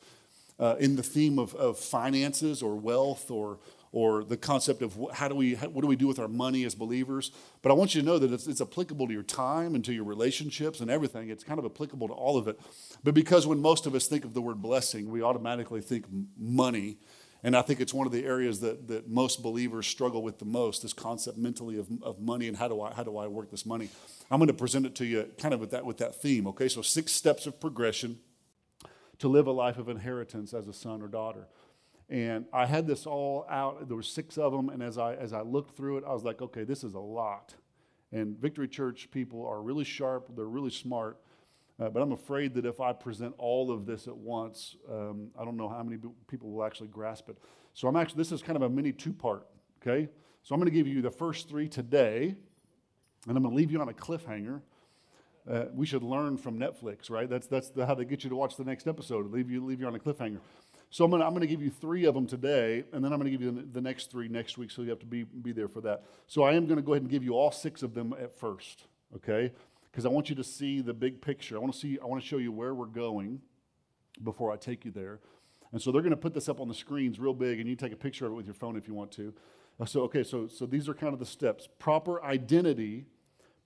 uh, 0.59 0.77
in 0.79 0.97
the 0.97 1.03
theme 1.03 1.39
of, 1.39 1.55
of 1.55 1.79
finances 1.79 2.63
or 2.63 2.77
wealth 2.77 3.31
or, 3.31 3.59
or 3.93 4.25
the 4.25 4.37
concept 4.37 4.83
of 4.83 4.99
how 5.13 5.29
do 5.29 5.35
we, 5.35 5.55
what 5.55 5.83
do 5.83 5.87
we 5.87 5.97
do 5.97 6.07
with 6.07 6.19
our 6.19 6.29
money 6.29 6.65
as 6.65 6.75
believers. 6.75 7.31
But 7.63 7.71
I 7.71 7.75
want 7.75 7.95
you 7.95 8.01
to 8.01 8.07
know 8.07 8.19
that 8.19 8.33
it's, 8.33 8.47
it's 8.47 8.61
applicable 8.61 9.07
to 9.07 9.13
your 9.13 9.23
time 9.23 9.75
and 9.75 9.85
to 9.85 9.93
your 9.93 10.05
relationships 10.05 10.81
and 10.81 10.91
everything. 10.91 11.31
It's 11.31 11.45
kind 11.45 11.59
of 11.59 11.65
applicable 11.65 12.09
to 12.09 12.15
all 12.15 12.37
of 12.37 12.49
it. 12.49 12.59
But 13.05 13.15
because 13.15 13.47
when 13.47 13.61
most 13.61 13.87
of 13.87 13.95
us 13.95 14.07
think 14.07 14.25
of 14.25 14.35
the 14.35 14.43
word 14.43 14.61
blessing, 14.61 15.11
we 15.11 15.23
automatically 15.23 15.81
think 15.81 16.07
money 16.37 16.99
and 17.43 17.57
I 17.57 17.63
think 17.63 17.81
it's 17.81 17.95
one 17.95 18.07
of 18.07 18.13
the 18.13 18.25
areas 18.25 18.61
that, 18.61 18.89
that 18.89 19.09
most 19.09 19.43
believers 19.43 19.87
struggle 19.87 20.23
with 20.23 20.39
the 20.39 20.45
most 20.45 20.83
this 20.83 20.93
concept 20.93 21.39
mentally 21.39 21.79
of, 21.79 21.89
of 22.03 22.21
money 22.21 22.49
and 22.49 22.57
how 22.57 22.69
do, 22.69 22.81
I, 22.81 22.93
how 22.93 23.03
do 23.03 23.17
I 23.19 23.27
work 23.27 23.51
this 23.51 23.67
money. 23.67 23.89
I'm 24.31 24.39
going 24.39 24.49
to 24.49 24.55
present 24.55 24.87
it 24.87 24.95
to 24.97 25.07
you 25.07 25.31
kind 25.39 25.55
of 25.55 25.61
with 25.61 25.71
that, 25.71 25.85
with 25.85 25.99
that 25.99 26.21
theme, 26.21 26.47
okay? 26.49 26.69
So, 26.69 26.83
six 26.83 27.13
steps 27.13 27.47
of 27.47 27.61
progression 27.61 28.19
to 29.19 29.29
live 29.29 29.47
a 29.47 29.53
life 29.53 29.79
of 29.79 29.89
inheritance 29.89 30.53
as 30.53 30.69
a 30.69 30.73
son 30.73 31.03
or 31.03 31.09
daughter. 31.09 31.47
And 32.09 32.47
I 32.53 32.67
had 32.67 32.87
this 32.87 33.07
all 33.07 33.47
out. 33.51 33.89
There 33.89 33.97
were 33.97 34.03
six 34.03 34.39
of 34.39 34.53
them, 34.53 34.69
and 34.69 34.83
as 34.83 34.97
I 34.97 35.15
as 35.15 35.33
I 35.33 35.41
looked 35.41 35.77
through 35.77 35.99
it, 35.99 36.05
I 36.07 36.13
was 36.13 36.23
like, 36.23 36.41
okay, 36.41 36.63
this 36.63 36.85
is 36.85 36.95
a 36.95 37.01
lot. 37.01 37.55
And 38.13 38.39
Victory 38.39 38.69
Church 38.69 39.09
people 39.11 39.45
are 39.47 39.61
really 39.61 39.85
sharp. 39.85 40.31
They're 40.37 40.45
really 40.45 40.71
smart. 40.71 41.19
Uh, 41.79 41.91
but 41.91 42.01
I'm 42.01 42.13
afraid 42.13 42.55
that 42.55 42.65
if 42.65 42.81
I 42.81 42.93
present 42.93 43.35
all 43.37 43.71
of 43.71 43.85
this 43.85 44.09
at 44.09 44.17
once, 44.17 44.77
um, 44.91 45.29
I 45.39 45.45
don't 45.45 45.59
know 45.59 45.69
how 45.69 45.83
many 45.83 45.99
people 46.27 46.51
will 46.51 46.65
actually 46.65 46.89
grasp 46.89 47.29
it. 47.29 47.37
So 47.75 47.87
I'm 47.87 47.97
actually, 47.97 48.19
this 48.19 48.33
is 48.33 48.41
kind 48.41 48.57
of 48.57 48.63
a 48.63 48.69
mini 48.69 48.93
two 48.93 49.13
part, 49.13 49.47
okay? 49.83 50.09
So 50.43 50.55
I'm 50.55 50.61
going 50.61 50.71
to 50.71 50.77
give 50.77 50.87
you 50.87 51.03
the 51.03 51.11
first 51.11 51.49
three 51.49 51.69
today, 51.69 52.35
and 53.29 53.37
I'm 53.37 53.43
going 53.43 53.51
to 53.51 53.57
leave 53.57 53.71
you 53.71 53.81
on 53.81 53.89
a 53.91 53.93
cliffhanger. 53.93 54.63
Uh, 55.51 55.65
we 55.75 55.85
should 55.85 56.03
learn 56.03 56.39
from 56.39 56.59
Netflix, 56.59 57.11
right? 57.11 57.29
That's, 57.29 57.47
that's 57.47 57.69
the, 57.69 57.85
how 57.85 57.95
they 57.95 58.05
get 58.05 58.25
you 58.25 58.31
to 58.31 58.37
watch 58.37 58.57
the 58.57 58.65
next 58.65 58.87
episode, 58.87 59.31
leave 59.31 59.51
you, 59.51 59.65
leave 59.65 59.81
you 59.81 59.87
on 59.87 59.95
a 59.95 59.99
cliffhanger. 59.99 60.41
So 60.89 61.05
I'm 61.05 61.11
going 61.11 61.21
to 61.21 61.27
I'm 61.27 61.35
gonna 61.35 61.47
give 61.47 61.61
you 61.61 61.71
three 61.71 62.07
of 62.07 62.15
them 62.15 62.27
today, 62.27 62.85
and 62.93 63.05
then 63.05 63.13
I'm 63.13 63.19
going 63.19 63.31
to 63.31 63.37
give 63.37 63.43
you 63.43 63.51
the, 63.51 63.63
the 63.63 63.81
next 63.83 64.11
three 64.11 64.29
next 64.29 64.57
week, 64.57 64.71
so 64.71 64.81
you 64.83 64.89
have 64.91 65.01
to 65.01 65.07
be, 65.07 65.25
be 65.25 65.53
there 65.53 65.69
for 65.69 65.83
that. 65.83 66.05
So 66.27 66.43
I 66.43 66.55
am 66.55 66.67
going 66.67 66.77
to 66.77 66.83
go 66.83 66.95
ahead 66.95 67.03
and 67.03 67.11
give 67.11 67.23
you 67.23 67.35
all 67.35 67.53
six 67.53 67.83
of 67.83 67.93
them 67.93 68.15
at 68.19 68.35
first, 68.35 68.85
okay? 69.15 69.53
Because 69.97 70.05
I 70.05 70.11
want 70.11 70.29
you 70.29 70.37
to 70.37 70.45
see 70.45 70.83
the 70.83 70.93
big 70.93 71.23
picture. 71.23 71.57
I 71.57 71.59
want 71.59 71.73
to 71.73 71.79
see, 71.79 71.99
I 72.03 72.05
want 72.05 72.23
to 72.23 72.29
show 72.29 72.37
you 72.37 72.53
where 72.53 72.75
we're 72.75 72.85
going 72.85 73.41
before 74.23 74.53
I 74.53 74.59
take 74.59 74.85
you 74.85 74.91
there. 74.91 75.21
And 75.73 75.81
so 75.81 75.91
they're 75.91 76.03
going 76.03 76.11
to 76.11 76.19
put 76.19 76.35
this 76.35 76.51
up 76.51 76.61
on 76.61 76.69
the 76.69 76.75
screens 76.75 77.19
real 77.19 77.33
big, 77.33 77.61
and 77.61 77.67
you 77.67 77.77
take 77.77 77.95
a 77.95 77.97
picture 77.97 78.27
of 78.27 78.33
it 78.33 78.35
with 78.35 78.45
your 78.45 78.53
phone 78.53 78.77
if 78.77 78.87
you 78.87 78.93
want 78.93 79.11
to. 79.13 79.33
Uh, 79.81 79.87
so, 79.87 80.03
okay, 80.03 80.23
so, 80.23 80.49
so 80.49 80.67
these 80.67 80.87
are 80.87 80.93
kind 80.93 81.15
of 81.15 81.19
the 81.19 81.25
steps. 81.25 81.67
Proper 81.79 82.23
identity 82.23 83.07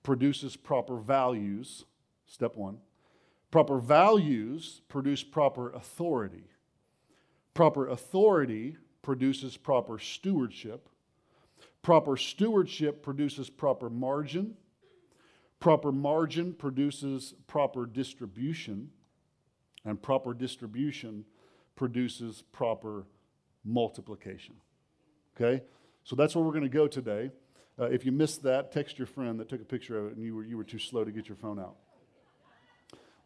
produces 0.03 0.55
proper 0.55 0.95
values, 0.95 1.83
step 2.25 2.55
one. 2.55 2.77
Proper 3.51 3.79
values 3.79 4.79
produce 4.87 5.25
proper 5.25 5.69
authority. 5.73 6.45
Proper 7.53 7.89
authority 7.89 8.77
produces 9.01 9.57
proper 9.57 9.99
stewardship. 9.99 10.87
Proper 11.81 12.15
stewardship 12.15 13.03
produces 13.03 13.49
proper 13.49 13.89
margin. 13.89 14.55
Proper 15.61 15.91
margin 15.91 16.53
produces 16.53 17.35
proper 17.45 17.85
distribution, 17.85 18.89
and 19.85 20.01
proper 20.01 20.33
distribution 20.33 21.23
produces 21.75 22.43
proper 22.51 23.05
multiplication. 23.63 24.55
Okay? 25.35 25.63
So 26.03 26.15
that's 26.15 26.35
where 26.35 26.43
we're 26.43 26.51
going 26.51 26.63
to 26.63 26.69
go 26.69 26.87
today. 26.87 27.29
Uh, 27.79 27.85
if 27.85 28.05
you 28.05 28.11
missed 28.11 28.41
that, 28.41 28.71
text 28.71 28.97
your 28.97 29.05
friend 29.05 29.39
that 29.39 29.49
took 29.49 29.61
a 29.61 29.65
picture 29.65 29.99
of 29.99 30.07
it 30.07 30.15
and 30.15 30.25
you 30.25 30.35
were, 30.35 30.43
you 30.43 30.57
were 30.57 30.63
too 30.63 30.79
slow 30.79 31.03
to 31.03 31.11
get 31.11 31.29
your 31.29 31.35
phone 31.35 31.59
out. 31.59 31.75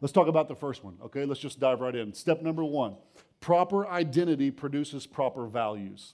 Let's 0.02 0.12
talk 0.12 0.28
about 0.28 0.48
the 0.48 0.54
first 0.54 0.84
one, 0.84 0.98
okay? 1.06 1.24
Let's 1.24 1.40
just 1.40 1.58
dive 1.58 1.80
right 1.80 1.96
in. 1.96 2.12
Step 2.12 2.42
number 2.42 2.62
one 2.62 2.96
proper 3.40 3.86
identity 3.86 4.50
produces 4.50 5.06
proper 5.06 5.46
values. 5.46 6.12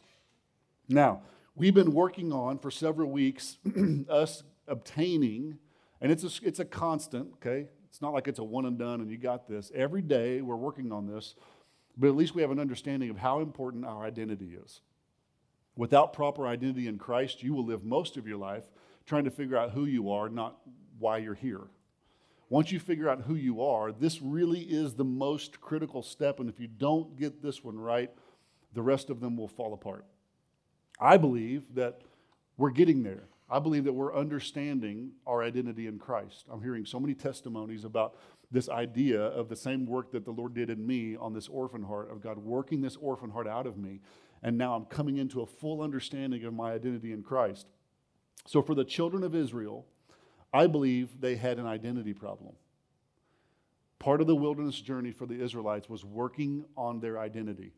Now, 0.89 1.23
we've 1.57 1.75
been 1.75 1.93
working 1.93 2.33
on 2.33 2.59
for 2.59 2.71
several 2.71 3.11
weeks 3.11 3.57
us 4.09 4.45
obtaining 4.69 5.59
and 6.03 6.13
it's 6.13 6.25
a, 6.25 6.47
it's 6.47 6.59
a 6.59 6.65
constant, 6.65 7.29
okay? 7.37 7.69
It's 7.89 8.03
not 8.03 8.13
like 8.13 8.29
it's 8.29 8.41
a 8.41 8.45
one 8.45 8.67
and 8.67 8.79
done 8.79 9.01
and 9.01 9.11
you 9.11 9.17
got 9.17 9.49
this. 9.49 9.71
Every 9.75 10.03
day 10.03 10.43
we're 10.43 10.57
working 10.57 10.93
on 10.93 11.07
this, 11.07 11.37
but 11.97 12.09
at 12.09 12.17
least 12.17 12.35
we 12.35 12.43
have 12.43 12.51
an 12.51 12.59
understanding 12.59 13.09
of 13.09 13.17
how 13.17 13.41
important 13.41 13.85
our 13.85 14.05
identity 14.05 14.57
is. 14.63 14.81
Without 15.77 16.13
proper 16.13 16.47
identity 16.47 16.89
in 16.89 16.99
Christ, 16.99 17.43
you 17.43 17.55
will 17.55 17.65
live 17.65 17.85
most 17.85 18.17
of 18.17 18.27
your 18.27 18.37
life 18.37 18.65
trying 19.07 19.25
to 19.25 19.31
figure 19.31 19.57
out 19.57 19.71
who 19.71 19.85
you 19.85 20.11
are, 20.11 20.29
not 20.29 20.59
why 20.99 21.19
you're 21.19 21.35
here. 21.35 21.63
Once 22.49 22.71
you 22.71 22.79
figure 22.79 23.09
out 23.09 23.23
who 23.23 23.35
you 23.35 23.63
are, 23.63 23.93
this 23.93 24.21
really 24.21 24.61
is 24.61 24.95
the 24.95 25.05
most 25.05 25.61
critical 25.61 26.03
step. 26.03 26.41
And 26.41 26.51
if 26.51 26.61
you 26.61 26.67
don't 26.67 27.19
get 27.19 27.43
this 27.43 27.65
one 27.65 27.79
right, 27.79 28.11
the 28.75 28.83
rest 28.83 29.09
of 29.09 29.21
them 29.21 29.37
will 29.37 29.49
fall 29.49 29.73
apart. 29.73 30.05
I 31.01 31.17
believe 31.17 31.63
that 31.75 32.03
we're 32.57 32.71
getting 32.71 33.03
there. 33.03 33.25
I 33.53 33.59
believe 33.59 33.85
that 33.85 33.93
we're 33.93 34.17
understanding 34.17 35.11
our 35.27 35.43
identity 35.43 35.87
in 35.87 35.99
Christ. 35.99 36.47
I'm 36.51 36.63
hearing 36.63 36.87
so 36.87 36.99
many 36.99 37.13
testimonies 37.13 37.85
about 37.85 38.17
this 38.51 38.71
idea 38.71 39.21
of 39.21 39.51
the 39.51 39.57
same 39.57 39.85
work 39.85 40.11
that 40.13 40.25
the 40.25 40.31
Lord 40.31 40.55
did 40.55 40.71
in 40.71 40.87
me 40.87 41.17
on 41.17 41.35
this 41.35 41.49
orphan 41.49 41.83
heart, 41.83 42.11
of 42.11 42.23
God 42.23 42.39
working 42.39 42.81
this 42.81 42.97
orphan 42.97 43.29
heart 43.29 43.47
out 43.47 43.67
of 43.67 43.77
me. 43.77 44.01
And 44.43 44.57
now 44.57 44.75
I'm 44.75 44.87
coming 44.87 45.19
into 45.19 45.43
a 45.43 45.47
full 45.47 45.83
understanding 45.83 46.43
of 46.45 46.55
my 46.55 46.73
identity 46.73 47.13
in 47.13 47.23
Christ. 47.23 47.67
So, 48.47 48.63
for 48.63 48.75
the 48.75 48.87
children 48.87 49.23
of 49.23 49.35
Israel, 49.35 49.85
I 50.55 50.67
believe 50.67 51.21
they 51.21 51.37
had 51.37 51.59
an 51.59 51.67
identity 51.67 52.15
problem. 52.15 52.55
Part 53.99 54.23
of 54.23 54.29
the 54.29 54.35
wilderness 54.35 54.81
journey 54.81 55.13
for 55.13 55.27
the 55.27 55.39
Israelites 55.39 55.91
was 55.91 56.07
working 56.07 56.65
on 56.75 57.01
their 57.01 57.19
identity. 57.19 57.75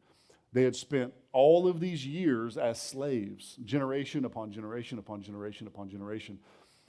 They 0.55 0.63
had 0.63 0.77
spent 0.77 1.13
all 1.33 1.67
of 1.67 1.81
these 1.81 2.07
years 2.07 2.57
as 2.57 2.81
slaves, 2.81 3.57
generation 3.65 4.25
upon 4.25 4.53
generation 4.53 4.99
upon 4.99 5.21
generation 5.21 5.67
upon 5.67 5.91
generation. 5.91 6.39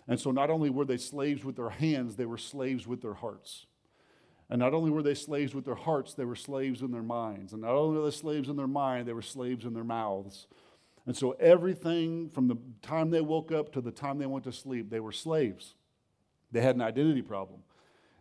And 0.07 0.19
so 0.19 0.29
not 0.29 0.51
only 0.51 0.69
were 0.69 0.85
they 0.85 0.97
slaves 0.97 1.43
with 1.43 1.55
their 1.55 1.71
hands, 1.71 2.15
they 2.15 2.27
were 2.27 2.37
slaves 2.37 2.85
with 2.85 3.01
their 3.01 3.15
hearts. 3.15 3.65
And 4.51 4.59
not 4.59 4.75
only 4.75 4.91
were 4.91 5.01
they 5.01 5.15
slaves 5.15 5.55
with 5.55 5.65
their 5.65 5.73
hearts, 5.73 6.13
they 6.13 6.25
were 6.25 6.35
slaves 6.35 6.81
in 6.81 6.91
their 6.91 7.01
minds. 7.01 7.53
And 7.53 7.63
not 7.63 7.71
only 7.71 7.97
were 7.97 8.05
they 8.05 8.15
slaves 8.15 8.49
in 8.49 8.55
their 8.55 8.67
mind, 8.67 9.07
they 9.07 9.13
were 9.13 9.23
slaves 9.23 9.65
in 9.65 9.73
their 9.73 9.83
mouths. 9.83 10.45
And 11.07 11.17
so 11.17 11.31
everything 11.39 12.29
from 12.29 12.47
the 12.47 12.57
time 12.83 13.09
they 13.09 13.21
woke 13.21 13.51
up 13.51 13.73
to 13.73 13.81
the 13.81 13.91
time 13.91 14.19
they 14.19 14.27
went 14.27 14.43
to 14.45 14.51
sleep, 14.51 14.91
they 14.91 14.99
were 14.99 15.11
slaves. 15.11 15.73
They 16.51 16.61
had 16.61 16.75
an 16.75 16.83
identity 16.83 17.23
problem. 17.23 17.61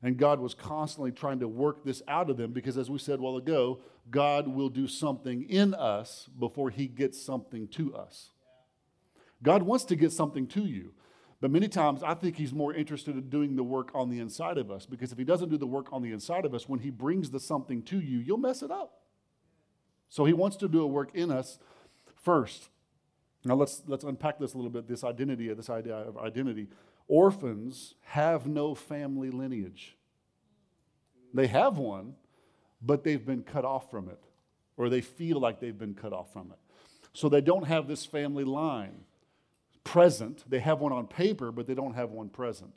And 0.05 0.19
God 0.19 0.39
was 0.39 0.53
constantly 0.53 1.13
trying 1.13 1.41
to 1.41 1.49
work 1.49 1.83
this 1.83 2.03
out 2.07 2.29
of 2.29 2.37
them 2.37 2.53
because, 2.53 2.77
as 2.77 2.91
we 2.91 2.99
said 2.99 3.21
a 3.21 3.23
while 3.23 3.39
ago, 3.39 3.81
God 4.11 4.47
will 4.47 4.69
do 4.69 4.87
something 4.87 5.49
in 5.49 5.73
us 5.73 6.29
before 6.39 6.69
he 6.69 6.87
gets 6.87 7.21
something 7.21 7.67
to 7.69 7.97
us. 7.97 8.29
God 9.43 9.63
wants 9.63 9.87
to 9.87 9.97
get 9.97 10.13
something 10.13 10.47
to 10.49 10.67
you. 10.67 10.93
But 11.41 11.51
many 11.51 11.69
times, 11.69 12.03
I 12.03 12.13
think 12.13 12.37
he's 12.37 12.53
more 12.53 12.75
interested 12.75 13.17
in 13.17 13.31
doing 13.31 13.57
the 13.57 13.65
work 13.65 13.93
on 13.95 14.11
the 14.11 14.21
inside 14.21 14.59
of 14.59 14.71
us 14.71 14.85
because 14.85 15.11
if 15.11 15.17
he 15.17 15.25
doesn't 15.25 15.49
do 15.49 15.57
the 15.57 15.67
work 15.67 15.91
on 15.91 16.03
the 16.03 16.13
inside 16.13 16.45
of 16.45 16.53
us, 16.53 16.69
when 16.69 16.81
he 16.81 16.91
brings 16.91 17.31
the 17.31 17.41
something 17.41 17.83
to 17.85 17.99
you, 17.99 18.19
you'll 18.19 18.37
mess 18.37 18.63
it 18.63 18.71
up. 18.71 19.01
So 20.11 20.27
he 20.27 20.35
wants 20.35 20.59
to 20.59 20.69
do 20.69 20.83
a 20.83 20.87
work 20.87 21.15
in 21.15 21.31
us 21.31 21.59
first. 22.23 22.69
Now 23.43 23.55
let's 23.55 23.83
let's 23.87 24.05
unpack 24.05 24.39
this 24.39 24.53
a 24.53 24.59
little 24.59 24.71
bit. 24.71 24.87
This 24.87 25.03
identity, 25.03 25.53
this 25.55 25.71
idea 25.71 25.97
of 25.97 26.19
identity. 26.19 26.69
Orphans 27.07 27.95
have 28.03 28.47
no 28.47 28.75
family 28.75 29.31
lineage. 29.31 29.97
They 31.33 31.47
have 31.49 31.77
one, 31.77 32.15
but 32.81 33.05
they've 33.05 33.25
been 33.25 33.43
cut 33.43 33.65
off 33.65 33.91
from 33.91 34.09
it, 34.09 34.23
or 34.77 34.89
they 34.89 35.01
feel 35.01 35.41
like 35.41 35.61
they've 35.61 35.79
been 35.79 35.95
cut 35.95 36.13
off 36.13 36.33
from 36.33 36.53
it. 36.53 36.59
So 37.13 37.29
they 37.29 37.41
don't 37.41 37.67
have 37.67 37.87
this 37.87 38.07
family 38.07 38.45
line 38.45 39.05
present. 39.85 40.49
They 40.49 40.61
have 40.61 40.81
one 40.81 40.93
on 40.93 41.07
paper, 41.07 41.53
but 41.53 41.67
they 41.67 41.75
don't 41.75 41.95
have 41.95 42.11
one 42.11 42.29
present. 42.29 42.75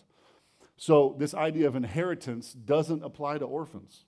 So 0.76 1.16
this 1.18 1.34
idea 1.34 1.68
of 1.68 1.76
inheritance 1.76 2.54
doesn't 2.54 3.04
apply 3.04 3.40
to 3.40 3.46
orphans. 3.46 4.06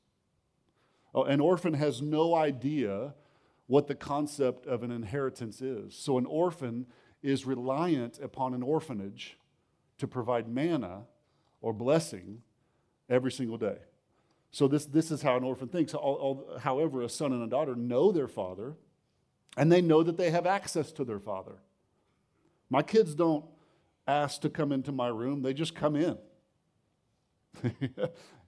Oh, 1.16 1.24
an 1.24 1.40
orphan 1.40 1.74
has 1.74 2.02
no 2.02 2.36
idea 2.36 3.16
what 3.66 3.88
the 3.88 3.96
concept 3.96 4.68
of 4.68 4.84
an 4.84 4.92
inheritance 4.92 5.62
is. 5.62 5.96
So 5.96 6.18
an 6.20 6.26
orphan 6.28 6.86
is 7.24 7.46
reliant 7.46 8.20
upon 8.20 8.54
an 8.54 8.62
orphanage 8.62 9.38
to 10.00 10.08
provide 10.08 10.50
manna 10.50 11.04
or 11.62 11.74
blessing 11.74 12.42
every 13.10 13.32
single 13.32 13.58
day. 13.58 13.78
So 14.52 14.68
this, 14.68 14.86
this 14.86 15.12
is 15.12 15.22
how 15.22 15.38
an 15.38 15.44
orphan 15.44 15.68
thinks. 15.68 15.94
However, 16.60 17.02
a 17.04 17.10
son 17.10 17.34
and 17.34 17.44
a 17.44 17.48
daughter 17.48 17.76
know 17.76 18.12
their 18.12 18.28
father, 18.28 18.74
and 19.56 19.72
they 19.72 19.82
know 19.82 20.02
that 20.04 20.18
they 20.18 20.32
have 20.32 20.46
access 20.46 20.92
to 20.94 21.04
their 21.04 21.20
father. 21.20 21.58
My 22.70 22.82
kids 22.82 23.14
don't 23.14 23.46
ask 24.08 24.42
to 24.42 24.50
come 24.50 24.72
into 24.72 24.92
my 24.92 25.08
room, 25.08 25.44
they 25.44 25.54
just 25.54 25.76
come 25.76 25.96
in. 25.96 26.18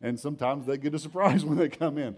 and 0.02 0.20
sometimes 0.20 0.66
they 0.66 0.78
get 0.78 0.94
a 0.96 1.00
surprise 1.00 1.46
when 1.46 1.58
they 1.58 1.70
come 1.70 1.98
in. 1.98 2.16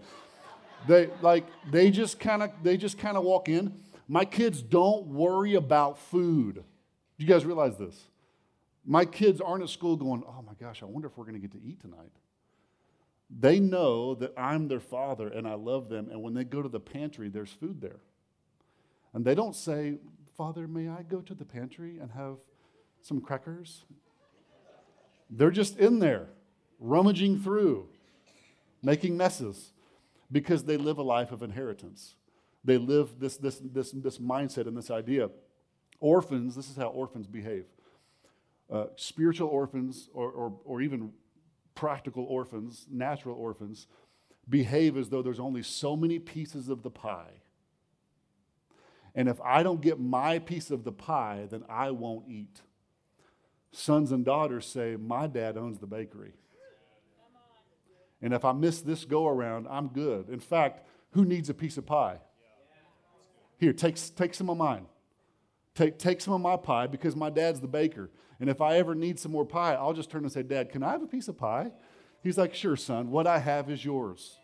They 0.86 1.08
like 1.22 1.46
they 1.70 1.90
just 1.90 2.20
kind 2.20 2.42
of 2.42 2.50
they 2.62 2.76
just 2.76 2.98
kind 2.98 3.16
of 3.16 3.24
walk 3.24 3.48
in. 3.48 3.80
My 4.06 4.24
kids 4.26 4.60
don't 4.60 5.06
worry 5.06 5.54
about 5.54 5.98
food. 5.98 6.62
You 7.16 7.26
guys 7.26 7.46
realize 7.46 7.78
this? 7.78 7.98
My 8.86 9.04
kids 9.04 9.40
aren't 9.40 9.62
at 9.62 9.70
school 9.70 9.96
going, 9.96 10.22
oh 10.26 10.42
my 10.42 10.52
gosh, 10.60 10.82
I 10.82 10.86
wonder 10.86 11.08
if 11.08 11.16
we're 11.16 11.24
going 11.24 11.40
to 11.40 11.46
get 11.46 11.52
to 11.52 11.66
eat 11.66 11.80
tonight. 11.80 12.12
They 13.30 13.58
know 13.58 14.14
that 14.16 14.32
I'm 14.36 14.68
their 14.68 14.80
father 14.80 15.28
and 15.28 15.48
I 15.48 15.54
love 15.54 15.88
them, 15.88 16.08
and 16.10 16.22
when 16.22 16.34
they 16.34 16.44
go 16.44 16.60
to 16.62 16.68
the 16.68 16.80
pantry, 16.80 17.28
there's 17.28 17.50
food 17.50 17.80
there. 17.80 18.00
And 19.14 19.24
they 19.24 19.34
don't 19.34 19.56
say, 19.56 19.94
Father, 20.36 20.68
may 20.68 20.88
I 20.88 21.02
go 21.02 21.20
to 21.20 21.34
the 21.34 21.44
pantry 21.44 21.98
and 21.98 22.10
have 22.12 22.36
some 23.00 23.20
crackers? 23.20 23.84
They're 25.30 25.50
just 25.50 25.78
in 25.78 25.98
there, 26.00 26.28
rummaging 26.78 27.40
through, 27.40 27.88
making 28.82 29.16
messes, 29.16 29.72
because 30.30 30.64
they 30.64 30.76
live 30.76 30.98
a 30.98 31.02
life 31.02 31.32
of 31.32 31.42
inheritance. 31.42 32.16
They 32.64 32.76
live 32.76 33.18
this, 33.18 33.36
this, 33.36 33.60
this, 33.62 33.92
this 33.92 34.18
mindset 34.18 34.66
and 34.66 34.76
this 34.76 34.90
idea. 34.90 35.30
Orphans, 36.00 36.54
this 36.54 36.68
is 36.68 36.76
how 36.76 36.88
orphans 36.88 37.26
behave 37.26 37.64
uh, 38.72 38.86
spiritual 38.96 39.48
orphans 39.48 40.08
or, 40.12 40.30
or, 40.30 40.54
or 40.64 40.80
even 40.80 41.12
practical 41.74 42.24
orphans, 42.24 42.86
natural 42.90 43.36
orphans, 43.36 43.86
behave 44.48 44.96
as 44.96 45.08
though 45.08 45.22
there's 45.22 45.40
only 45.40 45.62
so 45.62 45.96
many 45.96 46.18
pieces 46.18 46.68
of 46.68 46.82
the 46.82 46.90
pie. 46.90 47.40
And 49.14 49.28
if 49.28 49.40
I 49.40 49.62
don't 49.62 49.80
get 49.80 50.00
my 50.00 50.38
piece 50.38 50.70
of 50.70 50.84
the 50.84 50.92
pie, 50.92 51.46
then 51.48 51.64
I 51.68 51.92
won't 51.92 52.28
eat. 52.28 52.60
Sons 53.70 54.12
and 54.12 54.24
daughters 54.24 54.66
say, 54.66 54.96
My 54.96 55.26
dad 55.26 55.56
owns 55.56 55.78
the 55.78 55.86
bakery. 55.86 56.34
And 58.20 58.32
if 58.32 58.44
I 58.44 58.52
miss 58.52 58.80
this 58.80 59.04
go 59.04 59.26
around, 59.28 59.66
I'm 59.68 59.88
good. 59.88 60.30
In 60.30 60.40
fact, 60.40 60.86
who 61.10 61.24
needs 61.24 61.50
a 61.50 61.54
piece 61.54 61.76
of 61.76 61.86
pie? 61.86 62.18
Here, 63.58 63.72
take, 63.72 63.96
take 64.16 64.34
some 64.34 64.50
of 64.50 64.56
mine. 64.56 64.86
Take, 65.74 65.98
take 65.98 66.20
some 66.20 66.34
of 66.34 66.40
my 66.40 66.56
pie 66.56 66.86
because 66.86 67.14
my 67.14 67.30
dad's 67.30 67.60
the 67.60 67.68
baker. 67.68 68.10
And 68.40 68.50
if 68.50 68.60
I 68.60 68.76
ever 68.76 68.94
need 68.94 69.18
some 69.18 69.32
more 69.32 69.44
pie, 69.44 69.74
I'll 69.74 69.92
just 69.92 70.10
turn 70.10 70.22
and 70.22 70.32
say, 70.32 70.42
Dad, 70.42 70.70
can 70.70 70.82
I 70.82 70.92
have 70.92 71.02
a 71.02 71.06
piece 71.06 71.28
of 71.28 71.38
pie? 71.38 71.70
He's 72.22 72.38
like, 72.38 72.54
Sure, 72.54 72.76
son. 72.76 73.10
What 73.10 73.26
I 73.26 73.38
have 73.38 73.70
is 73.70 73.84
yours. 73.84 74.38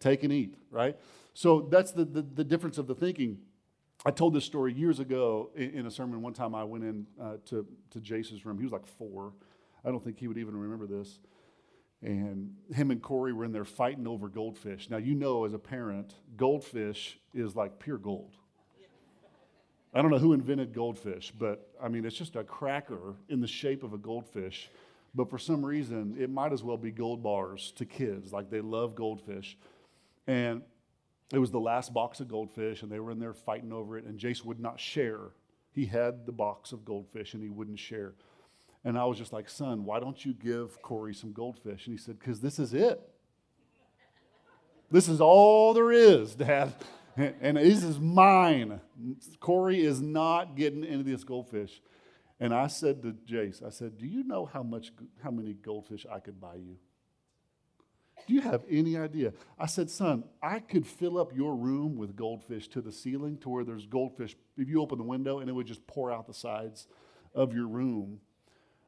Take 0.00 0.22
and 0.22 0.32
eat, 0.32 0.54
right? 0.70 0.96
So 1.34 1.68
that's 1.70 1.92
the, 1.92 2.04
the, 2.04 2.22
the 2.22 2.44
difference 2.44 2.78
of 2.78 2.86
the 2.86 2.94
thinking. 2.94 3.38
I 4.04 4.10
told 4.10 4.34
this 4.34 4.44
story 4.44 4.72
years 4.72 5.00
ago 5.00 5.50
in, 5.56 5.70
in 5.70 5.86
a 5.86 5.90
sermon. 5.90 6.22
One 6.22 6.32
time 6.32 6.54
I 6.54 6.64
went 6.64 6.84
in 6.84 7.06
uh, 7.20 7.36
to, 7.46 7.66
to 7.90 8.00
Jace's 8.00 8.44
room. 8.46 8.58
He 8.58 8.64
was 8.64 8.72
like 8.72 8.86
four. 8.86 9.32
I 9.84 9.90
don't 9.90 10.02
think 10.02 10.18
he 10.18 10.28
would 10.28 10.38
even 10.38 10.56
remember 10.56 10.86
this. 10.86 11.18
And 12.02 12.54
him 12.72 12.90
and 12.90 13.00
Corey 13.02 13.32
were 13.32 13.44
in 13.44 13.52
there 13.52 13.64
fighting 13.64 14.06
over 14.06 14.28
goldfish. 14.28 14.90
Now, 14.90 14.98
you 14.98 15.14
know, 15.14 15.44
as 15.44 15.54
a 15.54 15.58
parent, 15.58 16.14
goldfish 16.36 17.18
is 17.34 17.56
like 17.56 17.78
pure 17.78 17.98
gold. 17.98 18.36
I 19.96 20.02
don't 20.02 20.10
know 20.10 20.18
who 20.18 20.34
invented 20.34 20.74
goldfish, 20.74 21.32
but 21.38 21.70
I 21.82 21.88
mean, 21.88 22.04
it's 22.04 22.18
just 22.18 22.36
a 22.36 22.44
cracker 22.44 23.14
in 23.30 23.40
the 23.40 23.46
shape 23.46 23.82
of 23.82 23.94
a 23.94 23.98
goldfish. 23.98 24.68
But 25.14 25.30
for 25.30 25.38
some 25.38 25.64
reason, 25.64 26.18
it 26.20 26.28
might 26.28 26.52
as 26.52 26.62
well 26.62 26.76
be 26.76 26.90
gold 26.90 27.22
bars 27.22 27.72
to 27.76 27.86
kids. 27.86 28.30
Like 28.30 28.50
they 28.50 28.60
love 28.60 28.94
goldfish. 28.94 29.56
And 30.26 30.60
it 31.32 31.38
was 31.38 31.50
the 31.50 31.60
last 31.60 31.94
box 31.94 32.20
of 32.20 32.28
goldfish, 32.28 32.82
and 32.82 32.92
they 32.92 33.00
were 33.00 33.10
in 33.10 33.18
there 33.18 33.32
fighting 33.32 33.72
over 33.72 33.96
it. 33.96 34.04
And 34.04 34.20
Jace 34.20 34.44
would 34.44 34.60
not 34.60 34.78
share. 34.78 35.30
He 35.72 35.86
had 35.86 36.26
the 36.26 36.32
box 36.32 36.72
of 36.72 36.84
goldfish, 36.84 37.32
and 37.32 37.42
he 37.42 37.48
wouldn't 37.48 37.78
share. 37.78 38.12
And 38.84 38.98
I 38.98 39.06
was 39.06 39.16
just 39.16 39.32
like, 39.32 39.48
son, 39.48 39.86
why 39.86 39.98
don't 39.98 40.22
you 40.26 40.34
give 40.34 40.82
Corey 40.82 41.14
some 41.14 41.32
goldfish? 41.32 41.86
And 41.86 41.98
he 41.98 42.04
said, 42.04 42.18
because 42.18 42.40
this 42.40 42.58
is 42.58 42.74
it. 42.74 43.00
This 44.90 45.08
is 45.08 45.22
all 45.22 45.72
there 45.72 45.90
is, 45.90 46.34
Dad 46.34 46.74
and 47.40 47.56
this 47.56 47.82
is 47.82 47.98
mine. 47.98 48.80
Corey 49.40 49.80
is 49.80 50.00
not 50.00 50.56
getting 50.56 50.84
into 50.84 51.04
this 51.04 51.24
goldfish. 51.24 51.80
And 52.38 52.52
I 52.52 52.66
said 52.66 53.02
to 53.02 53.12
Jace, 53.12 53.64
I 53.64 53.70
said, 53.70 53.96
Do 53.96 54.06
you 54.06 54.22
know 54.22 54.44
how 54.44 54.62
much 54.62 54.92
how 55.22 55.30
many 55.30 55.54
goldfish 55.54 56.06
I 56.10 56.20
could 56.20 56.40
buy 56.40 56.56
you? 56.56 56.76
Do 58.26 58.34
you 58.34 58.40
have 58.40 58.64
any 58.68 58.96
idea? 58.96 59.32
I 59.58 59.66
said, 59.66 59.88
son, 59.88 60.24
I 60.42 60.58
could 60.58 60.86
fill 60.86 61.16
up 61.16 61.34
your 61.34 61.54
room 61.54 61.96
with 61.96 62.16
goldfish 62.16 62.66
to 62.68 62.80
the 62.80 62.90
ceiling 62.90 63.38
to 63.38 63.48
where 63.48 63.64
there's 63.64 63.86
goldfish. 63.86 64.34
If 64.56 64.68
you 64.68 64.82
open 64.82 64.98
the 64.98 65.04
window 65.04 65.38
and 65.38 65.48
it 65.48 65.52
would 65.52 65.66
just 65.66 65.86
pour 65.86 66.10
out 66.10 66.26
the 66.26 66.34
sides 66.34 66.88
of 67.34 67.54
your 67.54 67.68
room. 67.68 68.20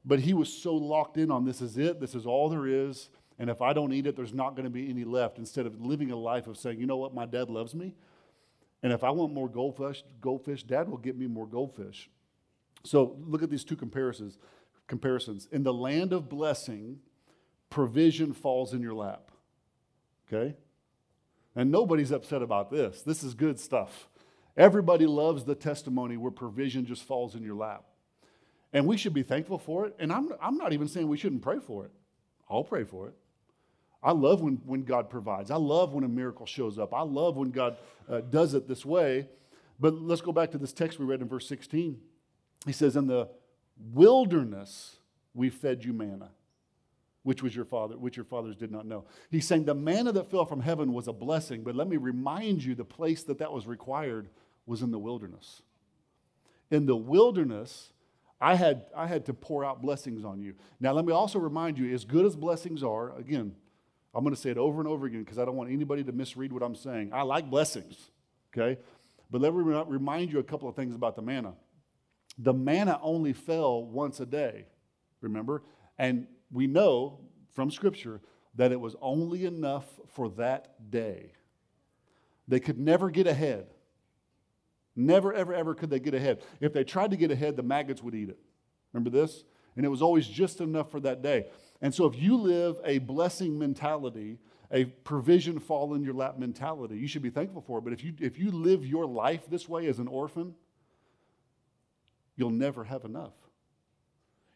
But 0.04 0.20
he 0.20 0.34
was 0.34 0.52
so 0.52 0.74
locked 0.74 1.18
in 1.18 1.30
on 1.30 1.44
this 1.44 1.60
is 1.60 1.78
it, 1.78 2.00
this 2.00 2.14
is 2.14 2.26
all 2.26 2.48
there 2.48 2.66
is. 2.66 3.10
And 3.38 3.48
if 3.48 3.62
I 3.62 3.72
don't 3.72 3.92
eat 3.92 4.06
it, 4.06 4.16
there's 4.16 4.34
not 4.34 4.56
going 4.56 4.64
to 4.64 4.70
be 4.70 4.90
any 4.90 5.04
left. 5.04 5.38
Instead 5.38 5.66
of 5.66 5.80
living 5.80 6.10
a 6.10 6.16
life 6.16 6.48
of 6.48 6.56
saying, 6.56 6.80
you 6.80 6.86
know 6.86 6.96
what, 6.96 7.14
my 7.14 7.26
dad 7.26 7.48
loves 7.48 7.74
me, 7.74 7.94
and 8.82 8.92
if 8.92 9.02
I 9.02 9.10
want 9.10 9.32
more 9.32 9.48
goldfish, 9.48 10.04
goldfish, 10.20 10.62
dad 10.62 10.88
will 10.88 10.98
get 10.98 11.16
me 11.16 11.26
more 11.26 11.46
goldfish. 11.46 12.08
So 12.84 13.16
look 13.26 13.42
at 13.42 13.50
these 13.50 13.64
two 13.64 13.76
comparisons. 13.76 14.38
Comparisons. 14.86 15.48
In 15.50 15.62
the 15.62 15.74
land 15.74 16.12
of 16.12 16.28
blessing, 16.28 17.00
provision 17.70 18.32
falls 18.32 18.72
in 18.72 18.80
your 18.80 18.94
lap. 18.94 19.30
Okay? 20.26 20.54
And 21.56 21.70
nobody's 21.70 22.12
upset 22.12 22.40
about 22.40 22.70
this. 22.70 23.02
This 23.02 23.24
is 23.24 23.34
good 23.34 23.58
stuff. 23.58 24.08
Everybody 24.56 25.06
loves 25.06 25.44
the 25.44 25.54
testimony 25.54 26.16
where 26.16 26.30
provision 26.30 26.86
just 26.86 27.02
falls 27.02 27.34
in 27.34 27.42
your 27.42 27.56
lap. 27.56 27.84
And 28.72 28.86
we 28.86 28.96
should 28.96 29.14
be 29.14 29.22
thankful 29.22 29.58
for 29.58 29.86
it. 29.86 29.94
And 29.98 30.12
I'm, 30.12 30.30
I'm 30.40 30.56
not 30.56 30.72
even 30.72 30.88
saying 30.88 31.08
we 31.08 31.16
shouldn't 31.16 31.42
pray 31.42 31.58
for 31.58 31.84
it. 31.84 31.92
I'll 32.48 32.64
pray 32.64 32.84
for 32.84 33.08
it. 33.08 33.14
I 34.02 34.12
love 34.12 34.40
when, 34.40 34.60
when 34.64 34.84
God 34.84 35.10
provides. 35.10 35.50
I 35.50 35.56
love 35.56 35.92
when 35.92 36.04
a 36.04 36.08
miracle 36.08 36.46
shows 36.46 36.78
up. 36.78 36.94
I 36.94 37.02
love 37.02 37.36
when 37.36 37.50
God 37.50 37.76
uh, 38.08 38.20
does 38.20 38.54
it 38.54 38.68
this 38.68 38.84
way. 38.84 39.28
But 39.80 39.94
let's 39.94 40.20
go 40.20 40.32
back 40.32 40.52
to 40.52 40.58
this 40.58 40.72
text 40.72 40.98
we 40.98 41.04
read 41.04 41.20
in 41.20 41.28
verse 41.28 41.48
16. 41.48 42.00
He 42.66 42.72
says, 42.72 42.96
In 42.96 43.06
the 43.06 43.28
wilderness 43.92 44.96
we 45.34 45.50
fed 45.50 45.84
you 45.84 45.92
manna. 45.92 46.30
which 47.22 47.42
was 47.42 47.54
your 47.54 47.64
father, 47.64 47.98
which 47.98 48.16
your 48.16 48.24
fathers 48.24 48.56
did 48.56 48.70
not 48.70 48.86
know. 48.86 49.04
He's 49.30 49.46
saying 49.46 49.64
the 49.64 49.74
manna 49.74 50.12
that 50.12 50.30
fell 50.30 50.46
from 50.46 50.60
heaven 50.60 50.92
was 50.92 51.08
a 51.08 51.12
blessing, 51.12 51.62
but 51.62 51.74
let 51.74 51.88
me 51.88 51.96
remind 51.96 52.64
you 52.64 52.74
the 52.74 52.84
place 52.84 53.22
that 53.24 53.38
that 53.38 53.52
was 53.52 53.66
required 53.66 54.28
was 54.64 54.82
in 54.82 54.90
the 54.90 54.98
wilderness. 54.98 55.62
In 56.70 56.86
the 56.86 56.96
wilderness, 56.96 57.92
I 58.40 58.54
had, 58.54 58.86
I 58.96 59.06
had 59.06 59.26
to 59.26 59.34
pour 59.34 59.64
out 59.64 59.82
blessings 59.82 60.24
on 60.24 60.40
you. 60.40 60.54
Now, 60.80 60.92
let 60.92 61.04
me 61.04 61.12
also 61.12 61.38
remind 61.38 61.78
you 61.78 61.92
as 61.92 62.04
good 62.04 62.24
as 62.24 62.36
blessings 62.36 62.82
are, 62.82 63.16
again, 63.18 63.54
I'm 64.18 64.24
going 64.24 64.34
to 64.34 64.40
say 64.40 64.50
it 64.50 64.58
over 64.58 64.80
and 64.80 64.88
over 64.88 65.06
again 65.06 65.22
because 65.22 65.38
I 65.38 65.44
don't 65.44 65.54
want 65.54 65.70
anybody 65.70 66.02
to 66.02 66.10
misread 66.10 66.52
what 66.52 66.64
I'm 66.64 66.74
saying. 66.74 67.12
I 67.12 67.22
like 67.22 67.48
blessings, 67.48 67.94
okay? 68.52 68.80
But 69.30 69.40
let 69.40 69.54
me 69.54 69.60
remind 69.62 70.32
you 70.32 70.40
a 70.40 70.42
couple 70.42 70.68
of 70.68 70.74
things 70.74 70.96
about 70.96 71.14
the 71.14 71.22
manna. 71.22 71.54
The 72.36 72.52
manna 72.52 72.98
only 73.00 73.32
fell 73.32 73.84
once 73.84 74.18
a 74.18 74.26
day, 74.26 74.64
remember? 75.20 75.62
And 75.98 76.26
we 76.50 76.66
know 76.66 77.20
from 77.54 77.70
Scripture 77.70 78.20
that 78.56 78.72
it 78.72 78.80
was 78.80 78.96
only 79.00 79.44
enough 79.44 79.84
for 80.14 80.30
that 80.30 80.90
day. 80.90 81.30
They 82.48 82.58
could 82.58 82.76
never 82.80 83.10
get 83.10 83.28
ahead. 83.28 83.68
Never, 84.96 85.32
ever, 85.32 85.54
ever 85.54 85.76
could 85.76 85.90
they 85.90 86.00
get 86.00 86.14
ahead. 86.14 86.42
If 86.60 86.72
they 86.72 86.82
tried 86.82 87.12
to 87.12 87.16
get 87.16 87.30
ahead, 87.30 87.54
the 87.54 87.62
maggots 87.62 88.02
would 88.02 88.16
eat 88.16 88.30
it. 88.30 88.38
Remember 88.92 89.10
this? 89.10 89.44
And 89.76 89.86
it 89.86 89.90
was 89.90 90.02
always 90.02 90.26
just 90.26 90.60
enough 90.60 90.90
for 90.90 90.98
that 90.98 91.22
day. 91.22 91.46
And 91.80 91.94
so 91.94 92.06
if 92.06 92.20
you 92.20 92.36
live 92.36 92.80
a 92.84 92.98
blessing 92.98 93.58
mentality, 93.58 94.38
a 94.70 94.84
provision 94.84 95.58
fall 95.58 95.94
in 95.94 96.02
your 96.02 96.14
lap 96.14 96.38
mentality, 96.38 96.96
you 96.98 97.06
should 97.06 97.22
be 97.22 97.30
thankful 97.30 97.62
for 97.62 97.78
it. 97.78 97.82
But 97.82 97.92
if 97.92 98.04
you, 98.04 98.14
if 98.20 98.38
you 98.38 98.50
live 98.50 98.84
your 98.84 99.06
life 99.06 99.48
this 99.48 99.68
way 99.68 99.86
as 99.86 99.98
an 99.98 100.08
orphan, 100.08 100.54
you'll 102.36 102.50
never 102.50 102.84
have 102.84 103.04
enough. 103.04 103.32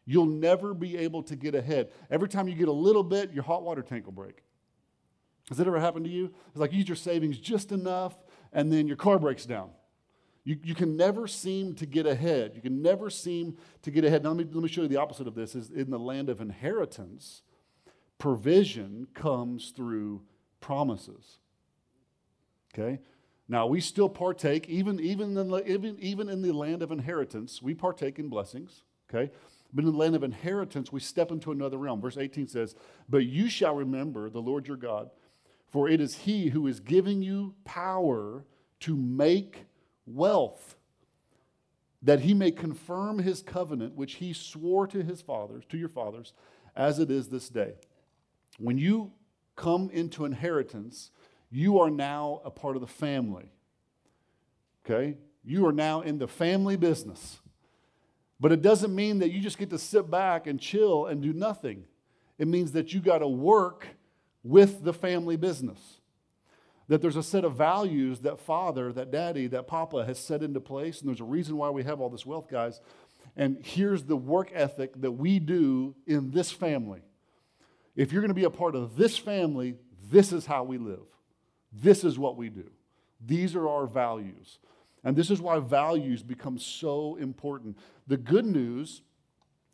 You'll 0.05 0.25
never 0.25 0.73
be 0.73 0.97
able 0.97 1.23
to 1.23 1.35
get 1.35 1.55
ahead. 1.55 1.89
Every 2.11 2.27
time 2.27 2.47
you 2.47 2.55
get 2.55 2.67
a 2.67 2.73
little 2.73 3.03
bit, 3.03 3.31
your 3.31 3.43
hot 3.43 3.63
water 3.63 3.81
tank 3.81 4.05
will 4.05 4.13
break. 4.13 4.43
Has 5.49 5.57
that 5.57 5.67
ever 5.67 5.79
happened 5.79 6.05
to 6.05 6.11
you? 6.11 6.33
It's 6.49 6.57
like 6.57 6.71
you 6.71 6.79
use 6.79 6.87
your 6.87 6.95
savings 6.95 7.37
just 7.37 7.71
enough, 7.71 8.15
and 8.51 8.71
then 8.71 8.87
your 8.87 8.97
car 8.97 9.17
breaks 9.17 9.45
down. 9.45 9.69
You, 10.43 10.57
you 10.63 10.75
can 10.75 10.97
never 10.97 11.27
seem 11.27 11.73
to 11.75 11.85
get 11.85 12.05
ahead. 12.05 12.51
You 12.55 12.61
can 12.61 12.81
never 12.81 13.09
seem 13.09 13.57
to 13.83 13.91
get 13.91 14.03
ahead. 14.03 14.23
Now, 14.23 14.29
let 14.31 14.45
me, 14.45 14.53
let 14.53 14.63
me 14.63 14.69
show 14.69 14.81
you 14.81 14.87
the 14.87 14.97
opposite 14.97 15.27
of 15.27 15.35
this. 15.35 15.55
Is 15.55 15.69
in 15.69 15.89
the 15.89 15.99
land 15.99 16.29
of 16.29 16.41
inheritance, 16.41 17.43
provision 18.17 19.07
comes 19.13 19.71
through 19.71 20.21
promises. 20.59 21.37
Okay? 22.73 22.99
Now, 23.47 23.67
we 23.67 23.79
still 23.79 24.09
partake, 24.09 24.67
even, 24.67 24.99
even, 24.99 25.37
in 25.37 25.49
the, 25.49 25.69
even, 25.69 25.97
even 25.99 26.29
in 26.29 26.41
the 26.41 26.51
land 26.51 26.81
of 26.81 26.91
inheritance, 26.91 27.61
we 27.61 27.73
partake 27.73 28.19
in 28.19 28.29
blessings. 28.29 28.83
Okay? 29.09 29.31
But 29.73 29.85
in 29.85 29.91
the 29.91 29.97
land 29.97 30.15
of 30.15 30.23
inheritance, 30.23 30.91
we 30.91 30.99
step 30.99 31.31
into 31.31 31.51
another 31.51 31.77
realm. 31.77 32.01
Verse 32.01 32.17
18 32.17 32.47
says, 32.47 32.75
But 33.09 33.25
you 33.25 33.49
shall 33.49 33.75
remember 33.75 34.29
the 34.29 34.41
Lord 34.41 34.67
your 34.67 34.77
God, 34.77 35.09
for 35.67 35.89
it 35.89 35.99
is 35.99 36.15
he 36.15 36.49
who 36.49 36.67
is 36.67 36.79
giving 36.79 37.21
you 37.21 37.55
power 37.65 38.45
to 38.81 38.95
make 38.95 39.65
wealth, 40.05 40.75
that 42.01 42.21
he 42.21 42.33
may 42.33 42.51
confirm 42.51 43.19
his 43.19 43.41
covenant, 43.41 43.95
which 43.95 44.15
he 44.15 44.33
swore 44.33 44.87
to 44.87 45.01
his 45.03 45.21
fathers, 45.21 45.63
to 45.69 45.77
your 45.77 45.89
fathers, 45.89 46.33
as 46.75 46.99
it 46.99 47.09
is 47.09 47.29
this 47.29 47.49
day. 47.49 47.73
When 48.57 48.77
you 48.77 49.11
come 49.55 49.89
into 49.91 50.25
inheritance, 50.25 51.11
you 51.49 51.79
are 51.79 51.89
now 51.89 52.41
a 52.43 52.51
part 52.51 52.75
of 52.75 52.81
the 52.81 52.87
family. 52.87 53.51
Okay? 54.85 55.17
You 55.43 55.65
are 55.67 55.71
now 55.71 56.01
in 56.01 56.17
the 56.17 56.27
family 56.27 56.75
business. 56.75 57.39
But 58.39 58.51
it 58.51 58.61
doesn't 58.61 58.93
mean 58.93 59.19
that 59.19 59.31
you 59.31 59.39
just 59.39 59.57
get 59.57 59.69
to 59.69 59.79
sit 59.79 60.09
back 60.09 60.47
and 60.47 60.59
chill 60.59 61.05
and 61.05 61.21
do 61.21 61.31
nothing. 61.31 61.85
It 62.37 62.47
means 62.47 62.73
that 62.73 62.93
you 62.93 62.99
got 62.99 63.19
to 63.19 63.27
work 63.27 63.87
with 64.43 64.83
the 64.83 64.93
family 64.93 65.37
business 65.37 66.01
that 66.93 67.01
there's 67.01 67.15
a 67.15 67.23
set 67.23 67.43
of 67.43 67.55
values 67.55 68.19
that 68.19 68.39
father, 68.39 68.93
that 68.93 69.09
daddy, 69.09 69.47
that 69.47 69.65
papa 69.65 70.05
has 70.05 70.19
set 70.19 70.43
into 70.43 70.59
place. 70.59 70.99
And 70.99 71.09
there's 71.09 71.21
a 71.21 71.23
reason 71.23 71.57
why 71.57 71.71
we 71.71 71.83
have 71.85 71.99
all 71.99 72.07
this 72.11 72.23
wealth, 72.23 72.47
guys. 72.47 72.81
And 73.35 73.57
here's 73.65 74.03
the 74.03 74.15
work 74.15 74.51
ethic 74.53 75.01
that 75.01 75.13
we 75.13 75.39
do 75.39 75.95
in 76.05 76.29
this 76.29 76.51
family. 76.51 77.01
If 77.95 78.11
you're 78.11 78.21
going 78.21 78.29
to 78.29 78.35
be 78.35 78.43
a 78.43 78.51
part 78.51 78.75
of 78.75 78.95
this 78.95 79.17
family, 79.17 79.73
this 80.11 80.31
is 80.31 80.45
how 80.45 80.65
we 80.65 80.77
live. 80.77 81.01
This 81.71 82.03
is 82.03 82.19
what 82.19 82.37
we 82.37 82.49
do. 82.49 82.69
These 83.25 83.55
are 83.55 83.67
our 83.67 83.87
values. 83.87 84.59
And 85.03 85.15
this 85.15 85.31
is 85.31 85.41
why 85.41 85.57
values 85.57 86.21
become 86.21 86.59
so 86.59 87.15
important. 87.15 87.79
The 88.05 88.17
good 88.17 88.45
news 88.45 89.01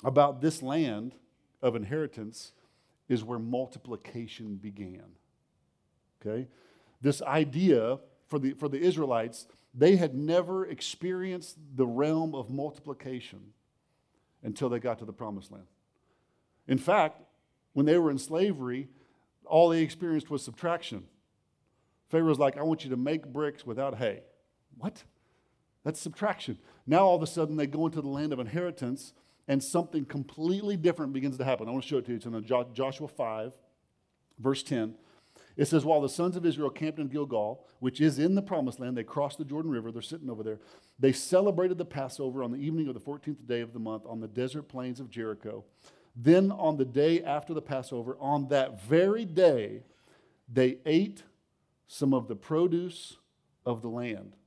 about 0.05 0.39
this 0.39 0.63
land 0.63 1.15
of 1.61 1.75
inheritance 1.75 2.53
is 3.09 3.25
where 3.25 3.39
multiplication 3.39 4.55
began. 4.55 5.03
Okay? 6.25 6.47
This 7.01 7.21
idea 7.21 7.99
for 8.27 8.39
the, 8.39 8.53
for 8.53 8.69
the 8.69 8.79
Israelites, 8.79 9.47
they 9.73 9.95
had 9.95 10.15
never 10.15 10.65
experienced 10.65 11.57
the 11.75 11.85
realm 11.85 12.35
of 12.35 12.49
multiplication 12.49 13.39
until 14.43 14.69
they 14.69 14.79
got 14.79 14.99
to 14.99 15.05
the 15.05 15.13
promised 15.13 15.51
land. 15.51 15.67
In 16.67 16.77
fact, 16.77 17.21
when 17.73 17.85
they 17.85 17.97
were 17.97 18.11
in 18.11 18.17
slavery, 18.17 18.87
all 19.45 19.69
they 19.69 19.81
experienced 19.81 20.29
was 20.29 20.43
subtraction. 20.43 21.05
Pharaoh's 22.09 22.39
like, 22.39 22.57
I 22.57 22.63
want 22.63 22.83
you 22.83 22.89
to 22.89 22.97
make 22.97 23.25
bricks 23.25 23.65
without 23.65 23.97
hay. 23.97 24.21
What? 24.77 25.03
That's 25.83 25.99
subtraction. 25.99 26.57
Now 26.87 27.05
all 27.05 27.15
of 27.15 27.23
a 27.23 27.27
sudden 27.27 27.55
they 27.55 27.67
go 27.67 27.85
into 27.85 28.01
the 28.01 28.07
land 28.07 28.33
of 28.33 28.39
inheritance 28.39 29.13
and 29.47 29.63
something 29.63 30.05
completely 30.05 30.77
different 30.77 31.13
begins 31.13 31.37
to 31.37 31.45
happen. 31.45 31.67
I 31.67 31.71
want 31.71 31.83
to 31.83 31.89
show 31.89 31.97
it 31.97 32.05
to 32.05 32.11
you. 32.11 32.17
It's 32.17 32.25
in 32.25 32.73
Joshua 32.73 33.07
5, 33.07 33.53
verse 34.39 34.63
10. 34.63 34.95
It 35.59 35.67
says, 35.67 35.83
While 35.83 35.99
the 35.99 36.07
sons 36.07 36.37
of 36.37 36.45
Israel 36.45 36.69
camped 36.69 36.99
in 36.99 37.09
Gilgal, 37.09 37.65
which 37.79 37.99
is 37.99 38.17
in 38.17 38.33
the 38.33 38.41
promised 38.41 38.79
land, 38.79 38.95
they 38.95 39.03
crossed 39.03 39.39
the 39.39 39.43
Jordan 39.43 39.69
River. 39.69 39.91
They're 39.91 40.01
sitting 40.01 40.29
over 40.29 40.41
there. 40.41 40.59
They 40.97 41.11
celebrated 41.11 41.77
the 41.77 41.83
Passover 41.83 42.43
on 42.43 42.51
the 42.51 42.57
evening 42.57 42.87
of 42.87 42.93
the 42.93 43.01
14th 43.01 43.45
day 43.45 43.59
of 43.59 43.73
the 43.73 43.79
month 43.79 44.03
on 44.07 44.21
the 44.21 44.27
desert 44.29 44.69
plains 44.69 45.01
of 45.01 45.09
Jericho. 45.09 45.65
Then, 46.15 46.49
on 46.49 46.77
the 46.77 46.85
day 46.85 47.21
after 47.21 47.53
the 47.53 47.61
Passover, 47.61 48.15
on 48.21 48.47
that 48.47 48.81
very 48.83 49.25
day, 49.25 49.83
they 50.47 50.77
ate 50.85 51.23
some 51.87 52.13
of 52.13 52.29
the 52.29 52.37
produce 52.37 53.17
of 53.65 53.81
the 53.81 53.89
land 53.89 54.37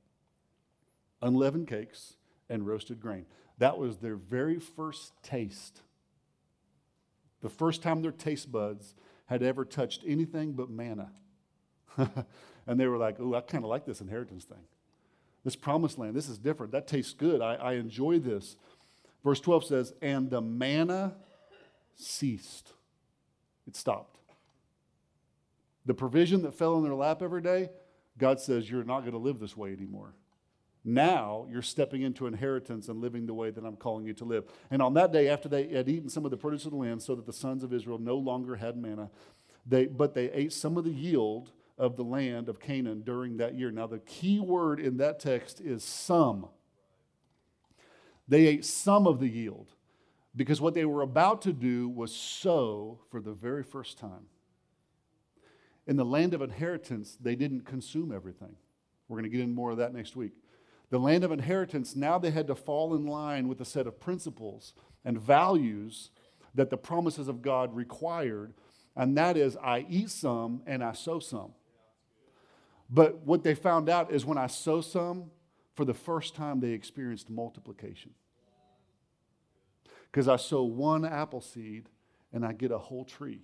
unleavened 1.21 1.67
cakes 1.67 2.15
and 2.49 2.65
roasted 2.65 2.99
grain. 2.99 3.27
That 3.59 3.77
was 3.77 3.97
their 3.97 4.15
very 4.15 4.59
first 4.59 5.13
taste. 5.21 5.83
The 7.41 7.49
first 7.49 7.83
time 7.83 8.01
their 8.01 8.11
taste 8.11 8.51
buds 8.51 8.95
had 9.25 9.43
ever 9.43 9.65
touched 9.65 10.03
anything 10.05 10.53
but 10.53 10.69
manna. 10.69 11.11
and 11.97 12.79
they 12.79 12.87
were 12.87 12.97
like, 12.97 13.17
oh, 13.19 13.35
I 13.35 13.41
kind 13.41 13.63
of 13.63 13.69
like 13.69 13.85
this 13.85 14.01
inheritance 14.01 14.45
thing. 14.45 14.65
This 15.43 15.55
promised 15.55 15.97
land, 15.97 16.15
this 16.15 16.29
is 16.29 16.37
different. 16.37 16.71
That 16.71 16.87
tastes 16.87 17.13
good. 17.13 17.41
I, 17.41 17.55
I 17.55 17.73
enjoy 17.73 18.19
this. 18.19 18.55
Verse 19.23 19.39
12 19.39 19.65
says, 19.65 19.93
And 20.01 20.29
the 20.29 20.41
manna 20.41 21.15
ceased. 21.95 22.71
It 23.67 23.75
stopped. 23.75 24.17
The 25.85 25.93
provision 25.93 26.43
that 26.43 26.53
fell 26.53 26.77
in 26.77 26.83
their 26.83 26.95
lap 26.95 27.21
every 27.21 27.41
day, 27.41 27.69
God 28.17 28.39
says, 28.39 28.69
You're 28.69 28.83
not 28.83 29.01
going 29.01 29.13
to 29.13 29.17
live 29.17 29.39
this 29.39 29.57
way 29.57 29.73
anymore. 29.73 30.13
Now 30.85 31.47
you're 31.49 31.61
stepping 31.61 32.01
into 32.01 32.27
inheritance 32.27 32.89
and 32.89 32.99
living 32.99 33.25
the 33.25 33.33
way 33.33 33.51
that 33.51 33.63
I'm 33.63 33.77
calling 33.77 34.05
you 34.05 34.13
to 34.15 34.25
live. 34.25 34.45
And 34.69 34.81
on 34.81 34.93
that 34.95 35.13
day, 35.13 35.29
after 35.29 35.47
they 35.47 35.67
had 35.69 35.87
eaten 35.87 36.09
some 36.09 36.25
of 36.25 36.31
the 36.31 36.37
produce 36.37 36.65
of 36.65 36.71
the 36.71 36.77
land, 36.77 37.01
so 37.01 37.15
that 37.15 37.25
the 37.25 37.33
sons 37.33 37.63
of 37.63 37.73
Israel 37.73 37.99
no 37.99 38.17
longer 38.17 38.57
had 38.57 38.75
manna, 38.75 39.09
they, 39.65 39.85
but 39.85 40.13
they 40.13 40.29
ate 40.31 40.51
some 40.51 40.77
of 40.77 40.83
the 40.83 40.91
yield 40.91 41.51
of 41.77 41.95
the 41.95 42.03
land 42.03 42.49
of 42.49 42.59
Canaan 42.59 43.01
during 43.01 43.37
that 43.37 43.55
year. 43.55 43.71
Now, 43.71 43.87
the 43.87 43.99
key 43.99 44.39
word 44.39 44.79
in 44.79 44.97
that 44.97 45.19
text 45.19 45.61
is 45.61 45.83
some. 45.83 46.49
They 48.27 48.45
ate 48.47 48.65
some 48.65 49.07
of 49.07 49.19
the 49.19 49.29
yield 49.29 49.69
because 50.35 50.59
what 50.59 50.73
they 50.73 50.85
were 50.85 51.01
about 51.01 51.41
to 51.43 51.53
do 51.53 51.87
was 51.87 52.13
sow 52.13 52.99
for 53.09 53.21
the 53.21 53.33
very 53.33 53.63
first 53.63 53.97
time. 53.97 54.27
In 55.87 55.95
the 55.95 56.05
land 56.05 56.33
of 56.33 56.41
inheritance, 56.41 57.17
they 57.21 57.35
didn't 57.35 57.61
consume 57.61 58.11
everything. 58.11 58.55
We're 59.07 59.17
going 59.17 59.29
to 59.29 59.29
get 59.29 59.41
into 59.41 59.53
more 59.53 59.71
of 59.71 59.77
that 59.77 59.93
next 59.93 60.15
week 60.15 60.33
the 60.93 60.99
land 60.99 61.23
of 61.23 61.31
inheritance, 61.31 61.95
now 61.95 62.19
they 62.19 62.29
had 62.29 62.45
to 62.45 62.53
fall 62.53 62.93
in 62.93 63.07
line 63.07 63.47
with 63.47 63.59
a 63.59 63.65
set 63.65 63.87
of 63.87 63.99
principles 63.99 64.75
and 65.03 65.19
values 65.19 66.11
that 66.53 66.69
the 66.69 66.77
promises 66.77 67.27
of 67.27 67.41
God 67.41 67.75
required. 67.75 68.53
And 68.95 69.17
that 69.17 69.35
is, 69.35 69.57
I 69.57 69.87
eat 69.89 70.11
some 70.11 70.61
and 70.67 70.83
I 70.83 70.93
sow 70.93 71.17
some. 71.17 71.53
But 72.91 73.25
what 73.25 73.43
they 73.43 73.55
found 73.55 73.89
out 73.89 74.11
is 74.11 74.23
when 74.23 74.37
I 74.37 74.45
sow 74.45 74.81
some, 74.81 75.31
for 75.73 75.83
the 75.83 75.95
first 75.95 76.35
time 76.35 76.59
they 76.59 76.73
experienced 76.73 77.27
multiplication. 77.27 78.11
Because 80.11 80.27
I 80.27 80.35
sow 80.35 80.61
one 80.61 81.05
apple 81.05 81.41
seed 81.41 81.89
and 82.31 82.45
I 82.45 82.53
get 82.53 82.69
a 82.69 82.77
whole 82.77 83.03
tree. 83.03 83.41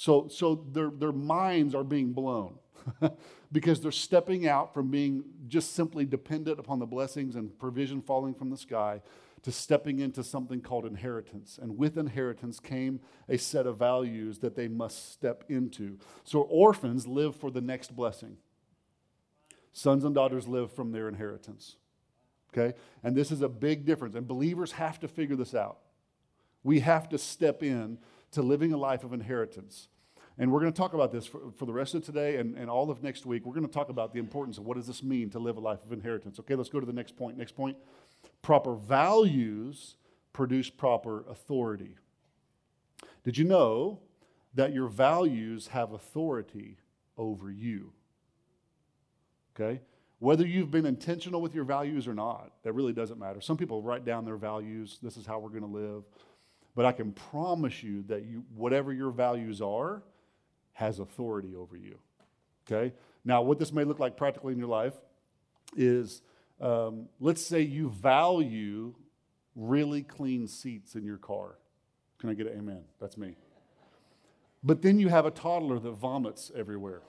So, 0.00 0.28
so 0.28 0.64
their, 0.72 0.88
their 0.88 1.12
minds 1.12 1.74
are 1.74 1.84
being 1.84 2.14
blown. 2.14 2.54
because 3.52 3.82
they're 3.82 3.92
stepping 3.92 4.48
out 4.48 4.72
from 4.72 4.90
being 4.90 5.22
just 5.46 5.74
simply 5.74 6.06
dependent 6.06 6.58
upon 6.58 6.78
the 6.78 6.86
blessings 6.86 7.36
and 7.36 7.58
provision 7.58 8.00
falling 8.00 8.32
from 8.32 8.48
the 8.48 8.56
sky 8.56 9.02
to 9.42 9.52
stepping 9.52 9.98
into 9.98 10.24
something 10.24 10.62
called 10.62 10.86
inheritance. 10.86 11.58
And 11.60 11.76
with 11.76 11.98
inheritance 11.98 12.58
came 12.60 13.00
a 13.28 13.36
set 13.36 13.66
of 13.66 13.76
values 13.76 14.38
that 14.38 14.56
they 14.56 14.68
must 14.68 15.12
step 15.12 15.44
into. 15.50 15.98
So 16.24 16.40
orphans 16.40 17.06
live 17.06 17.36
for 17.36 17.50
the 17.50 17.60
next 17.60 17.94
blessing, 17.94 18.38
sons 19.74 20.04
and 20.04 20.14
daughters 20.14 20.48
live 20.48 20.72
from 20.72 20.92
their 20.92 21.10
inheritance. 21.10 21.76
Okay? 22.54 22.74
And 23.04 23.14
this 23.14 23.30
is 23.30 23.42
a 23.42 23.50
big 23.50 23.84
difference. 23.84 24.14
And 24.14 24.26
believers 24.26 24.72
have 24.72 24.98
to 25.00 25.08
figure 25.08 25.36
this 25.36 25.54
out. 25.54 25.76
We 26.62 26.80
have 26.80 27.10
to 27.10 27.18
step 27.18 27.62
in 27.62 27.98
to 28.32 28.42
living 28.42 28.72
a 28.72 28.76
life 28.76 29.04
of 29.04 29.12
inheritance. 29.12 29.88
And 30.38 30.50
we're 30.50 30.60
going 30.60 30.72
to 30.72 30.76
talk 30.76 30.94
about 30.94 31.12
this 31.12 31.26
for, 31.26 31.50
for 31.56 31.66
the 31.66 31.72
rest 31.72 31.94
of 31.94 32.04
today 32.04 32.36
and, 32.36 32.56
and 32.56 32.70
all 32.70 32.90
of 32.90 33.02
next 33.02 33.26
week. 33.26 33.44
We're 33.44 33.54
going 33.54 33.66
to 33.66 33.72
talk 33.72 33.90
about 33.90 34.12
the 34.12 34.18
importance 34.18 34.56
of 34.56 34.64
what 34.64 34.76
does 34.76 34.86
this 34.86 35.02
mean 35.02 35.28
to 35.30 35.38
live 35.38 35.56
a 35.56 35.60
life 35.60 35.84
of 35.84 35.92
inheritance. 35.92 36.38
Okay, 36.40 36.54
let's 36.54 36.70
go 36.70 36.80
to 36.80 36.86
the 36.86 36.92
next 36.92 37.16
point. 37.16 37.36
Next 37.36 37.54
point 37.54 37.76
proper 38.42 38.74
values 38.74 39.96
produce 40.32 40.70
proper 40.70 41.24
authority. 41.28 41.96
Did 43.24 43.36
you 43.36 43.44
know 43.44 44.00
that 44.54 44.72
your 44.72 44.88
values 44.88 45.68
have 45.68 45.92
authority 45.92 46.78
over 47.18 47.50
you? 47.50 47.92
Okay? 49.54 49.80
Whether 50.20 50.46
you've 50.46 50.70
been 50.70 50.86
intentional 50.86 51.40
with 51.40 51.54
your 51.54 51.64
values 51.64 52.06
or 52.06 52.14
not, 52.14 52.52
that 52.62 52.72
really 52.72 52.92
doesn't 52.92 53.18
matter. 53.18 53.40
Some 53.40 53.56
people 53.56 53.82
write 53.82 54.04
down 54.04 54.24
their 54.24 54.36
values, 54.36 54.98
this 55.02 55.16
is 55.16 55.26
how 55.26 55.38
we're 55.38 55.48
going 55.48 55.62
to 55.62 55.66
live. 55.66 56.04
But 56.74 56.84
I 56.84 56.92
can 56.92 57.12
promise 57.12 57.82
you 57.82 58.02
that 58.08 58.24
you, 58.24 58.44
whatever 58.54 58.92
your 58.92 59.10
values 59.10 59.60
are, 59.60 60.02
has 60.72 60.98
authority 60.98 61.54
over 61.56 61.76
you. 61.76 61.98
Okay? 62.70 62.94
Now, 63.24 63.42
what 63.42 63.58
this 63.58 63.72
may 63.72 63.84
look 63.84 63.98
like 63.98 64.16
practically 64.16 64.52
in 64.52 64.58
your 64.58 64.68
life 64.68 64.94
is 65.76 66.22
um, 66.60 67.08
let's 67.18 67.42
say 67.44 67.60
you 67.60 67.90
value 67.90 68.94
really 69.56 70.02
clean 70.02 70.46
seats 70.46 70.94
in 70.94 71.04
your 71.04 71.16
car. 71.16 71.56
Can 72.18 72.30
I 72.30 72.34
get 72.34 72.46
an 72.46 72.58
amen? 72.58 72.82
That's 73.00 73.16
me. 73.16 73.34
But 74.62 74.82
then 74.82 74.98
you 74.98 75.08
have 75.08 75.24
a 75.24 75.30
toddler 75.30 75.78
that 75.78 75.92
vomits 75.92 76.52
everywhere 76.54 77.00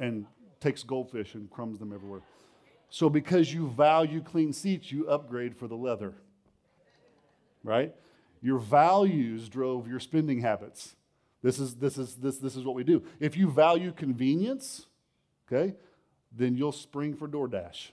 and 0.00 0.26
takes 0.58 0.82
goldfish 0.82 1.34
and 1.34 1.48
crumbs 1.50 1.78
them 1.78 1.92
everywhere. 1.92 2.22
So, 2.90 3.08
because 3.08 3.54
you 3.54 3.68
value 3.68 4.20
clean 4.20 4.52
seats, 4.52 4.90
you 4.90 5.08
upgrade 5.08 5.56
for 5.56 5.68
the 5.68 5.76
leather. 5.76 6.14
Right? 7.62 7.94
Your 8.42 8.58
values 8.58 9.48
drove 9.48 9.86
your 9.88 10.00
spending 10.00 10.40
habits. 10.40 10.96
This 11.42 11.58
is, 11.58 11.76
this 11.76 11.98
is, 11.98 12.16
this, 12.16 12.38
this 12.38 12.56
is 12.56 12.64
what 12.64 12.74
we 12.74 12.84
do. 12.84 13.02
If 13.18 13.36
you 13.36 13.50
value 13.50 13.92
convenience, 13.92 14.86
okay, 15.46 15.74
then 16.32 16.56
you'll 16.56 16.72
spring 16.72 17.14
for 17.14 17.28
DoorDash. 17.28 17.90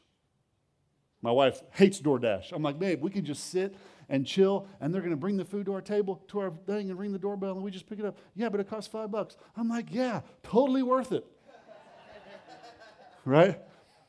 My 1.22 1.32
wife 1.32 1.62
hates 1.72 2.00
DoorDash. 2.00 2.52
I'm 2.54 2.62
like, 2.62 2.78
babe, 2.78 3.02
we 3.02 3.10
can 3.10 3.26
just 3.26 3.50
sit 3.50 3.76
and 4.10 4.26
chill, 4.26 4.68
and 4.80 4.94
they're 4.94 5.02
going 5.02 5.12
to 5.12 5.18
bring 5.18 5.38
the 5.38 5.46
food 5.46 5.66
to 5.66 5.74
our 5.74 5.82
table, 5.82 6.24
to 6.30 6.40
our 6.40 6.52
thing, 6.66 6.90
and 6.90 6.98
ring 6.98 7.12
the 7.12 7.20
doorbell, 7.20 7.54
and 7.54 7.64
we 7.64 7.72
just 7.72 7.88
pick 7.88 8.00
it 8.00 8.06
up. 8.06 8.18
Yeah, 8.36 8.50
but 8.50 8.60
it 8.60 8.70
costs 8.70 8.90
five 8.90 9.12
bucks. 9.12 9.36
I'm 9.56 9.68
like, 9.68 9.88
yeah, 9.90 10.22
totally 10.44 10.84
worth 10.84 11.12
it. 11.12 11.26
right? 13.26 13.60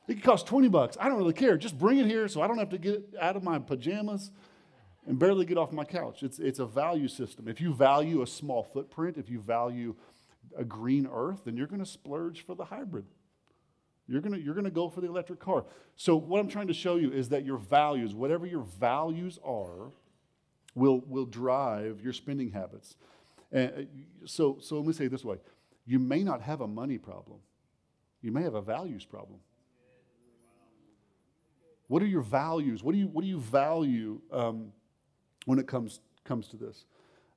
It 0.06 0.14
could 0.14 0.22
cost 0.22 0.46
20 0.46 0.68
bucks. 0.68 0.96
I 1.00 1.08
don't 1.08 1.18
really 1.18 1.32
care. 1.32 1.56
Just 1.56 1.76
bring 1.78 1.98
it 1.98 2.06
here 2.06 2.28
so 2.28 2.40
I 2.40 2.46
don't 2.46 2.58
have 2.58 2.70
to 2.70 2.78
get 2.78 3.02
out 3.20 3.36
of 3.36 3.42
my 3.42 3.58
pajamas 3.58 4.30
and 5.08 5.18
barely 5.18 5.46
get 5.46 5.56
off 5.56 5.72
my 5.72 5.84
couch. 5.84 6.22
It's, 6.22 6.38
it's 6.38 6.58
a 6.58 6.66
value 6.66 7.08
system. 7.08 7.48
If 7.48 7.62
you 7.62 7.72
value 7.72 8.20
a 8.20 8.26
small 8.26 8.62
footprint, 8.62 9.16
if 9.16 9.30
you 9.30 9.40
value 9.40 9.96
a 10.56 10.64
green 10.64 11.08
earth, 11.10 11.46
then 11.46 11.56
you're 11.56 11.66
going 11.66 11.80
to 11.80 11.86
splurge 11.86 12.44
for 12.44 12.54
the 12.54 12.66
hybrid. 12.66 13.06
You're 14.06 14.20
going 14.22 14.40
you're 14.42 14.54
gonna 14.54 14.70
go 14.70 14.88
for 14.88 15.02
the 15.02 15.06
electric 15.06 15.38
car. 15.38 15.66
So, 15.96 16.16
what 16.16 16.40
I'm 16.40 16.48
trying 16.48 16.68
to 16.68 16.74
show 16.74 16.96
you 16.96 17.12
is 17.12 17.28
that 17.28 17.44
your 17.44 17.58
values, 17.58 18.14
whatever 18.14 18.46
your 18.46 18.62
values 18.62 19.38
are, 19.44 19.90
will, 20.74 21.00
will 21.06 21.26
drive 21.26 22.00
your 22.02 22.14
spending 22.14 22.50
habits. 22.50 22.96
And 23.52 23.70
uh, 23.70 23.80
so, 24.24 24.56
so, 24.62 24.76
let 24.76 24.86
me 24.86 24.94
say 24.94 25.04
it 25.04 25.10
this 25.10 25.26
way 25.26 25.36
you 25.84 25.98
may 25.98 26.22
not 26.22 26.40
have 26.40 26.62
a 26.62 26.66
money 26.66 26.96
problem, 26.96 27.40
you 28.22 28.32
may 28.32 28.42
have 28.42 28.54
a 28.54 28.62
values 28.62 29.04
problem. 29.04 29.40
What 31.86 32.02
are 32.02 32.06
your 32.06 32.22
values? 32.22 32.82
What 32.82 32.92
do 32.92 32.98
you, 32.98 33.08
what 33.08 33.22
do 33.22 33.28
you 33.28 33.40
value 33.40 34.22
um, 34.32 34.72
when 35.46 35.58
it 35.58 35.66
comes, 35.66 36.00
comes 36.24 36.48
to 36.48 36.56
this? 36.56 36.84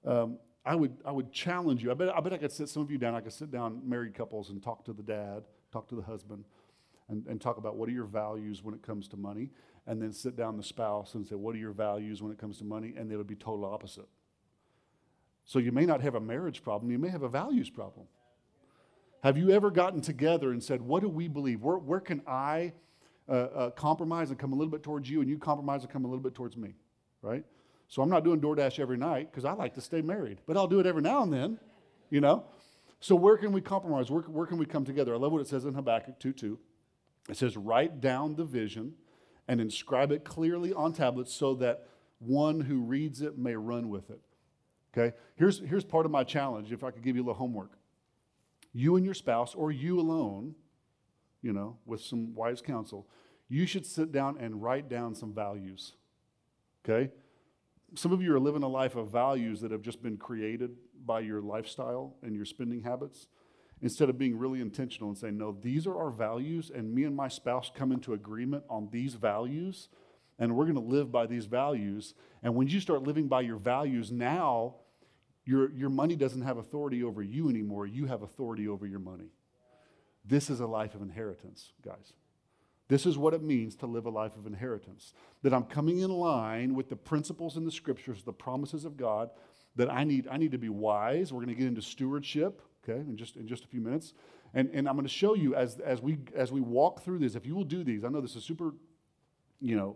Um, 0.05 0.37
I, 0.65 0.75
would, 0.75 0.97
I 1.05 1.11
would 1.11 1.31
challenge 1.31 1.83
you. 1.83 1.91
I 1.91 1.93
bet, 1.93 2.15
I 2.15 2.19
bet 2.19 2.33
I 2.33 2.37
could 2.37 2.51
sit 2.51 2.69
some 2.69 2.81
of 2.81 2.91
you 2.91 2.97
down. 2.97 3.15
I 3.15 3.21
could 3.21 3.33
sit 3.33 3.51
down, 3.51 3.81
married 3.83 4.13
couples, 4.13 4.49
and 4.49 4.61
talk 4.61 4.85
to 4.85 4.93
the 4.93 5.03
dad, 5.03 5.43
talk 5.71 5.87
to 5.89 5.95
the 5.95 6.01
husband 6.01 6.45
and, 7.11 7.27
and 7.27 7.39
talk 7.39 7.57
about 7.57 7.75
what 7.75 7.89
are 7.89 7.91
your 7.91 8.05
values 8.05 8.63
when 8.63 8.73
it 8.73 8.81
comes 8.81 9.07
to 9.09 9.17
money, 9.17 9.51
and 9.85 10.01
then 10.01 10.13
sit 10.13 10.35
down 10.35 10.57
the 10.57 10.63
spouse 10.63 11.13
and 11.13 11.27
say, 11.27 11.35
What 11.35 11.55
are 11.55 11.59
your 11.59 11.73
values 11.73 12.23
when 12.23 12.31
it 12.31 12.39
comes 12.39 12.57
to 12.59 12.63
money? 12.63 12.93
And 12.97 13.11
they 13.11 13.15
would 13.15 13.27
be 13.27 13.35
total 13.35 13.65
opposite. 13.65 14.07
So 15.45 15.59
you 15.59 15.71
may 15.71 15.85
not 15.85 16.01
have 16.01 16.15
a 16.15 16.19
marriage 16.19 16.63
problem, 16.63 16.91
you 16.91 16.97
may 16.97 17.09
have 17.09 17.23
a 17.23 17.29
values 17.29 17.69
problem. 17.69 18.07
Have 19.23 19.37
you 19.37 19.51
ever 19.51 19.69
gotten 19.69 20.01
together 20.01 20.51
and 20.51 20.63
said, 20.63 20.81
What 20.81 21.01
do 21.01 21.09
we 21.09 21.27
believe? 21.27 21.61
Where, 21.61 21.77
where 21.77 21.99
can 21.99 22.21
I 22.25 22.73
uh, 23.29 23.33
uh, 23.33 23.69
compromise 23.71 24.29
and 24.29 24.39
come 24.39 24.53
a 24.53 24.55
little 24.55 24.71
bit 24.71 24.81
towards 24.81 25.09
you, 25.09 25.21
and 25.21 25.29
you 25.29 25.37
compromise 25.37 25.83
and 25.83 25.91
come 25.91 26.05
a 26.05 26.07
little 26.07 26.23
bit 26.23 26.33
towards 26.33 26.57
me? 26.57 26.75
Right? 27.21 27.43
So 27.91 28.01
I'm 28.01 28.09
not 28.09 28.23
doing 28.23 28.39
DoorDash 28.39 28.79
every 28.79 28.95
night 28.95 29.29
because 29.29 29.43
I 29.43 29.51
like 29.51 29.73
to 29.73 29.81
stay 29.81 30.01
married, 30.01 30.39
but 30.47 30.55
I'll 30.55 30.65
do 30.65 30.79
it 30.79 30.85
every 30.85 31.01
now 31.01 31.23
and 31.23 31.33
then, 31.33 31.59
you 32.09 32.21
know? 32.21 32.45
So 33.01 33.15
where 33.15 33.35
can 33.35 33.51
we 33.51 33.59
compromise? 33.59 34.09
Where, 34.09 34.21
where 34.21 34.45
can 34.45 34.57
we 34.57 34.65
come 34.65 34.85
together? 34.85 35.13
I 35.13 35.17
love 35.17 35.33
what 35.33 35.41
it 35.41 35.47
says 35.47 35.65
in 35.65 35.73
Habakkuk 35.73 36.17
2 36.17 36.31
2. 36.31 36.59
It 37.27 37.35
says, 37.35 37.57
write 37.57 37.99
down 37.99 38.35
the 38.35 38.45
vision 38.45 38.93
and 39.45 39.59
inscribe 39.59 40.13
it 40.13 40.23
clearly 40.23 40.71
on 40.71 40.93
tablets 40.93 41.33
so 41.33 41.53
that 41.55 41.85
one 42.19 42.61
who 42.61 42.79
reads 42.79 43.21
it 43.21 43.37
may 43.37 43.57
run 43.57 43.89
with 43.89 44.09
it. 44.09 44.21
Okay? 44.97 45.13
Here's, 45.35 45.59
here's 45.59 45.83
part 45.83 46.05
of 46.05 46.13
my 46.13 46.23
challenge, 46.23 46.71
if 46.71 46.85
I 46.85 46.91
could 46.91 47.03
give 47.03 47.17
you 47.17 47.23
a 47.23 47.25
little 47.25 47.39
homework. 47.39 47.73
You 48.71 48.95
and 48.95 49.03
your 49.03 49.13
spouse, 49.13 49.53
or 49.53 49.69
you 49.69 49.99
alone, 49.99 50.55
you 51.41 51.51
know, 51.51 51.75
with 51.85 51.99
some 51.99 52.35
wise 52.35 52.61
counsel, 52.61 53.05
you 53.49 53.65
should 53.65 53.85
sit 53.85 54.13
down 54.13 54.37
and 54.39 54.63
write 54.63 54.87
down 54.87 55.13
some 55.13 55.33
values. 55.33 55.91
Okay? 56.85 57.11
Some 57.93 58.13
of 58.13 58.21
you 58.21 58.33
are 58.33 58.39
living 58.39 58.63
a 58.63 58.69
life 58.69 58.95
of 58.95 59.09
values 59.09 59.59
that 59.61 59.71
have 59.71 59.81
just 59.81 60.01
been 60.01 60.15
created 60.17 60.71
by 61.05 61.19
your 61.19 61.41
lifestyle 61.41 62.15
and 62.23 62.33
your 62.35 62.45
spending 62.45 62.81
habits 62.81 63.27
instead 63.81 64.09
of 64.09 64.17
being 64.17 64.37
really 64.37 64.61
intentional 64.61 65.09
and 65.09 65.17
saying, 65.17 65.37
no, 65.37 65.51
these 65.51 65.85
are 65.87 65.97
our 65.97 66.11
values, 66.11 66.71
and 66.73 66.93
me 66.93 67.03
and 67.03 67.15
my 67.15 67.27
spouse 67.27 67.71
come 67.73 67.91
into 67.91 68.13
agreement 68.13 68.63
on 68.69 68.87
these 68.91 69.15
values, 69.15 69.89
and 70.39 70.55
we're 70.55 70.65
going 70.65 70.75
to 70.75 70.81
live 70.81 71.11
by 71.11 71.25
these 71.25 71.45
values. 71.45 72.13
And 72.43 72.55
when 72.55 72.67
you 72.67 72.79
start 72.79 73.03
living 73.03 73.27
by 73.27 73.41
your 73.41 73.57
values, 73.57 74.11
now 74.11 74.75
your, 75.45 75.71
your 75.71 75.89
money 75.89 76.15
doesn't 76.15 76.43
have 76.43 76.57
authority 76.57 77.03
over 77.03 77.21
you 77.21 77.49
anymore. 77.49 77.87
You 77.87 78.05
have 78.05 78.21
authority 78.21 78.67
over 78.67 78.85
your 78.85 78.99
money. 78.99 79.31
This 80.23 80.49
is 80.49 80.59
a 80.59 80.67
life 80.67 80.93
of 80.93 81.01
inheritance, 81.01 81.73
guys. 81.83 82.13
This 82.91 83.05
is 83.05 83.17
what 83.17 83.33
it 83.33 83.41
means 83.41 83.77
to 83.77 83.85
live 83.85 84.05
a 84.05 84.09
life 84.09 84.35
of 84.35 84.45
inheritance. 84.45 85.13
That 85.43 85.53
I'm 85.53 85.63
coming 85.63 85.99
in 85.99 86.11
line 86.11 86.75
with 86.75 86.89
the 86.89 86.97
principles 86.97 87.55
in 87.55 87.63
the 87.63 87.71
scriptures, 87.71 88.21
the 88.21 88.33
promises 88.33 88.83
of 88.83 88.97
God, 88.97 89.29
that 89.77 89.89
I 89.89 90.03
need, 90.03 90.27
I 90.29 90.35
need 90.35 90.51
to 90.51 90.57
be 90.57 90.67
wise. 90.67 91.31
We're 91.31 91.37
going 91.37 91.55
to 91.55 91.55
get 91.55 91.67
into 91.67 91.81
stewardship 91.81 92.61
okay, 92.83 92.99
in 92.99 93.15
just, 93.15 93.37
in 93.37 93.47
just 93.47 93.63
a 93.63 93.67
few 93.69 93.79
minutes. 93.79 94.11
And, 94.53 94.69
and 94.73 94.89
I'm 94.89 94.95
going 94.95 95.07
to 95.07 95.13
show 95.13 95.35
you 95.35 95.55
as, 95.55 95.79
as, 95.79 96.01
we, 96.01 96.17
as 96.35 96.51
we 96.51 96.59
walk 96.59 97.05
through 97.05 97.19
this, 97.19 97.35
if 97.35 97.45
you 97.45 97.55
will 97.55 97.63
do 97.63 97.85
these, 97.85 98.03
I 98.03 98.09
know 98.09 98.19
this 98.19 98.35
is 98.35 98.43
super, 98.43 98.73
you 99.61 99.77
know, 99.77 99.95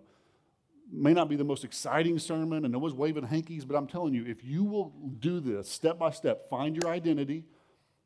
may 0.89 1.11
not 1.11 1.27
be 1.27 1.35
the 1.35 1.43
most 1.43 1.65
exciting 1.65 2.17
sermon 2.17 2.63
and 2.63 2.71
no 2.71 2.79
one's 2.79 2.95
waving 2.95 3.25
hankies, 3.25 3.65
but 3.65 3.75
I'm 3.75 3.87
telling 3.87 4.13
you, 4.13 4.25
if 4.25 4.41
you 4.41 4.63
will 4.63 4.93
do 5.19 5.41
this 5.41 5.69
step 5.69 5.99
by 5.99 6.11
step, 6.11 6.49
find 6.49 6.77
your 6.77 6.89
identity, 6.89 7.43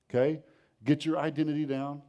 okay, 0.09 0.41
get 0.83 1.05
your 1.05 1.19
identity 1.19 1.67
down, 1.67 2.01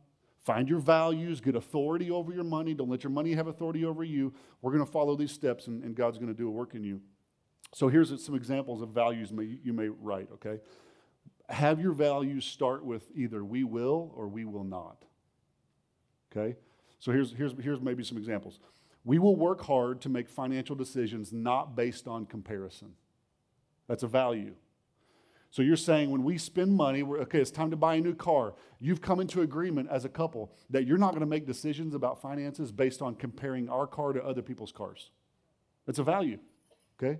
find 0.45 0.69
your 0.69 0.79
values, 0.79 1.41
get 1.41 1.55
authority 1.55 2.11
over 2.11 2.33
your 2.33 2.45
money, 2.45 2.75
don't 2.75 2.89
let 2.89 3.05
your 3.05 3.11
money 3.11 3.33
have 3.35 3.47
authority 3.47 3.85
over 3.85 4.05
you. 4.05 4.33
We're 4.63 4.73
going 4.73 4.85
to 4.85 4.91
follow 4.91 5.17
these 5.17 5.33
steps 5.33 5.67
and, 5.67 5.83
and 5.85 5.95
God's 5.95 6.19
going 6.19 6.33
to 6.33 6.39
do 6.39 6.49
a 6.49 6.51
work 6.51 6.75
in 6.75 6.83
you. 6.83 7.01
So 7.73 7.89
here's 7.89 8.25
some 8.25 8.35
examples 8.35 8.83
of 8.83 8.89
values 8.91 9.33
may, 9.33 9.59
you 9.63 9.73
may 9.73 9.89
write, 9.89 10.29
okay? 10.35 10.59
have 11.51 11.81
your 11.81 11.93
values 11.93 12.45
start 12.45 12.85
with 12.85 13.11
either 13.15 13.45
we 13.45 13.65
will 13.65 14.13
or 14.17 14.29
we 14.29 14.45
will 14.45 14.65
not. 14.65 15.05
Okay? 16.31 16.57
So 16.99 17.13
here's, 17.13 17.33
here's, 17.33 17.55
here's 17.61 17.81
maybe 17.81 18.05
some 18.05 18.19
examples. 18.19 18.61
We 19.05 19.19
will 19.19 19.37
work 19.37 19.63
hard 19.63 20.01
to 20.03 20.09
make 20.09 20.29
financial 20.29 20.77
decisions 20.77 21.33
not 21.33 21.75
based 21.75 22.07
on 22.07 22.27
comparison. 22.27 22.93
That's 23.89 24.03
a 24.03 24.09
value. 24.09 24.55
So 25.51 25.63
you're 25.63 25.77
saying 25.77 26.11
when 26.11 26.23
we 26.23 26.39
spend 26.39 26.73
money, 26.73 27.03
okay, 27.03 27.41
it's 27.41 27.51
time 27.51 27.71
to 27.73 27.77
buy 27.77 27.97
a 27.97 28.01
new 28.01 28.15
car. 28.15 28.55
You've 28.79 29.01
come 29.01 29.19
into 29.19 29.43
agreement 29.43 29.89
as 29.91 30.05
a 30.05 30.09
couple 30.09 30.53
that 30.71 30.87
you're 30.87 30.99
not 30.99 31.11
going 31.11 31.21
to 31.21 31.27
make 31.27 31.45
decisions 31.45 31.95
about 31.95 32.23
finances 32.23 32.71
based 32.71 33.03
on 33.03 33.17
comparing 33.17 33.69
our 33.69 33.87
car 33.87 34.13
to 34.13 34.25
other 34.25 34.43
people's 34.43 34.71
cars. 34.71 35.11
It's 35.89 35.99
a 35.99 36.05
value, 36.05 36.39
okay? 37.03 37.19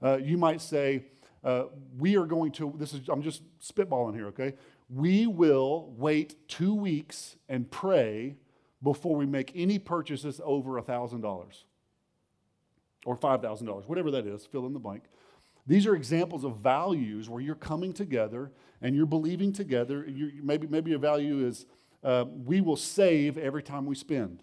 Uh, 0.00 0.18
you 0.18 0.38
might 0.38 0.60
say, 0.60 1.06
uh, 1.42 1.64
we 1.98 2.16
are 2.16 2.26
going 2.26 2.52
to, 2.52 2.72
this 2.76 2.94
is, 2.94 3.08
I'm 3.08 3.22
just 3.22 3.42
spitballing 3.60 4.14
here, 4.14 4.28
okay? 4.28 4.54
We 4.88 5.26
will 5.26 5.92
wait 5.96 6.48
two 6.48 6.74
weeks 6.74 7.36
and 7.48 7.68
pray 7.68 8.36
before 8.82 9.16
we 9.16 9.26
make 9.26 9.50
any 9.54 9.80
purchases 9.80 10.40
over 10.44 10.80
$1,000. 10.80 11.64
or 13.04 13.16
$5,000, 13.16 13.88
whatever 13.88 14.10
that 14.12 14.26
is, 14.26 14.46
fill 14.46 14.66
in 14.66 14.72
the 14.72 14.78
blank. 14.78 15.02
These 15.66 15.86
are 15.86 15.94
examples 15.94 16.44
of 16.44 16.58
values 16.58 17.28
where 17.28 17.40
you're 17.40 17.54
coming 17.54 17.92
together 17.92 18.52
and 18.82 18.94
you're 18.94 19.06
believing 19.06 19.52
together. 19.52 20.04
You're, 20.06 20.30
maybe, 20.42 20.66
maybe 20.66 20.92
a 20.92 20.98
value 20.98 21.46
is 21.46 21.64
uh, 22.02 22.26
we 22.44 22.60
will 22.60 22.76
save 22.76 23.38
every 23.38 23.62
time 23.62 23.86
we 23.86 23.94
spend, 23.94 24.42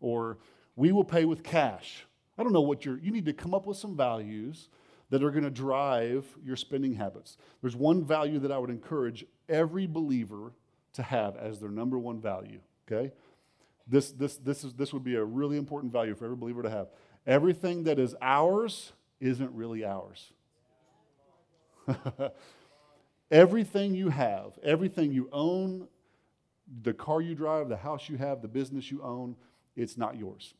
or 0.00 0.38
we 0.76 0.92
will 0.92 1.04
pay 1.04 1.24
with 1.24 1.42
cash. 1.42 2.06
I 2.36 2.42
don't 2.42 2.52
know 2.52 2.60
what 2.60 2.84
you're, 2.84 2.98
you 2.98 3.10
need 3.10 3.24
to 3.24 3.32
come 3.32 3.54
up 3.54 3.66
with 3.66 3.78
some 3.78 3.96
values 3.96 4.68
that 5.08 5.22
are 5.22 5.30
going 5.30 5.44
to 5.44 5.50
drive 5.50 6.26
your 6.44 6.56
spending 6.56 6.94
habits. 6.94 7.38
There's 7.62 7.76
one 7.76 8.04
value 8.04 8.38
that 8.40 8.52
I 8.52 8.58
would 8.58 8.70
encourage 8.70 9.24
every 9.48 9.86
believer 9.86 10.52
to 10.94 11.02
have 11.02 11.36
as 11.36 11.60
their 11.60 11.70
number 11.70 11.98
one 11.98 12.20
value, 12.20 12.60
okay? 12.86 13.12
This, 13.86 14.10
this, 14.10 14.36
this, 14.36 14.64
is, 14.64 14.74
this 14.74 14.92
would 14.92 15.04
be 15.04 15.14
a 15.14 15.24
really 15.24 15.56
important 15.56 15.92
value 15.92 16.14
for 16.14 16.24
every 16.24 16.36
believer 16.36 16.62
to 16.62 16.70
have. 16.70 16.88
Everything 17.26 17.84
that 17.84 17.98
is 17.98 18.14
ours 18.20 18.92
isn't 19.20 19.52
really 19.52 19.84
ours. 19.84 20.32
everything 23.30 23.94
you 23.94 24.08
have, 24.08 24.58
everything 24.62 25.12
you 25.12 25.28
own, 25.32 25.88
the 26.82 26.94
car 26.94 27.20
you 27.20 27.34
drive, 27.34 27.68
the 27.68 27.76
house 27.76 28.08
you 28.08 28.16
have, 28.16 28.42
the 28.42 28.48
business 28.48 28.90
you 28.90 29.02
own, 29.02 29.36
it's 29.76 29.96
not 29.96 30.16
yours. 30.16 30.54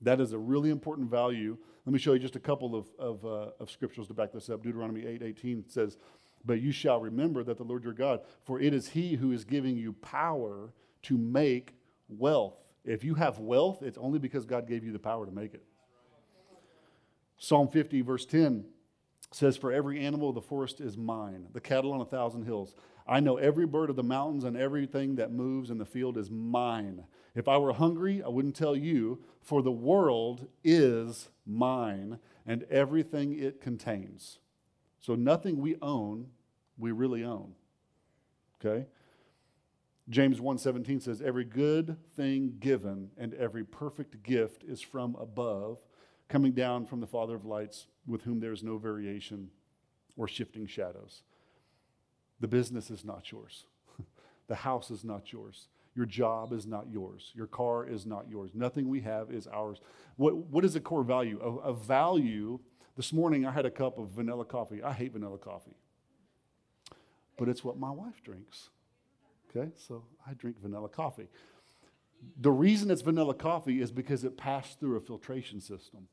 That 0.00 0.20
is 0.20 0.32
a 0.32 0.38
really 0.38 0.70
important 0.70 1.10
value. 1.10 1.56
Let 1.86 1.92
me 1.92 1.98
show 1.98 2.12
you 2.12 2.18
just 2.18 2.36
a 2.36 2.40
couple 2.40 2.74
of, 2.74 2.86
of, 2.98 3.24
uh, 3.24 3.50
of 3.60 3.70
scriptures 3.70 4.08
to 4.08 4.14
back 4.14 4.32
this 4.32 4.48
up. 4.48 4.62
Deuteronomy 4.62 5.06
8 5.06 5.22
18 5.22 5.64
says, 5.68 5.96
But 6.44 6.60
you 6.60 6.72
shall 6.72 7.00
remember 7.00 7.44
that 7.44 7.56
the 7.56 7.64
Lord 7.64 7.84
your 7.84 7.92
God, 7.92 8.20
for 8.44 8.60
it 8.60 8.74
is 8.74 8.88
He 8.88 9.14
who 9.14 9.32
is 9.32 9.44
giving 9.44 9.76
you 9.76 9.92
power 9.92 10.72
to 11.02 11.18
make 11.18 11.74
wealth. 12.08 12.56
If 12.84 13.04
you 13.04 13.14
have 13.14 13.38
wealth, 13.38 13.82
it's 13.82 13.98
only 13.98 14.18
because 14.18 14.44
God 14.44 14.66
gave 14.66 14.84
you 14.84 14.92
the 14.92 14.98
power 14.98 15.24
to 15.24 15.32
make 15.32 15.54
it. 15.54 15.64
Psalm 17.42 17.66
50, 17.66 18.02
verse 18.02 18.24
10 18.24 18.64
says, 19.32 19.56
For 19.56 19.72
every 19.72 19.98
animal 19.98 20.28
of 20.28 20.36
the 20.36 20.40
forest 20.40 20.80
is 20.80 20.96
mine, 20.96 21.48
the 21.52 21.60
cattle 21.60 21.92
on 21.92 22.00
a 22.00 22.04
thousand 22.04 22.44
hills. 22.44 22.76
I 23.04 23.18
know 23.18 23.36
every 23.36 23.66
bird 23.66 23.90
of 23.90 23.96
the 23.96 24.04
mountains 24.04 24.44
and 24.44 24.56
everything 24.56 25.16
that 25.16 25.32
moves 25.32 25.68
in 25.68 25.76
the 25.76 25.84
field 25.84 26.16
is 26.16 26.30
mine. 26.30 27.02
If 27.34 27.48
I 27.48 27.58
were 27.58 27.72
hungry, 27.72 28.22
I 28.22 28.28
wouldn't 28.28 28.54
tell 28.54 28.76
you, 28.76 29.24
for 29.40 29.60
the 29.60 29.72
world 29.72 30.46
is 30.62 31.30
mine 31.44 32.20
and 32.46 32.62
everything 32.70 33.36
it 33.36 33.60
contains. 33.60 34.38
So 35.00 35.16
nothing 35.16 35.58
we 35.58 35.74
own, 35.82 36.28
we 36.78 36.92
really 36.92 37.24
own. 37.24 37.56
Okay? 38.64 38.86
James 40.08 40.38
1:17 40.38 41.00
says 41.00 41.20
every 41.20 41.44
good 41.44 41.96
thing 42.14 42.58
given 42.60 43.10
and 43.16 43.34
every 43.34 43.64
perfect 43.64 44.22
gift 44.22 44.62
is 44.62 44.80
from 44.80 45.16
above, 45.16 45.84
coming 46.32 46.52
down 46.52 46.86
from 46.86 47.00
the 47.00 47.06
Father 47.06 47.34
of 47.34 47.44
lights, 47.44 47.88
with 48.06 48.22
whom 48.22 48.40
there 48.40 48.54
is 48.54 48.62
no 48.62 48.78
variation 48.78 49.50
or 50.16 50.26
shifting 50.26 50.66
shadows. 50.66 51.22
The 52.40 52.48
business 52.48 52.90
is 52.90 53.04
not 53.04 53.30
yours. 53.30 53.66
the 54.48 54.54
house 54.54 54.90
is 54.90 55.04
not 55.04 55.30
yours. 55.30 55.68
Your 55.94 56.06
job 56.06 56.54
is 56.54 56.66
not 56.66 56.86
yours. 56.90 57.32
Your 57.34 57.46
car 57.46 57.86
is 57.86 58.06
not 58.06 58.30
yours. 58.30 58.52
Nothing 58.54 58.88
we 58.88 59.02
have 59.02 59.30
is 59.30 59.46
ours. 59.46 59.82
What, 60.16 60.34
what 60.34 60.64
is 60.64 60.74
a 60.74 60.80
core 60.80 61.04
value? 61.04 61.38
A, 61.42 61.68
a 61.68 61.74
value, 61.74 62.58
this 62.96 63.12
morning 63.12 63.44
I 63.44 63.52
had 63.52 63.66
a 63.66 63.70
cup 63.70 63.98
of 63.98 64.08
vanilla 64.08 64.46
coffee. 64.46 64.82
I 64.82 64.94
hate 64.94 65.12
vanilla 65.12 65.36
coffee, 65.36 65.76
but 67.36 67.46
it's 67.50 67.62
what 67.62 67.78
my 67.78 67.90
wife 67.90 68.22
drinks. 68.24 68.70
Okay, 69.54 69.70
so 69.86 70.02
I 70.26 70.32
drink 70.32 70.56
vanilla 70.62 70.88
coffee. 70.88 71.28
The 72.40 72.52
reason 72.52 72.90
it's 72.90 73.02
vanilla 73.02 73.34
coffee 73.34 73.82
is 73.82 73.92
because 73.92 74.24
it 74.24 74.38
passed 74.38 74.80
through 74.80 74.96
a 74.96 75.00
filtration 75.00 75.60
system. 75.60 76.08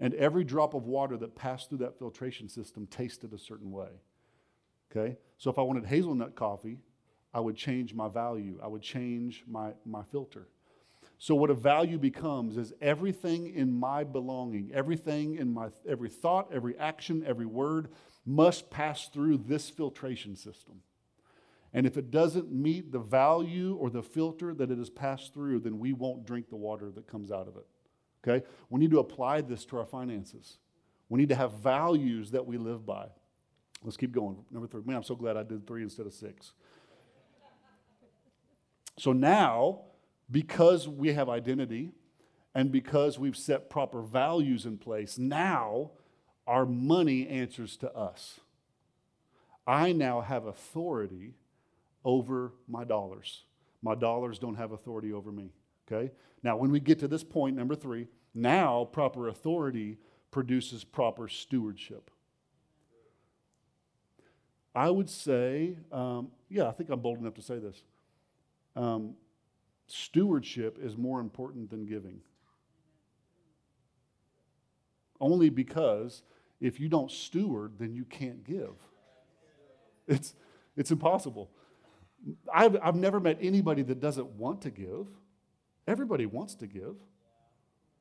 And 0.00 0.14
every 0.14 0.44
drop 0.44 0.74
of 0.74 0.86
water 0.86 1.16
that 1.16 1.34
passed 1.34 1.68
through 1.68 1.78
that 1.78 1.98
filtration 1.98 2.48
system 2.48 2.86
tasted 2.86 3.32
a 3.32 3.38
certain 3.38 3.72
way. 3.72 3.88
Okay? 4.90 5.16
So 5.38 5.50
if 5.50 5.58
I 5.58 5.62
wanted 5.62 5.86
hazelnut 5.86 6.34
coffee, 6.34 6.78
I 7.34 7.40
would 7.40 7.56
change 7.56 7.94
my 7.94 8.08
value. 8.08 8.58
I 8.62 8.68
would 8.68 8.82
change 8.82 9.44
my, 9.46 9.72
my 9.84 10.02
filter. 10.02 10.48
So 11.18 11.34
what 11.34 11.50
a 11.50 11.54
value 11.54 11.98
becomes 11.98 12.56
is 12.56 12.72
everything 12.80 13.52
in 13.52 13.72
my 13.72 14.04
belonging, 14.04 14.70
everything 14.72 15.34
in 15.34 15.52
my 15.52 15.68
every 15.86 16.08
thought, 16.08 16.48
every 16.52 16.78
action, 16.78 17.24
every 17.26 17.46
word 17.46 17.88
must 18.24 18.70
pass 18.70 19.08
through 19.08 19.38
this 19.38 19.68
filtration 19.68 20.36
system. 20.36 20.80
And 21.72 21.86
if 21.86 21.96
it 21.96 22.10
doesn't 22.10 22.52
meet 22.52 22.92
the 22.92 23.00
value 23.00 23.76
or 23.76 23.90
the 23.90 24.02
filter 24.02 24.54
that 24.54 24.70
it 24.70 24.78
has 24.78 24.90
passed 24.90 25.34
through, 25.34 25.60
then 25.60 25.78
we 25.78 25.92
won't 25.92 26.24
drink 26.24 26.48
the 26.48 26.56
water 26.56 26.90
that 26.92 27.08
comes 27.08 27.30
out 27.30 27.48
of 27.48 27.56
it. 27.56 27.66
Okay? 28.26 28.44
We 28.70 28.80
need 28.80 28.90
to 28.90 28.98
apply 28.98 29.42
this 29.42 29.64
to 29.66 29.78
our 29.78 29.86
finances. 29.86 30.58
We 31.08 31.18
need 31.18 31.28
to 31.30 31.34
have 31.34 31.52
values 31.54 32.30
that 32.32 32.46
we 32.46 32.58
live 32.58 32.84
by. 32.84 33.06
Let's 33.82 33.96
keep 33.96 34.12
going. 34.12 34.36
Number 34.50 34.66
three. 34.66 34.82
Man, 34.84 34.96
I'm 34.96 35.02
so 35.02 35.14
glad 35.14 35.36
I 35.36 35.42
did 35.42 35.66
three 35.66 35.82
instead 35.82 36.06
of 36.06 36.12
six. 36.12 36.52
So 38.98 39.12
now, 39.12 39.82
because 40.30 40.88
we 40.88 41.12
have 41.12 41.28
identity 41.28 41.92
and 42.54 42.72
because 42.72 43.18
we've 43.18 43.36
set 43.36 43.70
proper 43.70 44.02
values 44.02 44.66
in 44.66 44.78
place, 44.78 45.16
now 45.16 45.92
our 46.46 46.66
money 46.66 47.28
answers 47.28 47.76
to 47.76 47.94
us. 47.94 48.40
I 49.66 49.92
now 49.92 50.22
have 50.22 50.46
authority 50.46 51.34
over 52.04 52.52
my 52.66 52.84
dollars. 52.84 53.44
My 53.82 53.94
dollars 53.94 54.38
don't 54.38 54.56
have 54.56 54.72
authority 54.72 55.12
over 55.12 55.30
me. 55.30 55.52
Okay? 55.90 56.12
Now, 56.42 56.56
when 56.56 56.70
we 56.70 56.80
get 56.80 56.98
to 57.00 57.08
this 57.08 57.24
point, 57.24 57.56
number 57.56 57.74
three, 57.74 58.08
now 58.34 58.84
proper 58.84 59.28
authority 59.28 59.98
produces 60.30 60.84
proper 60.84 61.28
stewardship. 61.28 62.10
I 64.74 64.90
would 64.90 65.10
say, 65.10 65.76
um, 65.90 66.28
yeah, 66.48 66.68
I 66.68 66.72
think 66.72 66.90
I'm 66.90 67.00
bold 67.00 67.18
enough 67.18 67.34
to 67.34 67.42
say 67.42 67.58
this. 67.58 67.82
Um, 68.76 69.14
stewardship 69.88 70.78
is 70.80 70.96
more 70.96 71.20
important 71.20 71.70
than 71.70 71.86
giving. 71.86 72.20
Only 75.20 75.50
because 75.50 76.22
if 76.60 76.78
you 76.78 76.88
don't 76.88 77.10
steward, 77.10 77.72
then 77.78 77.94
you 77.94 78.04
can't 78.04 78.44
give. 78.44 78.74
It's, 80.06 80.34
it's 80.76 80.90
impossible. 80.90 81.50
I've, 82.52 82.76
I've 82.82 82.94
never 82.94 83.20
met 83.20 83.38
anybody 83.40 83.82
that 83.82 84.00
doesn't 84.00 84.26
want 84.32 84.62
to 84.62 84.70
give. 84.70 85.06
Everybody 85.88 86.26
wants 86.26 86.54
to 86.56 86.66
give. 86.66 86.96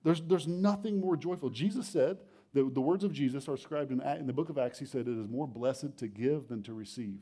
There's, 0.04 0.22
there's 0.22 0.48
nothing 0.48 1.00
more 1.00 1.16
joyful. 1.16 1.50
Jesus 1.50 1.88
said, 1.88 2.18
the, 2.54 2.70
the 2.70 2.82
words 2.82 3.04
of 3.04 3.14
Jesus 3.14 3.48
are 3.48 3.56
described 3.56 3.92
in, 3.92 4.02
in 4.02 4.28
the 4.28 4.34
book 4.34 4.50
of 4.50 4.58
Acts. 4.58 4.78
He 4.78 4.86
said, 4.86 5.08
It 5.08 5.18
is 5.18 5.28
more 5.28 5.48
blessed 5.48 5.98
to 5.98 6.08
give 6.08 6.50
than 6.50 6.64
to 6.64 6.74
receive. 6.74 7.20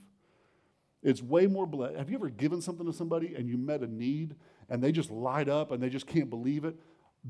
It's 1.03 1.21
way 1.21 1.45
more 1.45 1.67
blessed. 1.67 1.97
Have 1.97 2.09
you 2.09 2.15
ever 2.15 2.29
given 2.29 2.61
something 2.61 2.85
to 2.85 2.93
somebody 2.93 3.35
and 3.35 3.47
you 3.47 3.57
met 3.57 3.81
a 3.81 3.87
need 3.87 4.35
and 4.69 4.83
they 4.83 4.91
just 4.91 5.11
light 5.11 5.47
up 5.47 5.71
and 5.71 5.81
they 5.81 5.89
just 5.89 6.07
can't 6.07 6.29
believe 6.29 6.65
it? 6.65 6.75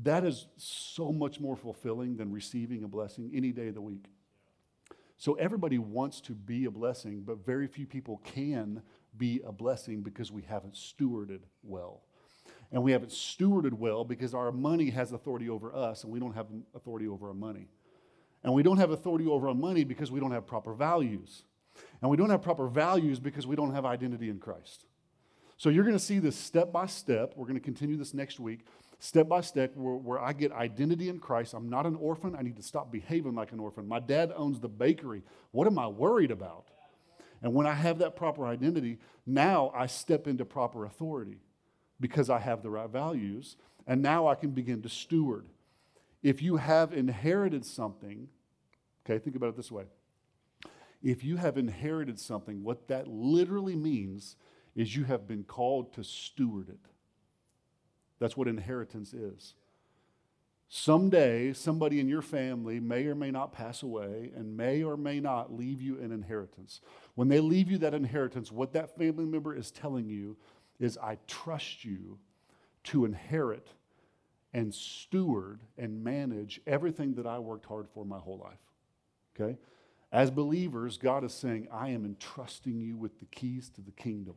That 0.02 0.24
is 0.24 0.46
so 0.56 1.12
much 1.12 1.40
more 1.40 1.56
fulfilling 1.56 2.16
than 2.16 2.32
receiving 2.32 2.84
a 2.84 2.88
blessing 2.88 3.30
any 3.34 3.52
day 3.52 3.68
of 3.68 3.74
the 3.74 3.82
week. 3.82 4.06
So 5.18 5.34
everybody 5.34 5.78
wants 5.78 6.20
to 6.22 6.32
be 6.32 6.66
a 6.66 6.70
blessing, 6.70 7.22
but 7.26 7.44
very 7.44 7.66
few 7.66 7.86
people 7.86 8.20
can 8.24 8.82
be 9.16 9.40
a 9.46 9.52
blessing 9.52 10.02
because 10.02 10.30
we 10.30 10.42
haven't 10.42 10.74
stewarded 10.74 11.40
well. 11.62 12.05
And 12.72 12.82
we 12.82 12.92
haven't 12.92 13.10
stewarded 13.10 13.72
well 13.72 14.04
because 14.04 14.34
our 14.34 14.50
money 14.52 14.90
has 14.90 15.12
authority 15.12 15.48
over 15.48 15.74
us 15.74 16.04
and 16.04 16.12
we 16.12 16.18
don't 16.18 16.34
have 16.34 16.46
authority 16.74 17.06
over 17.06 17.28
our 17.28 17.34
money. 17.34 17.68
And 18.42 18.52
we 18.54 18.62
don't 18.62 18.78
have 18.78 18.90
authority 18.90 19.26
over 19.26 19.48
our 19.48 19.54
money 19.54 19.84
because 19.84 20.10
we 20.10 20.20
don't 20.20 20.32
have 20.32 20.46
proper 20.46 20.72
values. 20.72 21.44
And 22.00 22.10
we 22.10 22.16
don't 22.16 22.30
have 22.30 22.42
proper 22.42 22.68
values 22.68 23.20
because 23.20 23.46
we 23.46 23.56
don't 23.56 23.74
have 23.74 23.84
identity 23.84 24.28
in 24.28 24.38
Christ. 24.38 24.86
So 25.56 25.68
you're 25.68 25.84
going 25.84 25.96
to 25.96 26.02
see 26.02 26.18
this 26.18 26.36
step 26.36 26.72
by 26.72 26.86
step. 26.86 27.32
We're 27.36 27.46
going 27.46 27.58
to 27.58 27.64
continue 27.64 27.96
this 27.96 28.12
next 28.12 28.38
week, 28.38 28.66
step 28.98 29.28
by 29.28 29.40
step, 29.40 29.74
where, 29.74 29.94
where, 29.94 30.20
I 30.20 30.32
get 30.32 30.52
identity 30.52 31.08
in 31.08 31.18
Christ. 31.18 31.54
I'm 31.54 31.70
not 31.70 31.86
an 31.86 31.96
orphan. 31.96 32.36
I 32.38 32.42
need 32.42 32.56
to 32.56 32.62
stop 32.62 32.92
behaving 32.92 33.34
like 33.34 33.52
an 33.52 33.60
orphan. 33.60 33.88
My 33.88 34.00
dad 34.00 34.32
owns 34.36 34.60
the 34.60 34.68
bakery. 34.68 35.22
What 35.52 35.66
am 35.66 35.78
I 35.78 35.86
worried 35.86 36.30
about? 36.30 36.66
And 37.42 37.54
when 37.54 37.66
I 37.66 37.72
have 37.72 37.98
that 37.98 38.16
proper 38.16 38.46
identity, 38.46 38.98
now 39.26 39.72
I 39.74 39.86
step 39.86 40.26
into 40.26 40.44
proper 40.44 40.84
authority 40.84 41.38
because 42.00 42.30
I 42.30 42.38
have 42.38 42.62
the 42.62 42.70
right 42.70 42.88
values. 42.88 43.56
And 43.86 44.02
now 44.02 44.26
I 44.26 44.34
can 44.34 44.50
begin 44.50 44.82
to 44.82 44.88
steward. 44.88 45.46
If 46.22 46.42
you 46.42 46.56
have 46.56 46.92
inherited 46.92 47.64
something, 47.64 48.28
Okay, 49.06 49.22
think 49.22 49.36
about 49.36 49.50
it 49.50 49.56
this 49.56 49.70
way. 49.70 49.84
If 51.02 51.22
you 51.22 51.36
have 51.36 51.56
inherited 51.56 52.18
something, 52.18 52.64
what 52.64 52.88
that 52.88 53.06
literally 53.06 53.76
means 53.76 54.36
is 54.74 54.96
you 54.96 55.04
have 55.04 55.28
been 55.28 55.44
called 55.44 55.92
to 55.94 56.02
steward 56.02 56.68
it. 56.68 56.80
That's 58.18 58.36
what 58.36 58.48
inheritance 58.48 59.12
is. 59.12 59.54
Someday, 60.68 61.52
somebody 61.52 62.00
in 62.00 62.08
your 62.08 62.22
family 62.22 62.80
may 62.80 63.06
or 63.06 63.14
may 63.14 63.30
not 63.30 63.52
pass 63.52 63.84
away 63.84 64.32
and 64.34 64.56
may 64.56 64.82
or 64.82 64.96
may 64.96 65.20
not 65.20 65.52
leave 65.52 65.80
you 65.80 66.00
an 66.00 66.10
inheritance. 66.10 66.80
When 67.14 67.28
they 67.28 67.38
leave 67.38 67.70
you 67.70 67.78
that 67.78 67.94
inheritance, 67.94 68.50
what 68.50 68.72
that 68.72 68.96
family 68.98 69.24
member 69.24 69.54
is 69.54 69.70
telling 69.70 70.08
you 70.08 70.36
is, 70.78 70.98
I 70.98 71.18
trust 71.26 71.84
you 71.84 72.18
to 72.84 73.04
inherit 73.04 73.68
and 74.52 74.74
steward 74.74 75.60
and 75.76 76.02
manage 76.02 76.60
everything 76.66 77.14
that 77.14 77.26
I 77.26 77.38
worked 77.38 77.66
hard 77.66 77.88
for 77.92 78.04
my 78.04 78.18
whole 78.18 78.38
life. 78.38 78.58
Okay? 79.38 79.58
As 80.12 80.30
believers, 80.30 80.98
God 80.98 81.24
is 81.24 81.34
saying, 81.34 81.68
I 81.72 81.90
am 81.90 82.04
entrusting 82.04 82.80
you 82.80 82.96
with 82.96 83.18
the 83.18 83.26
keys 83.26 83.68
to 83.70 83.80
the 83.80 83.90
kingdom. 83.90 84.34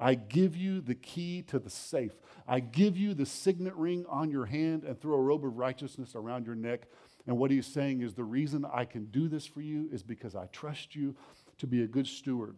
I 0.00 0.14
give 0.14 0.56
you 0.56 0.80
the 0.80 0.94
key 0.94 1.42
to 1.48 1.58
the 1.58 1.70
safe. 1.70 2.12
I 2.46 2.60
give 2.60 2.96
you 2.96 3.14
the 3.14 3.26
signet 3.26 3.74
ring 3.74 4.06
on 4.08 4.30
your 4.30 4.46
hand 4.46 4.84
and 4.84 5.00
throw 5.00 5.16
a 5.16 5.20
robe 5.20 5.44
of 5.44 5.56
righteousness 5.56 6.14
around 6.14 6.46
your 6.46 6.54
neck. 6.54 6.86
And 7.26 7.36
what 7.36 7.50
he's 7.50 7.66
saying 7.66 8.02
is 8.02 8.14
the 8.14 8.24
reason 8.24 8.64
I 8.72 8.84
can 8.84 9.06
do 9.06 9.28
this 9.28 9.44
for 9.44 9.60
you 9.60 9.88
is 9.92 10.02
because 10.02 10.34
I 10.34 10.46
trust 10.46 10.94
you 10.94 11.16
to 11.58 11.66
be 11.66 11.82
a 11.82 11.86
good 11.86 12.06
steward. 12.06 12.56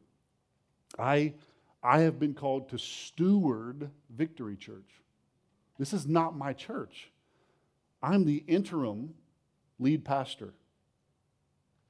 I, 0.99 1.35
I 1.83 2.01
have 2.01 2.19
been 2.19 2.35
called 2.35 2.69
to 2.71 2.79
steward 2.79 3.91
Victory 4.11 4.57
Church. 4.57 4.91
This 5.79 5.93
is 5.93 6.07
not 6.07 6.37
my 6.37 6.53
church. 6.53 7.11
I'm 8.03 8.25
the 8.25 8.45
interim 8.47 9.15
lead 9.79 10.05
pastor, 10.05 10.53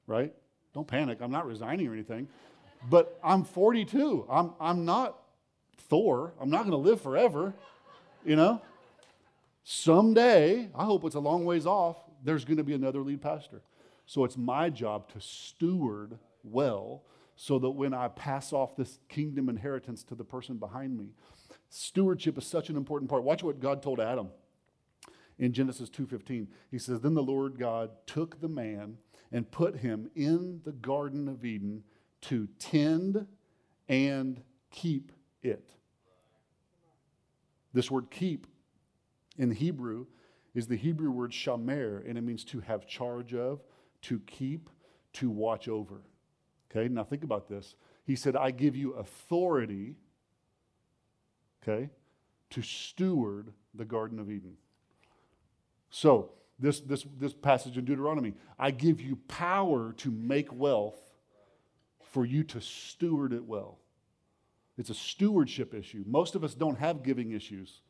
right? 0.07 0.33
Don't 0.73 0.87
panic. 0.87 1.19
I'm 1.21 1.31
not 1.31 1.45
resigning 1.45 1.87
or 1.87 1.93
anything. 1.93 2.27
But 2.89 3.19
I'm 3.23 3.43
42. 3.43 4.25
I'm, 4.29 4.53
I'm 4.59 4.85
not 4.85 5.17
Thor. 5.89 6.33
I'm 6.39 6.49
not 6.49 6.59
going 6.59 6.71
to 6.71 6.77
live 6.77 7.01
forever, 7.01 7.53
you 8.25 8.35
know? 8.35 8.61
Someday, 9.63 10.69
I 10.73 10.85
hope 10.85 11.03
it's 11.03 11.15
a 11.15 11.19
long 11.19 11.45
ways 11.45 11.65
off, 11.65 11.97
there's 12.23 12.45
going 12.45 12.57
to 12.57 12.63
be 12.63 12.73
another 12.73 13.01
lead 13.01 13.21
pastor. 13.21 13.61
So 14.05 14.23
it's 14.23 14.37
my 14.37 14.69
job 14.69 15.11
to 15.13 15.21
steward 15.21 16.17
well 16.43 17.03
so 17.41 17.57
that 17.57 17.71
when 17.71 17.91
I 17.91 18.07
pass 18.07 18.53
off 18.53 18.75
this 18.75 18.99
kingdom 19.09 19.49
inheritance 19.49 20.03
to 20.03 20.13
the 20.13 20.23
person 20.23 20.57
behind 20.57 20.95
me, 20.95 21.07
stewardship 21.69 22.37
is 22.37 22.45
such 22.45 22.69
an 22.69 22.77
important 22.77 23.09
part. 23.09 23.23
Watch 23.23 23.41
what 23.41 23.59
God 23.59 23.81
told 23.81 23.99
Adam 23.99 24.29
in 25.39 25.51
Genesis 25.51 25.89
2:15. 25.89 26.49
He 26.69 26.77
says, 26.77 27.01
"Then 27.01 27.15
the 27.15 27.23
Lord 27.23 27.57
God 27.57 28.05
took 28.05 28.39
the 28.39 28.47
man 28.47 28.99
and 29.31 29.49
put 29.49 29.77
him 29.77 30.11
in 30.13 30.61
the 30.65 30.71
garden 30.71 31.27
of 31.27 31.43
Eden 31.43 31.83
to 32.21 32.45
tend 32.59 33.25
and 33.87 34.43
keep 34.69 35.11
it." 35.41 35.73
This 37.73 37.89
word 37.89 38.11
keep 38.11 38.45
in 39.39 39.49
Hebrew 39.49 40.05
is 40.53 40.67
the 40.67 40.75
Hebrew 40.75 41.09
word 41.09 41.31
shamar, 41.31 42.07
and 42.07 42.19
it 42.19 42.21
means 42.21 42.43
to 42.45 42.59
have 42.59 42.85
charge 42.85 43.33
of, 43.33 43.63
to 44.03 44.19
keep, 44.19 44.69
to 45.13 45.31
watch 45.31 45.67
over. 45.67 46.03
Okay, 46.71 46.87
now 46.87 47.03
think 47.03 47.23
about 47.23 47.49
this. 47.49 47.75
He 48.05 48.15
said, 48.15 48.35
I 48.35 48.51
give 48.51 48.75
you 48.75 48.93
authority, 48.93 49.95
okay, 51.61 51.89
to 52.51 52.61
steward 52.61 53.51
the 53.73 53.85
Garden 53.85 54.19
of 54.19 54.29
Eden. 54.29 54.55
So, 55.89 56.31
this, 56.59 56.79
this, 56.79 57.05
this 57.19 57.33
passage 57.33 57.77
in 57.77 57.85
Deuteronomy, 57.85 58.35
I 58.57 58.71
give 58.71 59.01
you 59.01 59.17
power 59.27 59.93
to 59.97 60.11
make 60.11 60.53
wealth 60.53 60.99
for 62.11 62.25
you 62.25 62.43
to 62.45 62.61
steward 62.61 63.33
it 63.33 63.45
well. 63.45 63.79
It's 64.77 64.89
a 64.89 64.95
stewardship 64.95 65.73
issue. 65.73 66.03
Most 66.07 66.35
of 66.35 66.43
us 66.43 66.53
don't 66.53 66.77
have 66.77 67.03
giving 67.03 67.31
issues. 67.31 67.81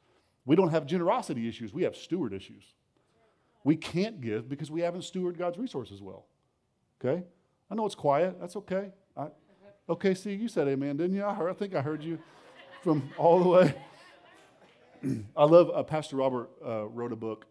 We 0.46 0.56
don't 0.56 0.70
have 0.70 0.86
generosity 0.86 1.48
issues. 1.48 1.74
We 1.74 1.84
have 1.84 1.96
steward 1.96 2.34
issues. 2.34 2.64
We 3.64 3.76
can't 3.76 4.22
give 4.22 4.50
because 4.50 4.72
we 4.72 4.82
haven't 4.82 5.02
stewarded 5.02 5.38
God's 5.38 5.58
resources 5.58 6.02
well. 6.02 6.26
Okay? 7.00 7.24
I 7.72 7.76
know 7.76 7.86
it's 7.86 7.95
quiet. 7.95 8.36
That's 8.39 8.57
okay. 8.57 8.91
I, 9.15 9.28
okay, 9.89 10.13
see, 10.13 10.34
you 10.34 10.49
said 10.49 10.67
amen, 10.67 10.97
didn't 10.97 11.15
you? 11.15 11.24
I, 11.24 11.34
heard, 11.34 11.49
I 11.49 11.53
think 11.53 11.74
I 11.74 11.82
heard 11.82 12.03
you 12.03 12.19
from 12.84 13.09
all 13.17 13.39
the 13.41 13.47
way. 13.47 13.76
I 15.38 15.45
love 15.45 15.72
uh, 15.74 15.82
Pastor 15.84 16.17
Robert 16.17 16.49
uh, 16.65 16.86
wrote 16.88 17.13
a 17.13 17.15
book. 17.15 17.45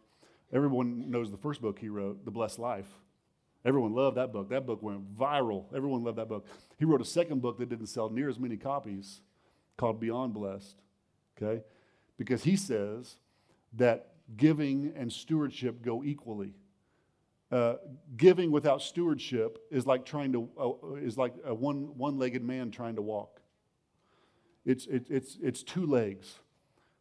Everyone 0.52 1.10
knows 1.10 1.30
the 1.30 1.38
first 1.38 1.62
book 1.62 1.78
he 1.78 1.88
wrote, 1.88 2.24
The 2.26 2.30
Blessed 2.30 2.58
Life. 2.58 2.88
Everyone 3.64 3.94
loved 3.94 4.18
that 4.18 4.30
book. 4.30 4.50
That 4.50 4.66
book 4.66 4.82
went 4.82 5.16
viral. 5.16 5.64
Everyone 5.74 6.04
loved 6.04 6.18
that 6.18 6.28
book. 6.28 6.46
He 6.78 6.84
wrote 6.84 7.00
a 7.00 7.06
second 7.06 7.40
book 7.40 7.58
that 7.58 7.70
didn't 7.70 7.86
sell 7.86 8.10
near 8.10 8.28
as 8.28 8.38
many 8.38 8.58
copies 8.58 9.22
called 9.78 10.00
Beyond 10.00 10.34
Blessed, 10.34 10.76
okay? 11.40 11.62
Because 12.18 12.44
he 12.44 12.56
says 12.56 13.16
that 13.74 14.08
giving 14.36 14.92
and 14.94 15.10
stewardship 15.10 15.82
go 15.82 16.04
equally. 16.04 16.54
Uh, 17.50 17.74
giving 18.16 18.52
without 18.52 18.80
stewardship 18.80 19.58
is 19.70 19.84
like 19.84 20.04
trying 20.04 20.32
to 20.32 20.48
uh, 20.56 20.94
is 20.94 21.18
like 21.18 21.34
a 21.44 21.52
one 21.52 21.96
one-legged 21.96 22.44
man 22.44 22.70
trying 22.70 22.94
to 22.94 23.02
walk. 23.02 23.40
It's 24.64 24.86
it, 24.86 25.06
it's 25.10 25.36
it's 25.42 25.62
two 25.62 25.84
legs. 25.84 26.38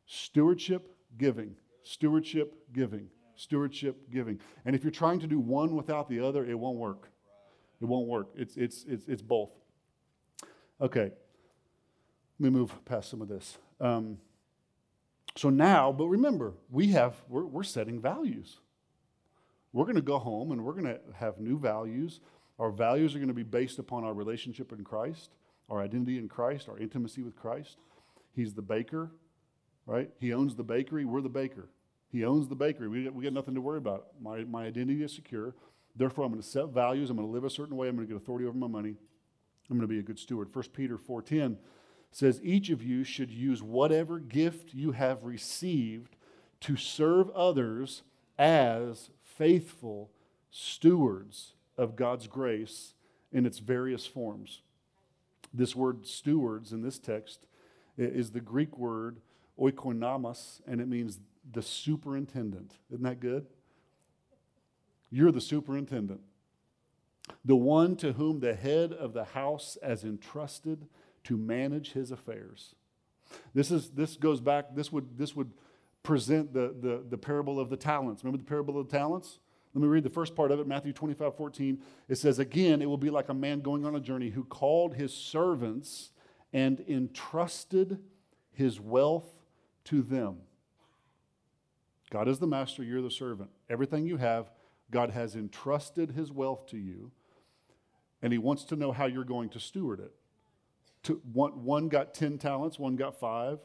Stewardship, 0.08 0.96
giving. 1.18 1.56
Stewardship, 1.84 2.56
giving. 2.74 3.10
Stewardship, 3.36 4.10
giving. 4.10 4.40
And 4.66 4.76
if 4.76 4.84
you're 4.84 4.92
trying 4.92 5.20
to 5.20 5.28
do 5.28 5.40
one 5.40 5.76
without 5.76 6.10
the 6.10 6.20
other, 6.20 6.44
it 6.44 6.58
won't 6.58 6.78
work. 6.78 7.12
It 7.80 7.86
won't 7.86 8.08
work. 8.08 8.30
It's 8.36 8.58
it's 8.58 8.86
it's 8.88 9.08
it's 9.08 9.22
both. 9.22 9.52
Okay. 10.82 11.12
Let 12.40 12.52
me 12.52 12.58
move 12.58 12.74
past 12.86 13.10
some 13.10 13.22
of 13.22 13.28
this. 13.28 13.58
Um, 13.82 14.18
so 15.36 15.50
now, 15.50 15.92
but 15.92 16.08
remember, 16.08 16.54
we 16.70 16.88
have, 16.88 17.16
we're, 17.28 17.46
we're 17.46 17.64
setting 17.64 18.00
values. 18.00 18.60
We're 19.74 19.86
going 19.86 19.96
to 19.96 20.02
go 20.02 20.18
home 20.18 20.52
and 20.52 20.64
we're 20.64 20.74
going 20.74 20.86
to 20.86 21.00
have 21.16 21.40
new 21.40 21.60
values. 21.60 22.22
Our 22.58 22.72
values 22.72 23.16
are 23.16 23.20
going 23.20 23.30
to 23.30 23.34
be 23.34 23.44
based 23.44 23.80
upon 23.80 24.04
our 24.04 24.14
relationship 24.14 24.72
in 24.72 24.84
Christ, 24.84 25.32
our 25.70 25.82
identity 25.82 26.18
in 26.18 26.28
Christ, 26.28 26.68
our 26.68 26.78
intimacy 26.78 27.22
with 27.22 27.36
Christ. 27.36 27.78
He's 28.36 28.54
the 28.54 28.62
baker, 28.62 29.12
right? 29.86 30.10
He 30.20 30.34
owns 30.34 30.56
the 30.56 30.64
bakery. 30.64 31.06
We're 31.06 31.22
the 31.22 31.30
baker. 31.30 31.70
He 32.12 32.26
owns 32.26 32.48
the 32.48 32.56
bakery. 32.56 32.88
We, 32.88 33.08
we 33.10 33.24
got 33.24 33.34
nothing 33.34 33.56
to 33.56 33.62
worry 33.62 33.78
about. 33.78 34.08
My, 34.20 34.44
my 34.44 34.66
identity 34.66 35.04
is 35.04 35.14
secure. 35.14 35.56
Therefore, 35.96 36.26
I'm 36.26 36.32
going 36.32 36.42
to 36.42 36.48
set 36.48 36.70
values. 36.70 37.10
I'm 37.10 37.18
going 37.18 37.28
to 37.28 37.32
live 37.32 37.44
a 37.44 37.50
certain 37.50 37.78
way. 37.78 37.88
I'm 37.88 37.96
going 37.96 38.08
to 38.08 38.14
get 38.14 38.22
authority 38.22 38.48
over 38.48 38.58
my 38.58 38.68
money. 38.68 38.96
I'm 39.70 39.78
going 39.78 39.88
to 39.88 39.94
be 39.94 40.00
a 40.00 40.04
good 40.04 40.18
steward. 40.18 40.54
1 40.54 40.66
Peter 40.74 40.98
4.10 40.98 41.58
says, 42.12 42.42
Each 42.44 42.70
of 42.70 42.82
you 42.82 43.04
should 43.04 43.30
use 43.30 43.62
whatever 43.62 44.18
gift 44.18 44.74
you 44.74 44.94
have 44.94 45.24
received 45.24 46.16
to 46.62 46.76
serve 46.76 47.30
others 47.32 48.04
as 48.38 49.10
faithful 49.40 50.12
stewards 50.52 51.54
of 51.78 51.96
God's 51.96 52.28
grace 52.28 52.94
in 53.32 53.46
its 53.46 53.60
various 53.60 54.06
forms. 54.06 54.62
This 55.54 55.76
word 55.76 56.06
stewards 56.06 56.74
in 56.74 56.84
this 56.84 57.00
text 57.00 57.48
is 57.98 58.32
the 58.32 58.42
Greek 58.42 58.78
word 58.78 59.22
oikonomos, 59.58 60.62
and 60.68 60.82
it 60.82 60.88
means 60.88 61.20
the 61.52 61.62
superintendent. 61.62 62.74
Isn't 62.92 63.04
that 63.04 63.22
good? 63.22 63.48
You're 65.10 65.32
the 65.32 65.42
superintendent, 65.42 66.22
the 67.44 67.56
one 67.56 67.96
to 67.96 68.14
whom 68.14 68.42
the 68.42 68.54
head 68.54 68.92
of 68.94 69.14
the 69.14 69.24
house 69.24 69.78
has 69.82 70.04
entrusted 70.04 70.88
to 71.24 71.38
manage 71.38 71.94
his 71.94 72.12
affairs. 72.12 72.76
This, 73.54 73.72
is, 73.72 73.92
this 73.92 74.18
goes 74.18 74.42
back, 74.42 74.76
this 74.76 74.92
would, 74.92 75.18
this 75.18 75.36
would 75.36 75.52
present 76.04 76.54
the, 76.54 76.76
the, 76.80 77.04
the 77.10 77.18
parable 77.18 77.60
of 77.60 77.70
the 77.70 77.78
talents. 77.78 78.24
Remember 78.24 78.38
the 78.38 78.48
parable 78.48 78.80
of 78.80 78.90
the 78.90 78.98
talents? 78.98 79.40
Let 79.74 79.82
me 79.82 79.88
read 79.88 80.04
the 80.04 80.10
first 80.10 80.36
part 80.36 80.52
of 80.52 80.60
it, 80.60 80.68
Matthew 80.68 80.94
25, 80.94 81.36
14. 81.36 81.80
It 82.08 82.16
says, 82.16 82.40
Again, 82.40 82.82
it 82.82 82.88
will 82.88 82.98
be 82.98 83.10
like 83.10 83.30
a 83.30 83.34
man 83.34 83.62
going 83.62 83.86
on 83.86 83.96
a 83.96 84.00
journey 84.00 84.30
who 84.30 84.44
called 84.44 84.96
his 84.96 85.14
servants 85.14 86.12
and 86.54 86.84
entrusted 86.88 88.00
his 88.52 88.80
wealth 88.80 89.28
to 89.86 90.02
them. 90.02 90.38
God 92.10 92.28
is 92.28 92.40
the 92.40 92.48
master, 92.48 92.84
you're 92.84 93.04
the 93.04 93.12
servant. 93.12 93.52
Everything 93.70 94.08
you 94.08 94.18
have, 94.18 94.50
God 94.90 95.12
has 95.12 95.36
entrusted 95.36 96.12
his 96.12 96.32
wealth 96.32 96.66
to 96.68 96.78
you, 96.78 97.12
and 98.24 98.34
he 98.34 98.40
wants 98.40 98.64
to 98.66 98.76
know 98.76 98.92
how 98.92 99.06
you're 99.06 99.24
going 99.24 99.50
to 99.50 99.60
steward 99.60 100.00
it 100.00 100.12
one, 101.34 101.64
one 101.64 101.90
got 101.90 102.14
10 102.14 102.38
talents, 102.38 102.78
one 102.78 102.96
got 102.96 103.20
five, 103.20 103.60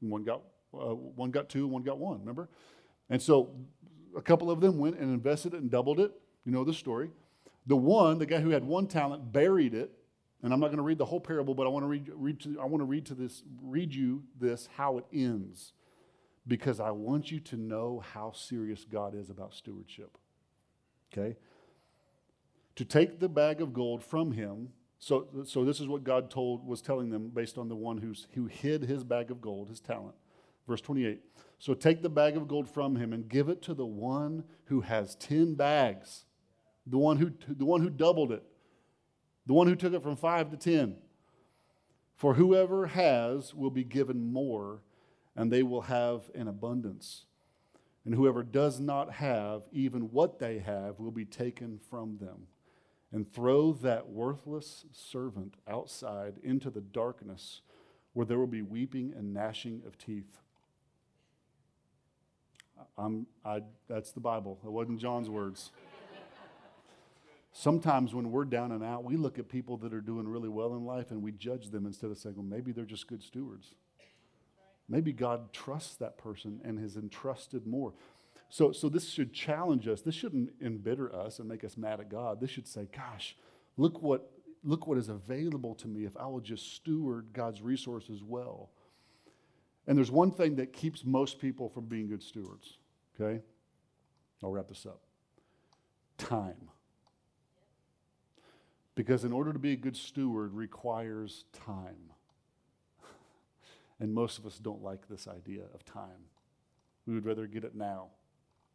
one 0.00 0.24
got, 0.24 0.42
uh, 0.74 0.94
one 0.94 1.30
got 1.30 1.48
two, 1.48 1.66
one 1.66 1.82
got 1.82 1.98
one, 1.98 2.20
remember? 2.20 2.48
And 3.10 3.20
so 3.20 3.50
a 4.16 4.22
couple 4.22 4.50
of 4.50 4.60
them 4.60 4.78
went 4.78 4.98
and 4.98 5.12
invested 5.12 5.54
it 5.54 5.60
and 5.60 5.70
doubled 5.70 6.00
it. 6.00 6.12
You 6.44 6.52
know 6.52 6.64
the 6.64 6.74
story. 6.74 7.10
The 7.66 7.76
one, 7.76 8.18
the 8.18 8.26
guy 8.26 8.40
who 8.40 8.50
had 8.50 8.64
one 8.64 8.86
talent, 8.86 9.32
buried 9.32 9.74
it. 9.74 9.92
And 10.42 10.52
I'm 10.52 10.58
not 10.58 10.68
going 10.68 10.78
to 10.78 10.82
read 10.82 10.98
the 10.98 11.04
whole 11.04 11.20
parable, 11.20 11.54
but 11.54 11.66
I 11.66 11.70
want 11.70 11.84
to 11.84 11.88
read, 11.88 12.10
read 12.14 12.40
to, 12.40 12.60
I 12.60 12.64
want 12.64 12.80
to 12.80 12.84
read 12.84 13.06
to 13.06 13.14
this, 13.14 13.44
read 13.62 13.94
you 13.94 14.24
this 14.40 14.68
how 14.76 14.98
it 14.98 15.04
ends, 15.12 15.72
because 16.48 16.80
I 16.80 16.90
want 16.90 17.30
you 17.30 17.38
to 17.38 17.56
know 17.56 18.02
how 18.12 18.32
serious 18.32 18.84
God 18.84 19.14
is 19.14 19.30
about 19.30 19.54
stewardship. 19.54 20.18
Okay, 21.12 21.36
to 22.74 22.84
take 22.84 23.20
the 23.20 23.28
bag 23.28 23.60
of 23.60 23.72
gold 23.72 24.02
from 24.02 24.32
him 24.32 24.70
so, 25.02 25.26
so 25.44 25.64
this 25.64 25.80
is 25.80 25.88
what 25.88 26.04
God 26.04 26.30
told 26.30 26.64
was 26.64 26.80
telling 26.80 27.10
them 27.10 27.30
based 27.34 27.58
on 27.58 27.68
the 27.68 27.74
one 27.74 27.98
who's, 27.98 28.28
who 28.34 28.46
hid 28.46 28.84
his 28.84 29.02
bag 29.02 29.32
of 29.32 29.40
gold, 29.40 29.68
his 29.68 29.80
talent. 29.80 30.14
Verse 30.66 30.80
28. 30.80 31.20
So 31.58 31.74
take 31.74 32.02
the 32.02 32.08
bag 32.08 32.36
of 32.36 32.48
gold 32.48 32.68
from 32.68 32.96
him 32.96 33.12
and 33.12 33.28
give 33.28 33.48
it 33.48 33.62
to 33.62 33.74
the 33.74 33.86
one 33.86 34.44
who 34.64 34.80
has 34.80 35.14
10 35.16 35.54
bags. 35.54 36.24
The 36.86 36.98
one 36.98 37.18
who, 37.18 37.32
the 37.48 37.64
one 37.64 37.80
who 37.80 37.90
doubled 37.90 38.32
it. 38.32 38.42
The 39.46 39.54
one 39.54 39.66
who 39.66 39.76
took 39.76 39.92
it 39.92 40.02
from 40.02 40.16
5 40.16 40.50
to 40.50 40.56
10. 40.56 40.96
For 42.16 42.34
whoever 42.34 42.86
has 42.86 43.54
will 43.54 43.70
be 43.70 43.84
given 43.84 44.32
more, 44.32 44.80
and 45.34 45.52
they 45.52 45.62
will 45.62 45.82
have 45.82 46.30
an 46.34 46.48
abundance. 46.48 47.26
And 48.04 48.14
whoever 48.14 48.42
does 48.42 48.80
not 48.80 49.14
have 49.14 49.62
even 49.72 50.12
what 50.12 50.38
they 50.38 50.58
have 50.58 50.98
will 50.98 51.10
be 51.10 51.24
taken 51.24 51.80
from 51.90 52.18
them. 52.18 52.46
And 53.12 53.30
throw 53.30 53.72
that 53.74 54.08
worthless 54.08 54.86
servant 54.92 55.54
outside 55.68 56.34
into 56.42 56.70
the 56.70 56.80
darkness 56.80 57.60
where 58.14 58.26
there 58.26 58.38
will 58.38 58.46
be 58.46 58.62
weeping 58.62 59.12
and 59.16 59.32
gnashing 59.32 59.82
of 59.86 59.98
teeth. 59.98 60.38
I'm, 62.98 63.26
I, 63.44 63.60
that's 63.88 64.12
the 64.12 64.20
Bible. 64.20 64.58
It 64.64 64.70
wasn't 64.70 65.00
John's 65.00 65.30
words. 65.30 65.70
Sometimes 67.52 68.14
when 68.14 68.30
we're 68.30 68.46
down 68.46 68.72
and 68.72 68.82
out, 68.82 69.04
we 69.04 69.16
look 69.16 69.38
at 69.38 69.48
people 69.48 69.76
that 69.78 69.92
are 69.92 70.00
doing 70.00 70.26
really 70.26 70.48
well 70.48 70.74
in 70.74 70.84
life 70.84 71.10
and 71.10 71.22
we 71.22 71.32
judge 71.32 71.68
them 71.68 71.86
instead 71.86 72.10
of 72.10 72.16
saying, 72.16 72.36
well, 72.36 72.44
maybe 72.44 72.72
they're 72.72 72.84
just 72.84 73.06
good 73.06 73.22
stewards. 73.22 73.74
Maybe 74.88 75.12
God 75.12 75.52
trusts 75.52 75.94
that 75.96 76.16
person 76.18 76.60
and 76.64 76.78
has 76.78 76.96
entrusted 76.96 77.66
more. 77.66 77.92
So, 78.48 78.72
so 78.72 78.88
this 78.88 79.10
should 79.10 79.32
challenge 79.32 79.88
us. 79.88 80.02
This 80.02 80.14
shouldn't 80.14 80.50
embitter 80.62 81.14
us 81.14 81.38
and 81.38 81.48
make 81.48 81.64
us 81.64 81.76
mad 81.76 82.00
at 82.00 82.10
God. 82.10 82.40
This 82.40 82.50
should 82.50 82.68
say, 82.68 82.88
gosh, 82.94 83.36
look 83.76 84.02
what, 84.02 84.30
look 84.62 84.86
what 84.86 84.98
is 84.98 85.08
available 85.08 85.74
to 85.76 85.88
me 85.88 86.04
if 86.04 86.16
I 86.16 86.26
will 86.26 86.40
just 86.40 86.74
steward 86.74 87.28
God's 87.32 87.62
resources 87.62 88.22
well. 88.22 88.70
And 89.86 89.96
there's 89.96 90.10
one 90.10 90.30
thing 90.30 90.56
that 90.56 90.72
keeps 90.72 91.04
most 91.04 91.38
people 91.38 91.68
from 91.68 91.86
being 91.86 92.08
good 92.08 92.22
stewards, 92.22 92.76
okay? 93.20 93.42
I'll 94.42 94.50
wrap 94.50 94.68
this 94.68 94.86
up 94.86 95.00
time. 96.22 96.70
Because 98.94 99.24
in 99.24 99.32
order 99.32 99.52
to 99.52 99.58
be 99.58 99.72
a 99.72 99.76
good 99.76 99.96
steward 99.96 100.54
requires 100.54 101.44
time. 101.52 102.12
And 104.00 104.12
most 104.12 104.36
of 104.36 104.46
us 104.46 104.58
don't 104.58 104.82
like 104.82 105.08
this 105.08 105.28
idea 105.28 105.62
of 105.72 105.84
time. 105.84 106.26
We 107.06 107.14
would 107.14 107.24
rather 107.24 107.46
get 107.46 107.62
it 107.62 107.76
now. 107.76 108.08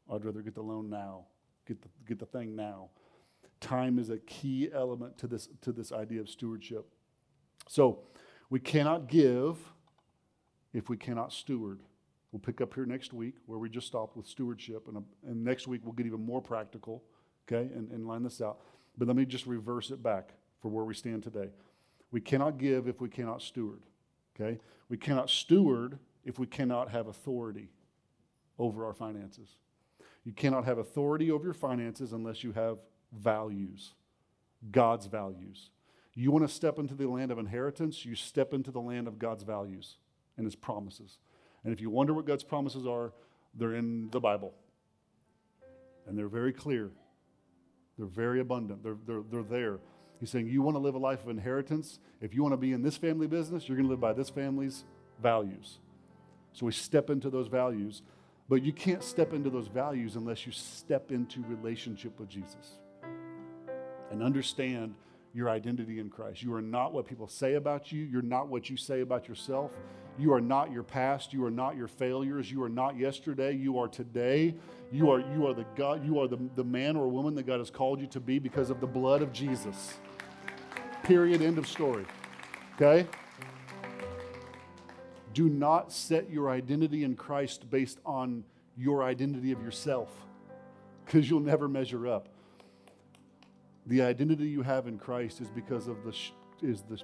I'd 0.09 0.23
rather 0.23 0.41
get 0.41 0.55
the 0.55 0.61
loan 0.61 0.89
now, 0.89 1.25
get 1.67 1.81
the, 1.81 1.89
get 2.07 2.19
the 2.19 2.25
thing 2.25 2.55
now. 2.55 2.91
Time 3.59 3.99
is 3.99 4.09
a 4.09 4.19
key 4.19 4.69
element 4.73 5.17
to 5.17 5.27
this, 5.27 5.49
to 5.61 5.73
this 5.73 5.91
idea 5.91 6.21
of 6.21 6.29
stewardship. 6.29 6.85
So 7.67 7.99
we 8.49 8.61
cannot 8.61 9.09
give 9.09 9.57
if 10.73 10.87
we 10.87 10.95
cannot 10.95 11.33
steward. 11.33 11.81
We'll 12.37 12.53
pick 12.53 12.61
up 12.61 12.75
here 12.75 12.85
next 12.85 13.13
week 13.13 13.33
where 13.47 13.57
we 13.57 13.67
just 13.67 13.87
stopped 13.87 14.15
with 14.15 14.27
stewardship, 14.27 14.87
and, 14.87 14.97
uh, 14.97 15.01
and 15.25 15.43
next 15.43 15.67
week 15.67 15.81
we'll 15.83 15.93
get 15.93 16.05
even 16.05 16.23
more 16.23 16.39
practical, 16.39 17.03
okay, 17.51 17.73
and, 17.73 17.89
and 17.89 18.07
line 18.07 18.21
this 18.21 18.41
out. 18.41 18.59
But 18.95 19.07
let 19.07 19.17
me 19.17 19.25
just 19.25 19.47
reverse 19.47 19.89
it 19.89 20.03
back 20.03 20.33
for 20.61 20.69
where 20.69 20.85
we 20.85 20.93
stand 20.93 21.23
today. 21.23 21.49
We 22.11 22.21
cannot 22.21 22.59
give 22.59 22.87
if 22.87 23.01
we 23.01 23.09
cannot 23.09 23.41
steward. 23.41 23.81
Okay? 24.35 24.59
We 24.87 24.97
cannot 24.97 25.31
steward 25.31 25.97
if 26.25 26.37
we 26.37 26.45
cannot 26.45 26.91
have 26.91 27.07
authority 27.07 27.69
over 28.59 28.85
our 28.85 28.93
finances. 28.93 29.55
You 30.23 30.31
cannot 30.31 30.63
have 30.65 30.77
authority 30.77 31.31
over 31.31 31.43
your 31.43 31.55
finances 31.55 32.13
unless 32.13 32.43
you 32.43 32.51
have 32.51 32.77
values, 33.11 33.95
God's 34.69 35.07
values. 35.07 35.71
You 36.13 36.29
want 36.29 36.47
to 36.47 36.53
step 36.53 36.77
into 36.77 36.93
the 36.93 37.07
land 37.07 37.31
of 37.31 37.39
inheritance, 37.39 38.05
you 38.05 38.13
step 38.13 38.53
into 38.53 38.69
the 38.69 38.81
land 38.81 39.07
of 39.07 39.17
God's 39.17 39.41
values 39.41 39.95
and 40.37 40.45
His 40.45 40.55
promises. 40.55 41.17
And 41.67 41.73
if 41.73 41.81
you 41.81 41.89
wonder 41.89 42.13
what 42.13 42.25
God's 42.25 42.45
promises 42.45 42.87
are, 42.87 43.11
they're 43.53 43.75
in 43.75 44.09
the 44.11 44.21
Bible. 44.21 44.53
And 46.07 46.17
they're 46.17 46.29
very 46.29 46.53
clear, 46.53 46.91
they're 47.97 48.07
very 48.07 48.39
abundant, 48.39 48.81
they're, 48.83 48.95
they're, 49.05 49.23
they're 49.29 49.43
there. 49.43 49.79
He's 50.21 50.29
saying, 50.29 50.47
You 50.47 50.61
want 50.61 50.75
to 50.75 50.79
live 50.79 50.95
a 50.95 50.97
life 50.97 51.23
of 51.23 51.27
inheritance? 51.27 51.99
If 52.21 52.33
you 52.33 52.41
want 52.41 52.53
to 52.53 52.57
be 52.57 52.71
in 52.71 52.83
this 52.83 52.95
family 52.95 53.27
business, 53.27 53.67
you're 53.67 53.75
going 53.75 53.87
to 53.87 53.91
live 53.91 53.99
by 53.99 54.13
this 54.13 54.29
family's 54.29 54.85
values. 55.21 55.79
So 56.53 56.65
we 56.65 56.71
step 56.71 57.09
into 57.09 57.29
those 57.29 57.49
values, 57.49 58.01
but 58.47 58.63
you 58.63 58.71
can't 58.71 59.03
step 59.03 59.33
into 59.33 59.49
those 59.49 59.67
values 59.67 60.15
unless 60.15 60.45
you 60.45 60.53
step 60.53 61.11
into 61.11 61.43
relationship 61.49 62.17
with 62.17 62.29
Jesus 62.29 62.77
and 64.09 64.23
understand 64.23 64.95
your 65.33 65.49
identity 65.49 65.99
in 65.99 66.09
Christ. 66.09 66.41
You 66.41 66.53
are 66.55 66.61
not 66.61 66.93
what 66.93 67.05
people 67.05 67.27
say 67.27 67.55
about 67.55 67.91
you. 67.91 68.03
You're 68.03 68.21
not 68.21 68.47
what 68.47 68.69
you 68.69 68.77
say 68.77 69.01
about 69.01 69.27
yourself. 69.27 69.77
You 70.17 70.33
are 70.33 70.41
not 70.41 70.71
your 70.71 70.83
past. 70.83 71.31
You 71.31 71.45
are 71.45 71.51
not 71.51 71.77
your 71.77 71.87
failures. 71.87 72.51
You 72.51 72.63
are 72.63 72.69
not 72.69 72.97
yesterday. 72.97 73.55
You 73.55 73.77
are 73.77 73.87
today. 73.87 74.55
You 74.91 75.11
are, 75.11 75.19
you 75.19 75.45
are 75.47 75.53
the 75.53 75.65
God, 75.75 76.05
you 76.05 76.19
are 76.19 76.27
the, 76.27 76.39
the 76.55 76.63
man 76.63 76.95
or 76.95 77.09
woman 77.09 77.35
that 77.35 77.45
God 77.45 77.59
has 77.59 77.69
called 77.69 77.99
you 77.99 78.07
to 78.07 78.19
be 78.21 78.39
because 78.39 78.69
of 78.69 78.79
the 78.79 78.87
blood 78.87 79.21
of 79.21 79.33
Jesus. 79.33 79.95
Period. 81.03 81.41
End 81.41 81.57
of 81.57 81.67
story. 81.67 82.05
Okay? 82.75 83.07
Do 85.33 85.49
not 85.49 85.91
set 85.91 86.29
your 86.29 86.49
identity 86.49 87.03
in 87.03 87.15
Christ 87.15 87.69
based 87.69 87.99
on 88.05 88.43
your 88.77 89.03
identity 89.03 89.51
of 89.51 89.61
yourself 89.61 90.09
because 91.05 91.29
you'll 91.29 91.39
never 91.39 91.67
measure 91.67 92.07
up. 92.07 92.29
The 93.87 94.01
identity 94.01 94.47
you 94.47 94.61
have 94.63 94.87
in 94.87 94.97
Christ 94.97 95.39
is 95.39 95.49
because 95.49 95.87
of 95.87 96.03
the 96.03 96.13
is 96.61 96.83
the 96.83 97.01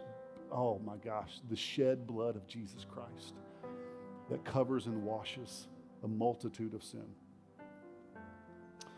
oh 0.51 0.79
my 0.85 0.97
gosh, 0.97 1.39
the 1.49 1.55
shed 1.55 2.05
blood 2.05 2.35
of 2.35 2.45
Jesus 2.45 2.85
Christ 2.85 3.33
that 4.29 4.43
covers 4.43 4.85
and 4.85 5.03
washes 5.03 5.67
a 6.03 6.07
multitude 6.07 6.73
of 6.73 6.83
sin. 6.83 7.05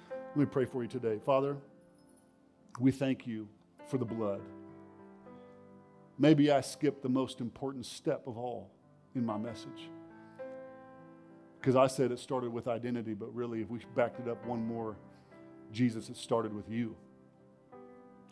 Let 0.09 0.37
me 0.37 0.45
pray 0.45 0.65
for 0.65 0.81
you 0.81 0.89
today. 0.89 1.19
Father, 1.23 1.57
we 2.79 2.91
thank 2.91 3.25
you 3.27 3.47
for 3.87 3.97
the 3.97 4.05
blood. 4.05 4.41
Maybe 6.17 6.51
I 6.51 6.61
skipped 6.61 7.03
the 7.03 7.09
most 7.09 7.39
important 7.39 7.85
step 7.85 8.25
of 8.25 8.37
all 8.37 8.71
in 9.15 9.25
my 9.25 9.37
message. 9.37 9.89
Because 11.59 11.75
I 11.75 11.87
said 11.87 12.11
it 12.11 12.19
started 12.19 12.51
with 12.51 12.67
identity, 12.67 13.13
but 13.13 13.33
really, 13.33 13.61
if 13.61 13.69
we 13.69 13.79
backed 13.95 14.19
it 14.19 14.27
up 14.27 14.45
one 14.45 14.65
more, 14.65 14.97
Jesus, 15.71 16.09
it 16.09 16.17
started 16.17 16.53
with 16.53 16.69
you. 16.69 16.95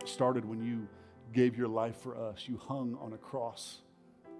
Started 0.05 0.45
when 0.45 0.63
you 0.63 0.87
gave 1.33 1.57
your 1.57 1.67
life 1.67 1.97
for 1.97 2.17
us. 2.17 2.43
You 2.47 2.57
hung 2.57 2.97
on 3.01 3.13
a 3.13 3.17
cross, 3.17 3.79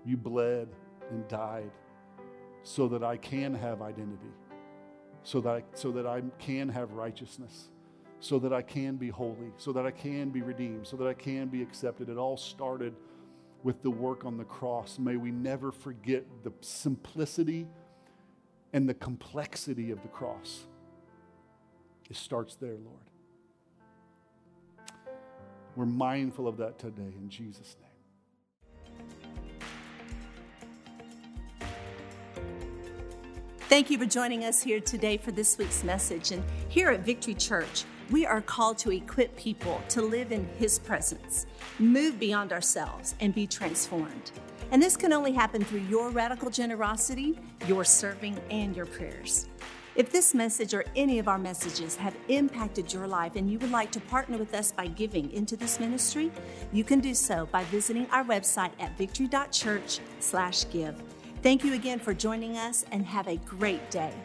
you 0.06 0.18
bled 0.18 0.68
and 1.10 1.28
died 1.28 1.72
so 2.64 2.88
that 2.88 3.04
I 3.04 3.18
can 3.18 3.54
have 3.54 3.82
identity, 3.82 4.34
so 5.24 5.42
that 5.42 5.50
I, 5.50 5.64
so 5.74 5.92
that 5.92 6.06
I 6.06 6.22
can 6.40 6.70
have 6.70 6.92
righteousness 6.92 7.70
so 8.24 8.40
that 8.40 8.54
I 8.54 8.62
can 8.62 8.96
be 8.96 9.10
holy, 9.10 9.52
so 9.58 9.74
that 9.74 9.86
I 9.86 9.92
can 9.92 10.30
be 10.30 10.42
redeemed, 10.42 10.88
so 10.88 10.96
that 10.96 11.08
I 11.08 11.14
can 11.14 11.48
be 11.48 11.62
accepted. 11.62 12.08
It 12.08 12.18
all 12.18 12.38
started 12.38 12.96
with 13.64 13.84
the 13.84 13.90
work 13.90 14.24
on 14.24 14.38
the 14.38 14.46
cross. 14.46 14.98
May 14.98 15.18
we 15.18 15.30
never 15.30 15.74
forget 15.74 16.24
the 16.42 16.54
simplicity 16.62 17.68
and 18.72 18.88
the 18.88 18.94
complexity 18.94 19.92
of 19.92 20.02
the 20.04 20.08
cross. 20.08 20.64
It 22.10 22.16
starts 22.16 22.56
there, 22.56 22.78
Lord. 22.78 23.10
We're 25.76 25.86
mindful 25.86 26.48
of 26.48 26.58
that 26.58 26.78
today 26.78 27.14
in 27.18 27.30
Jesus' 27.30 27.76
name. 27.82 27.90
Thank 33.70 33.90
you 33.90 33.98
for 33.98 34.06
joining 34.06 34.46
us 34.46 34.62
here 34.62 34.80
today 34.80 35.18
for 35.18 35.32
this 35.32 35.58
week's 35.58 35.84
message. 35.84 36.32
And 36.32 36.44
here 36.70 36.92
at 36.92 37.00
Victory 37.00 37.34
Church, 37.34 37.86
we 38.12 38.24
are 38.24 38.40
called 38.40 38.78
to 38.80 38.92
equip 38.92 39.36
people 39.36 39.82
to 39.90 40.04
live 40.04 40.32
in 40.32 40.48
His 40.60 40.78
presence, 40.78 41.48
move 41.80 42.20
beyond 42.20 42.54
ourselves, 42.54 43.16
and 43.20 43.34
be 43.34 43.48
transformed. 43.48 44.32
And 44.72 44.82
this 44.82 44.96
can 44.96 45.12
only 45.12 45.32
happen 45.32 45.64
through 45.64 45.80
your 45.90 46.10
radical 46.10 46.52
generosity, 46.52 47.40
your 47.68 47.84
serving, 47.84 48.40
and 48.52 48.76
your 48.76 48.86
prayers. 48.86 49.48
If 49.96 50.12
this 50.12 50.34
message 50.34 50.74
or 50.74 50.86
any 50.96 51.20
of 51.20 51.28
our 51.28 51.38
messages 51.38 51.96
have 51.98 52.16
impacted 52.28 52.92
your 52.92 53.06
life 53.06 53.36
and 53.36 53.48
you 53.48 53.60
would 53.60 53.70
like 53.70 53.92
to 53.92 54.00
partner 54.00 54.40
with 54.40 54.56
us 54.56 54.72
by 54.72 54.88
giving 54.88 55.32
into 55.32 55.56
this 55.56 55.80
ministry, 55.80 56.32
you 56.72 56.84
can 56.84 57.00
do 57.00 57.14
so 57.14 57.48
by 57.52 57.64
visiting 57.66 58.08
our 58.10 58.24
website 58.24 58.72
at 58.80 58.98
victory.church/give. 58.98 61.04
Thank 61.44 61.64
you 61.64 61.74
again 61.74 62.00
for 62.00 62.16
joining 62.16 62.58
us 62.58 62.86
and 62.92 63.06
have 63.06 63.28
a 63.28 63.38
great 63.38 63.92
day. 63.92 64.16